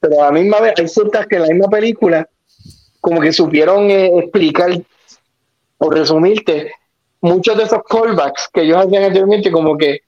[0.00, 2.28] Pero a la misma vez hay ciertas que en la misma película
[3.00, 4.70] como que supieron eh, explicar
[5.82, 6.72] o resumirte
[7.20, 10.00] muchos de esos callbacks que ellos hacían anteriormente, como que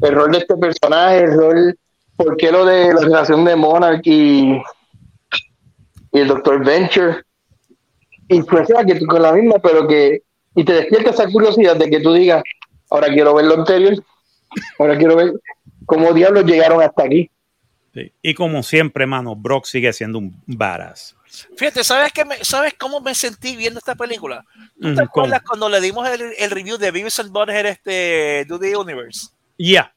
[0.00, 1.78] el rol de este personaje, el rol
[2.16, 4.52] ¿por qué lo de la relación de Monarch y,
[6.12, 6.64] y el Dr.
[6.64, 7.22] Venture?
[8.28, 10.22] Y pues que tú con la misma, pero que,
[10.54, 12.42] y te despierta esa curiosidad de que tú digas,
[12.90, 13.94] ahora quiero ver lo anterior,
[14.78, 15.32] ahora quiero ver
[15.86, 17.30] cómo diablos llegaron hasta aquí.
[18.22, 21.16] Y como siempre, mano, Brock sigue siendo un badass.
[21.56, 24.44] Fíjate, ¿sabes, qué me- ¿sabes cómo me sentí viendo esta película?
[24.80, 28.44] ¿Tú Ujú, te acuerdas cuando le dimos el, el review de Beavis and Butthead este,
[28.46, 29.28] Do the Universe?
[29.58, 29.94] Ya,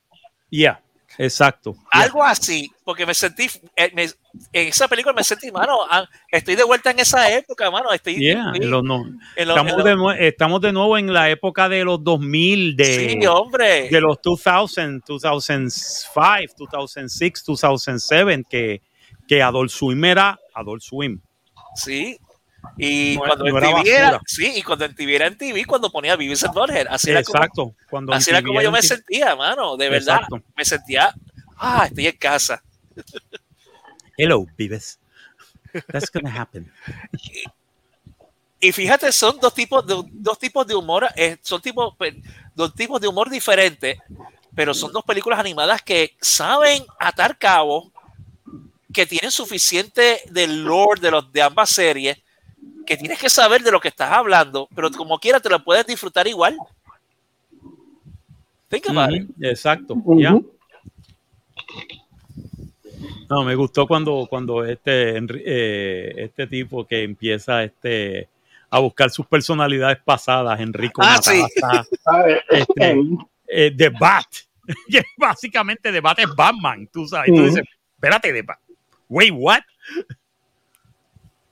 [0.49, 0.81] ya,
[1.17, 1.75] exacto.
[1.91, 4.03] Algo así, porque me sentí, eh, me-
[4.53, 8.15] en esa película me sentí, mano, ah, estoy de vuelta en esa época, mano, estoy,
[8.19, 9.05] Yeah, estoy los no-
[9.35, 13.89] estamos, de nue- estamos de nuevo en la época de los 2000, de, sí, hombre,
[13.89, 18.81] de los 2000, 2005, 2006, 2007, que,
[19.27, 21.19] que Adult Swim era Adult Swim.
[21.75, 22.19] Sí.
[22.77, 25.89] Y No- cuando no TV era, sí, y cuando en TV era en TV, cuando
[25.91, 27.75] ponía Beavis and Butthead, así era como, Exacto.
[27.89, 30.41] Cuando así era como yo me sentía, mano, de verdad, Exacto.
[30.55, 31.13] me sentía,
[31.57, 32.61] ah, estoy en casa.
[34.17, 34.99] Hello, Beavis.
[35.87, 36.69] That's gonna happen.
[38.59, 42.21] Y fíjate, son dos tipos de, dos tipos de humor, eh, son tipos, pe-
[42.53, 43.97] dos tipos de humor diferentes,
[44.53, 47.89] pero son dos películas animadas que saben atar cabo,
[48.93, 52.17] que tienen suficiente del lore de, los, de ambas series,
[52.85, 55.85] que tienes que saber de lo que estás hablando, pero como quiera te lo puedes
[55.85, 56.57] disfrutar igual.
[58.67, 59.23] Think about it.
[59.23, 59.95] Ujú, Exacto.
[60.17, 60.35] Ya.
[63.29, 68.27] No, me gustó cuando, cuando este, eh, este tipo que empieza este,
[68.69, 71.41] a buscar sus personalidades pasadas, Enrico Ah, sí.
[71.41, 72.99] Matassa, A ver, Este,
[73.47, 74.27] eh, The Bat,
[74.89, 77.31] que básicamente The Bat es Batman, tú sabes.
[77.31, 77.63] Dices,
[77.95, 78.59] espérate, The Bat.
[79.09, 79.61] Wait, what?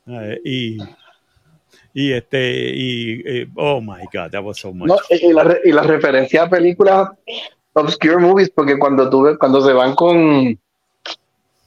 [0.08, 0.78] Eh, y,
[1.94, 4.88] y este, y, oh my God, that was so much.
[4.88, 7.10] No, y, la, y la referencia a películas
[7.74, 10.58] obscure movies, porque cuando tú ves- cuando se van con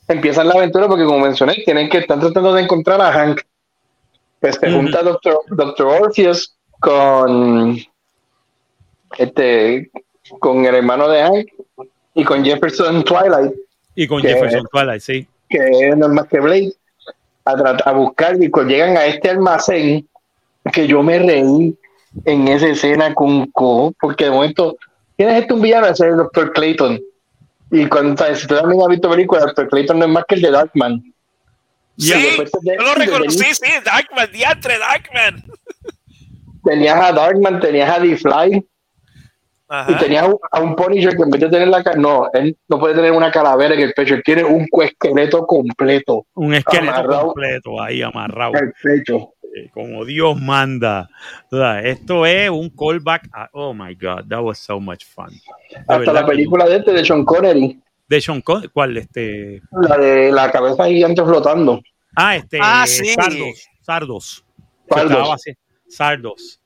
[0.09, 3.43] empiezan la aventura, porque como mencioné, tienen que estar tratando de encontrar a Hank.
[4.41, 7.77] Pues se junta Doctor, Doctor Orpheus con
[9.19, 9.91] este
[10.39, 11.47] con el hermano de Hank
[12.15, 13.53] y con Jefferson Twilight,
[13.95, 15.29] Y con que- Jefferson Twilight, sí.
[15.51, 16.73] Que no es más que Blade,
[17.45, 20.09] a, tratar- a buscar y cuando llegan a este almacén
[20.73, 21.77] que yo me reí
[22.25, 24.77] en esa escena con Co, porque de momento,
[25.17, 25.87] ¿quién es este un villano?
[25.87, 26.53] Ese es el Dr.
[26.53, 27.01] Clayton.
[27.73, 29.69] Y cuando si tú también has visto películas, Dr.
[29.69, 31.15] Clayton no es más que el de Darkman.
[31.99, 32.13] Sí,
[32.65, 35.45] yo lo reconocí, sí, Darkman, diantre, Darkman.
[36.65, 38.67] Tenías a Darkman, tenías a D-Fly
[39.71, 39.99] y Ajá.
[39.99, 42.81] tenías a un, a un Punisher que en vez de tener la no, él no
[42.81, 47.27] puede tener una calavera en el pecho, él tiene un esqueleto completo Un esqueleto Amarrado.
[47.27, 49.35] completo ahí amarrado, en el pecho.
[49.55, 51.09] eh, como Dios manda.
[51.53, 53.29] O sea, esto es un callback.
[53.33, 55.29] a- oh my God, that was so much fun.
[55.31, 58.97] De Hasta verdad la que- película de este de Sean Connery, de Sean Connery, ¿cuál?
[58.97, 61.81] Este, la de la cabeza gigante flotando.
[62.17, 63.07] ah, este, Ah, sí.
[63.83, 64.45] Sardos,
[64.89, 65.45] Sardos.
[65.89, 66.60] Sardos.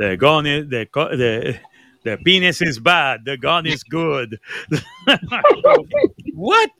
[0.00, 1.60] The gun is, the, the,
[2.04, 4.40] the penis is bad, the gun is good.
[6.34, 6.70] What?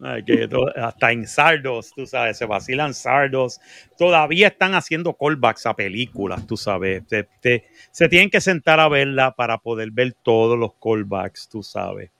[0.00, 3.60] Ay, que hasta en Sardos, tú sabes, se vacilan Sardos.
[3.98, 7.06] Todavía están haciendo callbacks a películas, tú sabes.
[7.06, 11.62] Te- te- se tienen que sentar a verla para poder ver todos los callbacks, tú
[11.62, 12.10] sabes.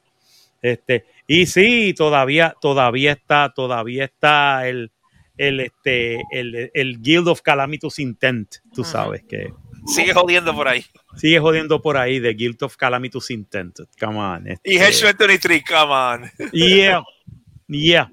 [0.61, 4.90] Este, y sí, todavía, todavía está, todavía está el,
[5.39, 9.52] el, este, el, el Guild of Calamitous Intent, tú sabes que
[9.86, 10.85] Sigue jodiendo por ahí.
[11.16, 13.78] sigue jodiendo por ahí de Guild of Calamitous Intent.
[13.98, 14.47] Come on.
[14.65, 16.31] Y este, Hedge 23, come on.
[16.52, 17.02] Yeah.
[17.69, 18.10] Yeah.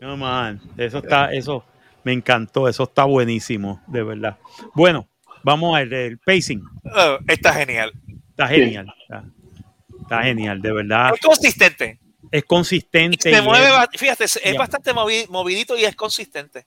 [0.00, 0.60] Come on.
[0.76, 1.64] Eso está, eso
[2.04, 2.68] me encantó.
[2.68, 4.38] Eso está buenísimo, de verdad.
[4.74, 5.08] Bueno,
[5.42, 6.62] vamos a ver el pacing.
[6.84, 7.92] Oh, está genial.
[8.30, 8.94] Está genial.
[9.02, 9.24] Está,
[10.00, 11.12] está genial, de verdad.
[11.14, 11.98] Es consistente.
[12.30, 13.30] Es Y consistente.
[13.32, 16.66] se y mueve, es- fíjate, es bastante movi- movidito y es consistente.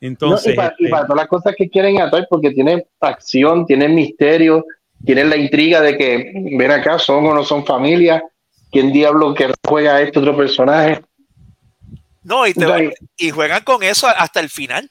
[0.00, 2.86] entonces, No, y, para, y este, para todas las cosas que quieren atar, porque tiene
[3.00, 4.64] acción, tiene misterio,
[5.04, 8.22] tiene la intriga de que, ven acá, son o no son familia,
[8.70, 11.00] quién diablo que juega a este otro personaje.
[12.22, 12.94] No, y, te- Right.
[13.18, 14.90] y juegan con eso hasta el final.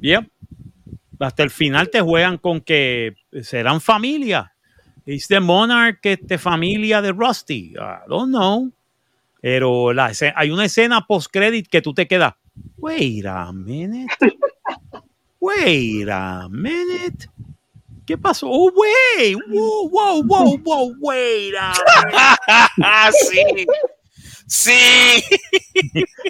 [0.00, 0.28] Yep.
[1.20, 4.51] Hasta el final te juegan con que serán familia.
[5.04, 7.74] ¿Es the Monarch este, familia de Rusty?
[7.76, 8.70] I don't know.
[9.40, 12.34] Pero la escena- hay una escena post-credit que tú te quedas.
[12.76, 14.12] Wait a minute.
[15.40, 17.28] Wait a minute.
[18.06, 18.46] ¿Qué pasó?
[18.48, 19.36] Oh, wait.
[19.48, 21.72] Wow, wow, wow, wow, wait a
[22.06, 23.12] minute.
[23.12, 23.66] sí.
[24.46, 25.22] Sí.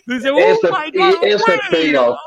[0.06, 2.18] Dice, oh Eso- my God, eso es payoff.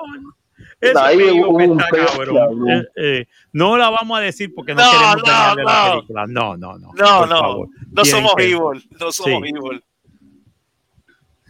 [0.81, 2.69] Ese está cabrón.
[2.69, 5.93] Eh, eh, no la vamos a decir porque no, No, queremos no, dañarle la no.
[5.95, 6.25] película.
[6.27, 6.91] No, no, no.
[6.93, 7.67] No, no, favor.
[7.91, 9.49] no somos que- evil, no somos Sí.
[9.49, 9.83] evil.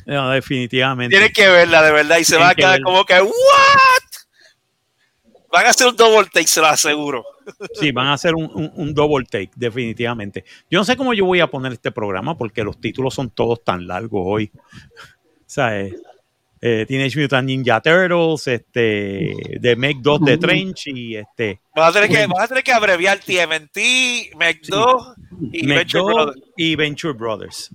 [0.06, 1.16] No, definitivamente.
[1.16, 3.32] Tienen que verla de verdad y se Tienen van a que quedar como que, ¿what?
[5.52, 7.26] Van a hacer un double take, se lo aseguro.
[7.74, 10.44] Sí, van a hacer un, un- un double take, definitivamente.
[10.70, 13.64] Yo no sé cómo yo voy a poner este programa porque los títulos son todos
[13.64, 14.52] tan largos hoy.
[15.48, 15.94] ¿Sabes?
[15.94, 15.98] Eh,
[16.88, 22.10] Teenage Mutant Ninja Turtles, este, The Make 2 de Trench y este, Vas a tener
[22.10, 25.14] que, vas a tener que abreviar TMNT, Mec2
[25.52, 26.42] y Make Venture 2 Brothers.
[26.58, 27.70] y Venture Brothers.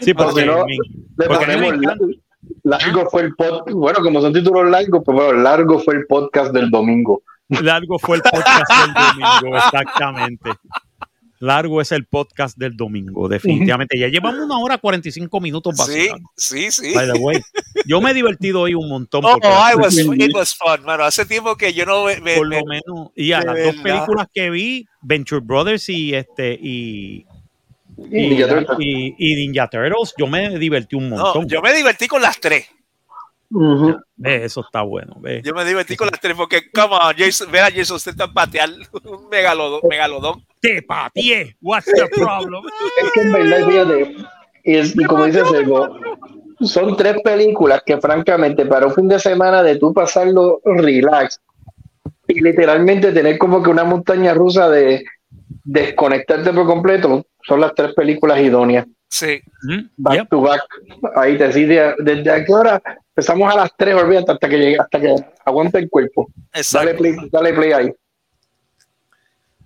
[0.00, 0.76] Sí, Porque porque, no, me-
[1.18, 1.96] Le porque me encanta-
[2.64, 3.70] largo fue el podcast.
[3.76, 7.22] Bueno, como son títulos largos, pues bueno, largo fue el podcast del domingo.
[7.48, 10.50] Largo fue el podcast del domingo, exactamente.
[11.38, 13.98] Largo es el podcast del domingo, definitivamente.
[13.98, 16.30] Ya llevamos una hora 45 minutos Sí, vacilando.
[16.36, 16.94] sí, sí.
[16.94, 17.40] By the way.
[17.86, 19.24] Yo me he divertido hoy un montón.
[19.24, 21.04] Oh, porque I was, it was fun, mano.
[21.04, 23.76] Hace tiempo que yo no me, me- por me- lo menos, y a las dos
[23.82, 27.26] películas que vi, Venture Brothers y este y,
[28.10, 28.76] Y y, Ninja Turtles.
[28.80, 31.48] y- y Ninja Turtles, yo me divertí un no, montón.
[31.48, 32.66] yo me divertí con las tres.
[34.16, 35.16] Ve, eso está bueno.
[35.20, 35.40] ve.
[35.44, 38.68] Yo me divertí con las tres porque, come on, Jason, ver a Jason Statham patear
[39.04, 39.80] un megalodón.
[39.88, 40.44] megalodón.
[40.60, 41.56] Te pateé.
[41.60, 42.64] What's the problem?
[43.02, 44.16] Es que en verdad, fíjate,
[44.64, 45.90] y, es- y como dice Sergio,
[46.60, 51.40] son tres películas que francamente para un fin de semana de tú pasarlo relax
[52.28, 55.04] y literalmente tener como que una montaña rusa de
[55.64, 58.86] desconectarte por completo, son las tres películas idóneas.
[59.18, 59.40] Sí.
[59.96, 60.28] Back yep.
[60.28, 60.60] to back.
[61.16, 64.76] Ahí te decide desde a qué hora empezamos a las tres, olvídate, hasta que llegue,
[64.78, 65.14] hasta que
[65.44, 66.26] aguante el cuerpo.
[66.34, 66.96] Dale Exacto.
[66.98, 67.92] play, dale play ahí.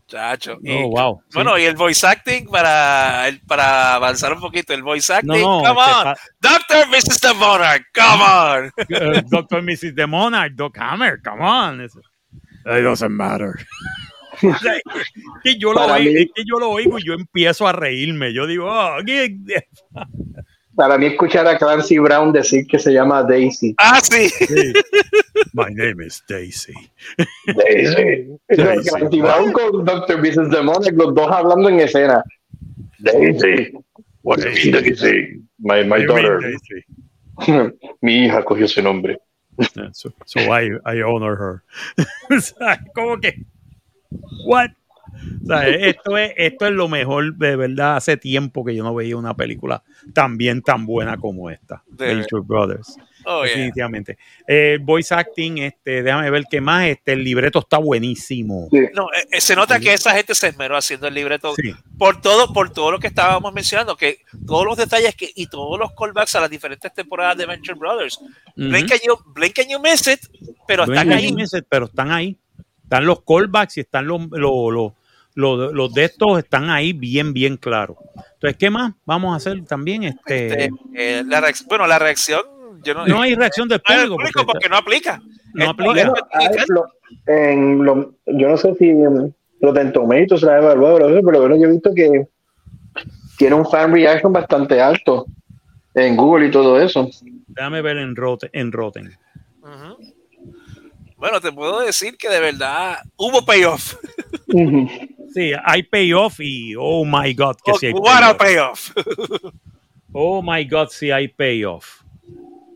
[0.07, 0.59] Chacho.
[0.63, 1.21] Y- Oh, wow.
[1.29, 1.35] sí.
[1.35, 5.41] Bueno, y el voice acting para, el- para avanzar un poquito, el voice acting.
[5.41, 6.15] no, no, come este on.
[6.41, 7.21] Doctor Mrs.
[7.21, 8.67] The Monarch, come on.
[8.67, 9.95] Uh, Doctor Mrs.
[9.95, 11.81] The Monarch, Doc Hammer, come on.
[11.81, 11.91] It
[12.83, 13.55] doesn't matter.
[15.45, 18.33] que yo lo oigo, mí- que yo lo oigo y yo empiezo a reírme.
[18.33, 19.37] Yo digo, oh, ¿qué-
[20.77, 23.75] Para mí escuchar a Clancy Brown decir que se llama Daisy.
[23.77, 24.29] Ah, sí.
[24.31, 24.73] sí.
[25.53, 26.73] My name is Daisy.
[27.47, 28.39] Daisy.
[28.49, 28.89] Daisy.
[28.89, 30.19] Clancy Brown con Dr.
[30.23, 30.49] Mrs.
[30.51, 32.23] Demonic, los dos hablando en escena.
[32.99, 33.73] Daisy.
[34.23, 35.43] What Daisy?
[35.59, 36.39] My, my daughter.
[36.41, 37.75] Daisy?
[38.01, 39.19] Mi hija cogió ese nombre.
[39.75, 41.62] Yeah, So, so I, I honor her.
[42.95, 43.45] ¿Cómo que?
[44.45, 44.70] What?
[45.43, 47.97] O sea, esto, es, esto es lo mejor, de verdad.
[47.97, 49.82] Hace tiempo que yo no veía una película
[50.15, 51.82] tan bien, tan buena como esta.
[51.89, 52.97] De- Venture Brothers.
[53.27, 53.49] Oh, yeah.
[53.53, 54.16] definitivamente.
[54.47, 56.87] Eh, voice acting, este, déjame ver qué más.
[56.87, 58.69] Este, el libreto está buenísimo.
[58.70, 58.78] Sí.
[58.95, 61.74] No, eh, eh, se nota que esa gente se esmeró haciendo el libreto Sí.
[61.99, 65.78] por todo, por todo lo que estábamos mencionando, que todos los detalles que, y todos
[65.78, 68.19] los callbacks a las diferentes temporadas de Venture Brothers.
[68.57, 70.20] Blink, and you, blink and you miss it,
[70.66, 71.28] pero Blink están ahí.
[71.31, 72.39] you miss it, pero están ahí.
[72.91, 74.93] Están los callbacks y están los, los, los,
[75.37, 77.97] los, los de estos, están ahí bien, bien claros.
[78.35, 80.03] Entonces, ¿qué más vamos a hacer también?
[80.03, 82.43] Este, Este, eh, la bueno, la reacción,
[82.83, 84.17] yo no, no hay reacción del no hay público.
[84.17, 85.23] público porque- porque no aplica.
[85.55, 86.12] no aplica.
[86.33, 86.49] Hay
[87.27, 88.93] en lo- yo no sé si
[89.61, 92.27] Rotten Tomatoes la evaluado, pero bueno, yo he visto que
[93.39, 95.27] tiene un fan reaction bastante alto
[95.95, 97.09] en Google y todo eso.
[97.47, 98.51] Déjame ver en Rotten.
[98.53, 99.17] En Rotten.
[101.21, 103.95] Bueno, te puedo decir que de verdad hubo payoff.
[105.33, 108.91] Sí, hay payoff y oh my god, que sí hay What a payoff.
[108.95, 109.53] payoff.
[110.13, 112.03] Oh my god, sí hay payoff.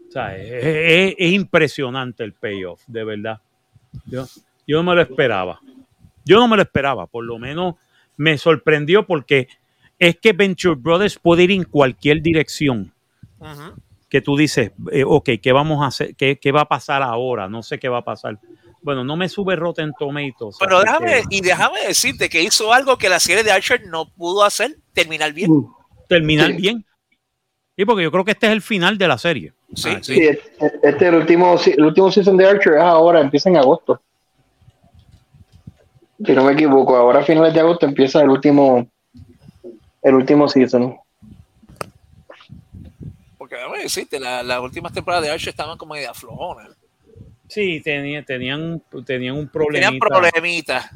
[0.08, 3.40] O sea, es, es- es impresionante el payoff, de verdad.
[4.06, 4.24] Yo,
[4.68, 5.58] yo no me lo esperaba.
[6.24, 7.74] Yo no me lo esperaba, por lo menos
[8.16, 9.48] me sorprendió porque
[9.98, 12.92] es que Venture Brothers puede ir en cualquier dirección.
[13.40, 13.74] Ujú.
[14.14, 16.14] Que tú dices, eh, ok, ¿qué vamos a hacer?
[16.14, 17.48] ¿Qué, qué va a pasar ahora?
[17.48, 18.38] No sé qué va a pasar.
[18.80, 20.54] Bueno, no me sube Rotten Tomatoes.
[20.60, 24.08] Pero déjame, que y déjame decirte que hizo algo que la serie de Archer no
[24.08, 25.66] pudo hacer, terminar bien.
[26.08, 26.56] terminar Sí.
[26.58, 26.86] bien.
[27.76, 29.52] Sí, porque yo creo que este es el final de la serie.
[29.74, 30.14] Sí, Ah, sí.
[30.14, 34.00] Sí, este es el último, el último season de Archer es ahora, empieza en agosto.
[36.24, 38.86] Si no me equivoco, ahora a finales de agosto empieza el último
[40.02, 40.94] el último season.
[43.66, 46.70] Porque déjame decirte, la- las últimas temporadas de Archer estaban como media flojonas.
[47.48, 49.88] Sí, tenía- tenían, tenían un problemita.
[49.90, 50.90] Tenían problemitas.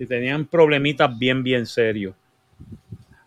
[0.00, 2.14] y tenían problemitas bien, bien serios.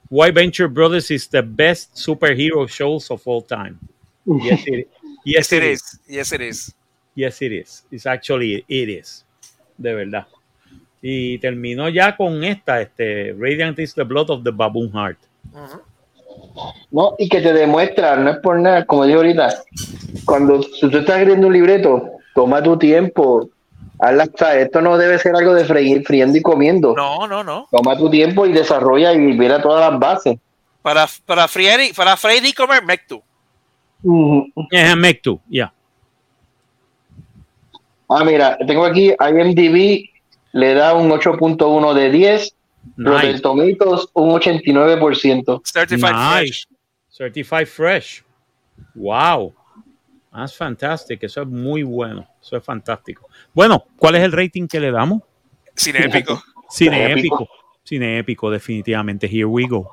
[0.10, 3.78] Why Venture Brothers is the best superhero shows of all time.
[4.26, 4.88] Yes, it,
[5.26, 5.82] yes, Yes, it it is.
[5.82, 6.02] is.
[6.08, 6.76] Yes, it is.
[7.16, 7.86] Yes, it is.
[7.92, 9.26] It's actually it is.
[9.78, 10.28] De verdad.
[11.02, 15.18] Y terminó ya con esta, este, Radiant is the blood of the baboon heart.
[15.54, 15.82] Ujú.
[16.92, 19.64] No, y que te demuestra, no es por nada, como digo ahorita,
[20.26, 23.50] cuando si tú estás escribiendo un libreto, toma tu tiempo.
[24.00, 26.94] Hazla, o sea, esto no debe ser algo de freír, friendo y comiendo.
[26.96, 27.68] No, no, no.
[27.72, 30.38] Toma tu tiempo y desarrolla y mira todas las bases.
[30.82, 33.22] Para, para, freír, y- para freír y comer, Mectu.
[34.04, 34.48] Ujú.
[34.72, 35.72] Eh, Mectu, ya.
[38.10, 40.10] Ah, mira, tengo aquí IMDb
[40.54, 42.54] le da un 8.1 de 10,
[42.98, 43.42] Rotten Nice.
[43.42, 45.62] Tomatoes un 89%.
[45.66, 46.38] Certified Nice.
[46.38, 46.68] Fresh.
[47.10, 48.24] Certified Fresh.
[48.96, 49.54] Wow.
[50.34, 51.24] That's fantastic.
[51.24, 52.28] Eso es muy bueno.
[52.42, 53.28] Eso es fantástico.
[53.54, 55.22] Bueno, ¿cuál es el rating que le damos?
[55.76, 56.42] Cine épico.
[56.70, 57.36] Cine Épico.
[57.36, 57.50] épico.
[57.84, 59.28] Cine épico, definitivamente.
[59.28, 59.90] Here we go.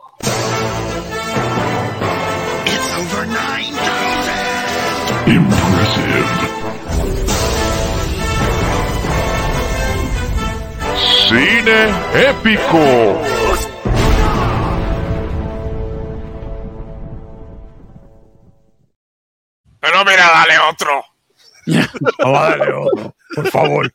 [11.29, 13.21] Cine épico.
[19.79, 21.05] Pero mira, dale otro.
[22.25, 23.93] A darle otro, por favor.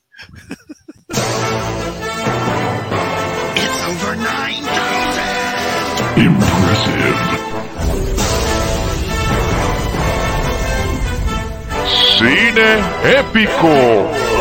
[12.19, 12.79] Cine
[13.17, 14.32] épico.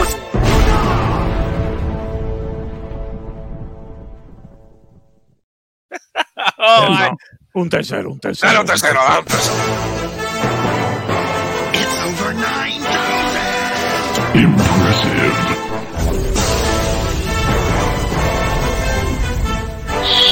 [6.58, 7.16] Oh.
[7.54, 8.60] Un tercero, un tercero.
[8.60, 9.56] Un tercero, un tercero.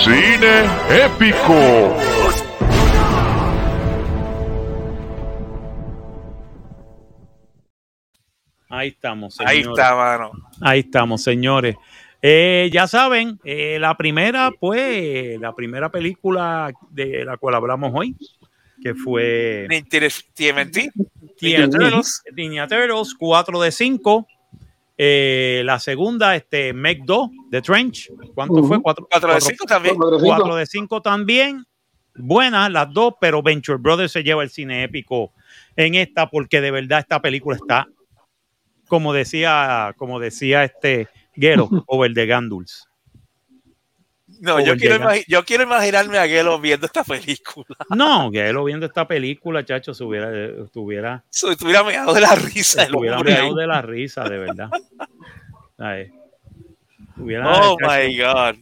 [0.05, 0.65] Cine
[1.05, 1.95] épico.
[8.69, 9.79] Ahí estamos, Ahí señores.
[9.79, 10.31] está, mano.
[10.63, 11.77] Ahí estamos, señores.
[12.23, 18.15] Eh, ya saben, eh, la primera, pues, la primera película de la cual hablamos hoy,
[18.83, 20.91] que fue TMNT.
[21.41, 22.23] Ninja Turtles.
[22.35, 24.27] Ninja Turtles, 4 de 5.
[24.99, 28.11] Eh, la segunda, este, Meg 2 de Trench.
[28.35, 28.69] ¿Cuánto Ujú.
[28.69, 28.83] fue?
[28.83, 29.97] 4 4 de 5 también.
[29.97, 31.65] Cuatro de 5 también.
[32.15, 35.33] Buenas las dos, pero Venture Brothers se lleva el cine épico
[35.77, 37.89] en esta porque de verdad esta película está,
[38.89, 41.09] como decía, como decía este
[41.41, 42.87] Gero, over the Ganduls.
[44.41, 47.67] No, O yo el quiero, yo imaginarme a Gelo viendo esta película.
[47.95, 50.31] No, Gero viendo esta película, chacho, se hubiera,
[50.65, 52.83] estuviera, Se estuviera meado de la risa
[53.19, 53.43] hombre ahí.
[53.43, 54.71] meado de la risa, de verdad.
[57.55, 58.57] Oh chacho, my God.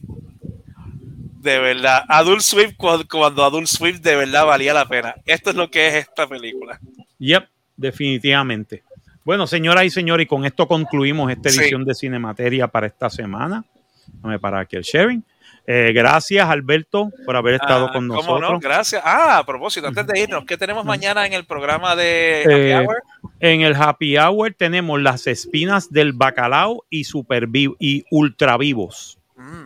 [1.39, 2.03] De verdad.
[2.09, 5.15] Adult Swim, cuando, cuando Adult Swim de verdad valía la pena.
[5.25, 6.77] Esto es lo que es esta película.
[7.19, 7.47] Yep,
[7.77, 8.83] definitivamente.
[9.23, 11.59] Bueno, señoras y señores, y con esto concluimos esta Sí.
[11.59, 13.63] edición de Cinemateria para esta semana.
[14.07, 15.23] Déjame parar aquí el sharing.
[15.67, 18.51] Eh, gracias, Alberto, por haber estado Ah, con ¿cómo nosotros.
[18.53, 18.59] no?
[18.59, 19.01] Gracias.
[19.05, 22.87] Ah, a propósito, antes de irnos, ¿qué tenemos mañana en el programa de Eh, Happy
[22.87, 23.03] Hour?
[23.39, 29.19] En el Happy Hour tenemos las espinas del bacalao y super y ultra vivos.
[29.35, 29.65] Mm.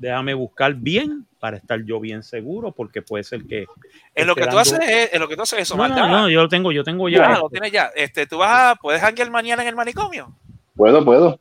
[0.00, 3.66] Déjame buscar bien para estar yo bien seguro, porque puede ser que.
[4.14, 6.30] En lo que tú haces es, en lo que tú haces eso, No, no, no,
[6.30, 7.34] yo lo tengo, yo tengo ya.
[7.34, 7.90] Ah, lo tienes ya.
[7.94, 10.34] Este, tú vas a, puedes hanguear mañana en el manicomio.
[10.74, 11.38] Puedo, puedo.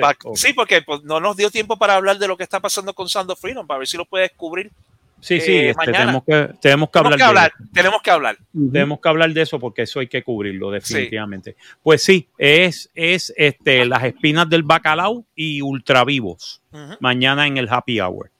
[0.00, 0.16] Pa-.
[0.34, 3.08] Sí, porque pues, no nos dio tiempo para hablar de lo que está pasando con
[3.08, 4.72] Sound of Freedom, para ver si lo puedes cubrir.
[5.20, 7.68] Sí, sí, eh, este, tenemos que, tenemos que Tenemos hablar que de hablar, eso.
[7.72, 8.38] tenemos que hablar.
[8.72, 11.56] Tenemos que hablar de eso porque eso hay que cubrirlo definitivamente.
[11.82, 16.62] Pues sí, es, es este, las espinas del bacalao y ultravivos
[17.00, 18.30] mañana en el Happy Hour.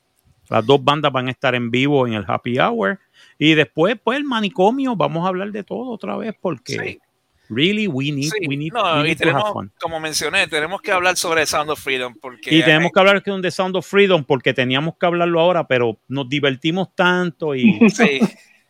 [0.50, 2.98] Las dos bandas van a estar en vivo en el Happy Hour
[3.38, 6.98] y después, pues el manicomio, vamos a hablar de todo otra vez porque Sí.
[7.48, 9.72] Really we need, Sí, we need, no, we y need to have tenemos, fun.
[9.80, 13.50] como mencioné, tenemos que hablar sobre Sound of Freedom porque Y tenemos que hablar de
[13.50, 18.20] Sound of Freedom porque teníamos que hablarlo ahora, pero nos divertimos tanto y, sí,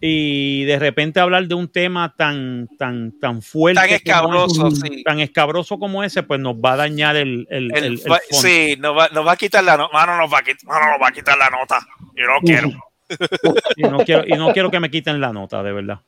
[0.00, 5.02] y de repente hablar de un tema tan, tan, tan fuerte, tan escabroso, sí.
[5.02, 8.00] tan escabroso como ese, pues nos va a dañar el, el, El-
[8.30, 9.92] sí, nos va, nos va a quitar la nota.
[9.92, 11.80] Mano, nos va a quitar, mano, nos va a quitar la nota.
[12.14, 12.68] Yo no quiero.
[13.76, 16.00] Y no quiero, y no quiero que me quiten la nota, de verdad.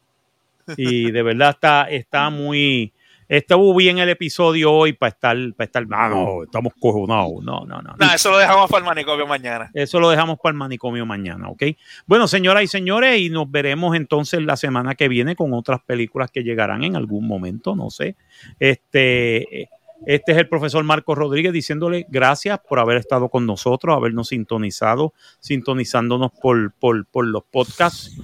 [0.76, 2.92] Y de verdad está, está muy.
[3.28, 5.86] Estuvo bien el episodio hoy para estar, para estar.
[5.86, 7.44] No, no, estamos cojonados.
[7.44, 7.94] No, no, no.
[7.96, 9.70] Nada, eso lo dejamos para el manicomio mañana.
[9.72, 11.62] Eso lo dejamos para el manicomio mañana, ¿ok?
[12.06, 16.32] Bueno, señoras y señores, y nos veremos entonces la semana que viene con otras películas
[16.32, 18.16] que llegarán en algún momento, no sé.
[18.58, 19.68] Este,
[20.06, 25.12] este es el profesor Marcos Rodríguez diciéndole gracias por haber estado con nosotros, habernos sintonizado,
[25.40, 28.16] sintonizándonos por, por, por los podcasts,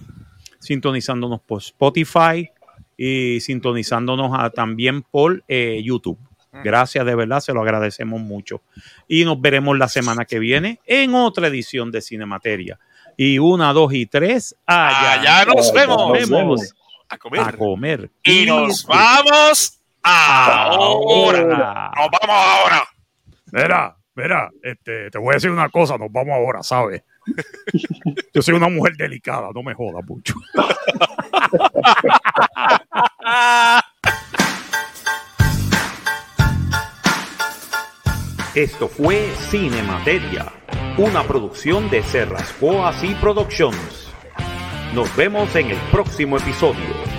[0.66, 2.50] sintonizándonos por Spotify
[2.96, 6.18] y sintonizándonos a- también por eh, YouTube.
[6.64, 8.62] Gracias, de verdad, se lo agradecemos mucho.
[9.06, 12.78] Y nos veremos la semana que viene en otra edición de Cinemateria.
[13.18, 15.12] Y una, dos y tres, allá.
[15.20, 15.96] Allá nos Allá vemos.
[16.08, 16.74] nos vemos.
[17.10, 17.40] a comer.
[17.40, 18.10] a comer.
[18.24, 20.64] Y nos vamos ahora.
[20.66, 21.90] ahora.
[21.94, 22.88] Nos vamos ahora.
[23.52, 27.02] Mira, mira, este, te voy a decir una cosa, nos vamos ahora, ¿sabes?
[28.32, 30.34] Yo soy una mujer delicada, no me jodas mucho.
[38.54, 40.52] Esto fue Cinemateria,
[40.96, 44.08] una producción de Serrascoa y Productions.
[44.94, 47.15] Nos vemos en el próximo episodio.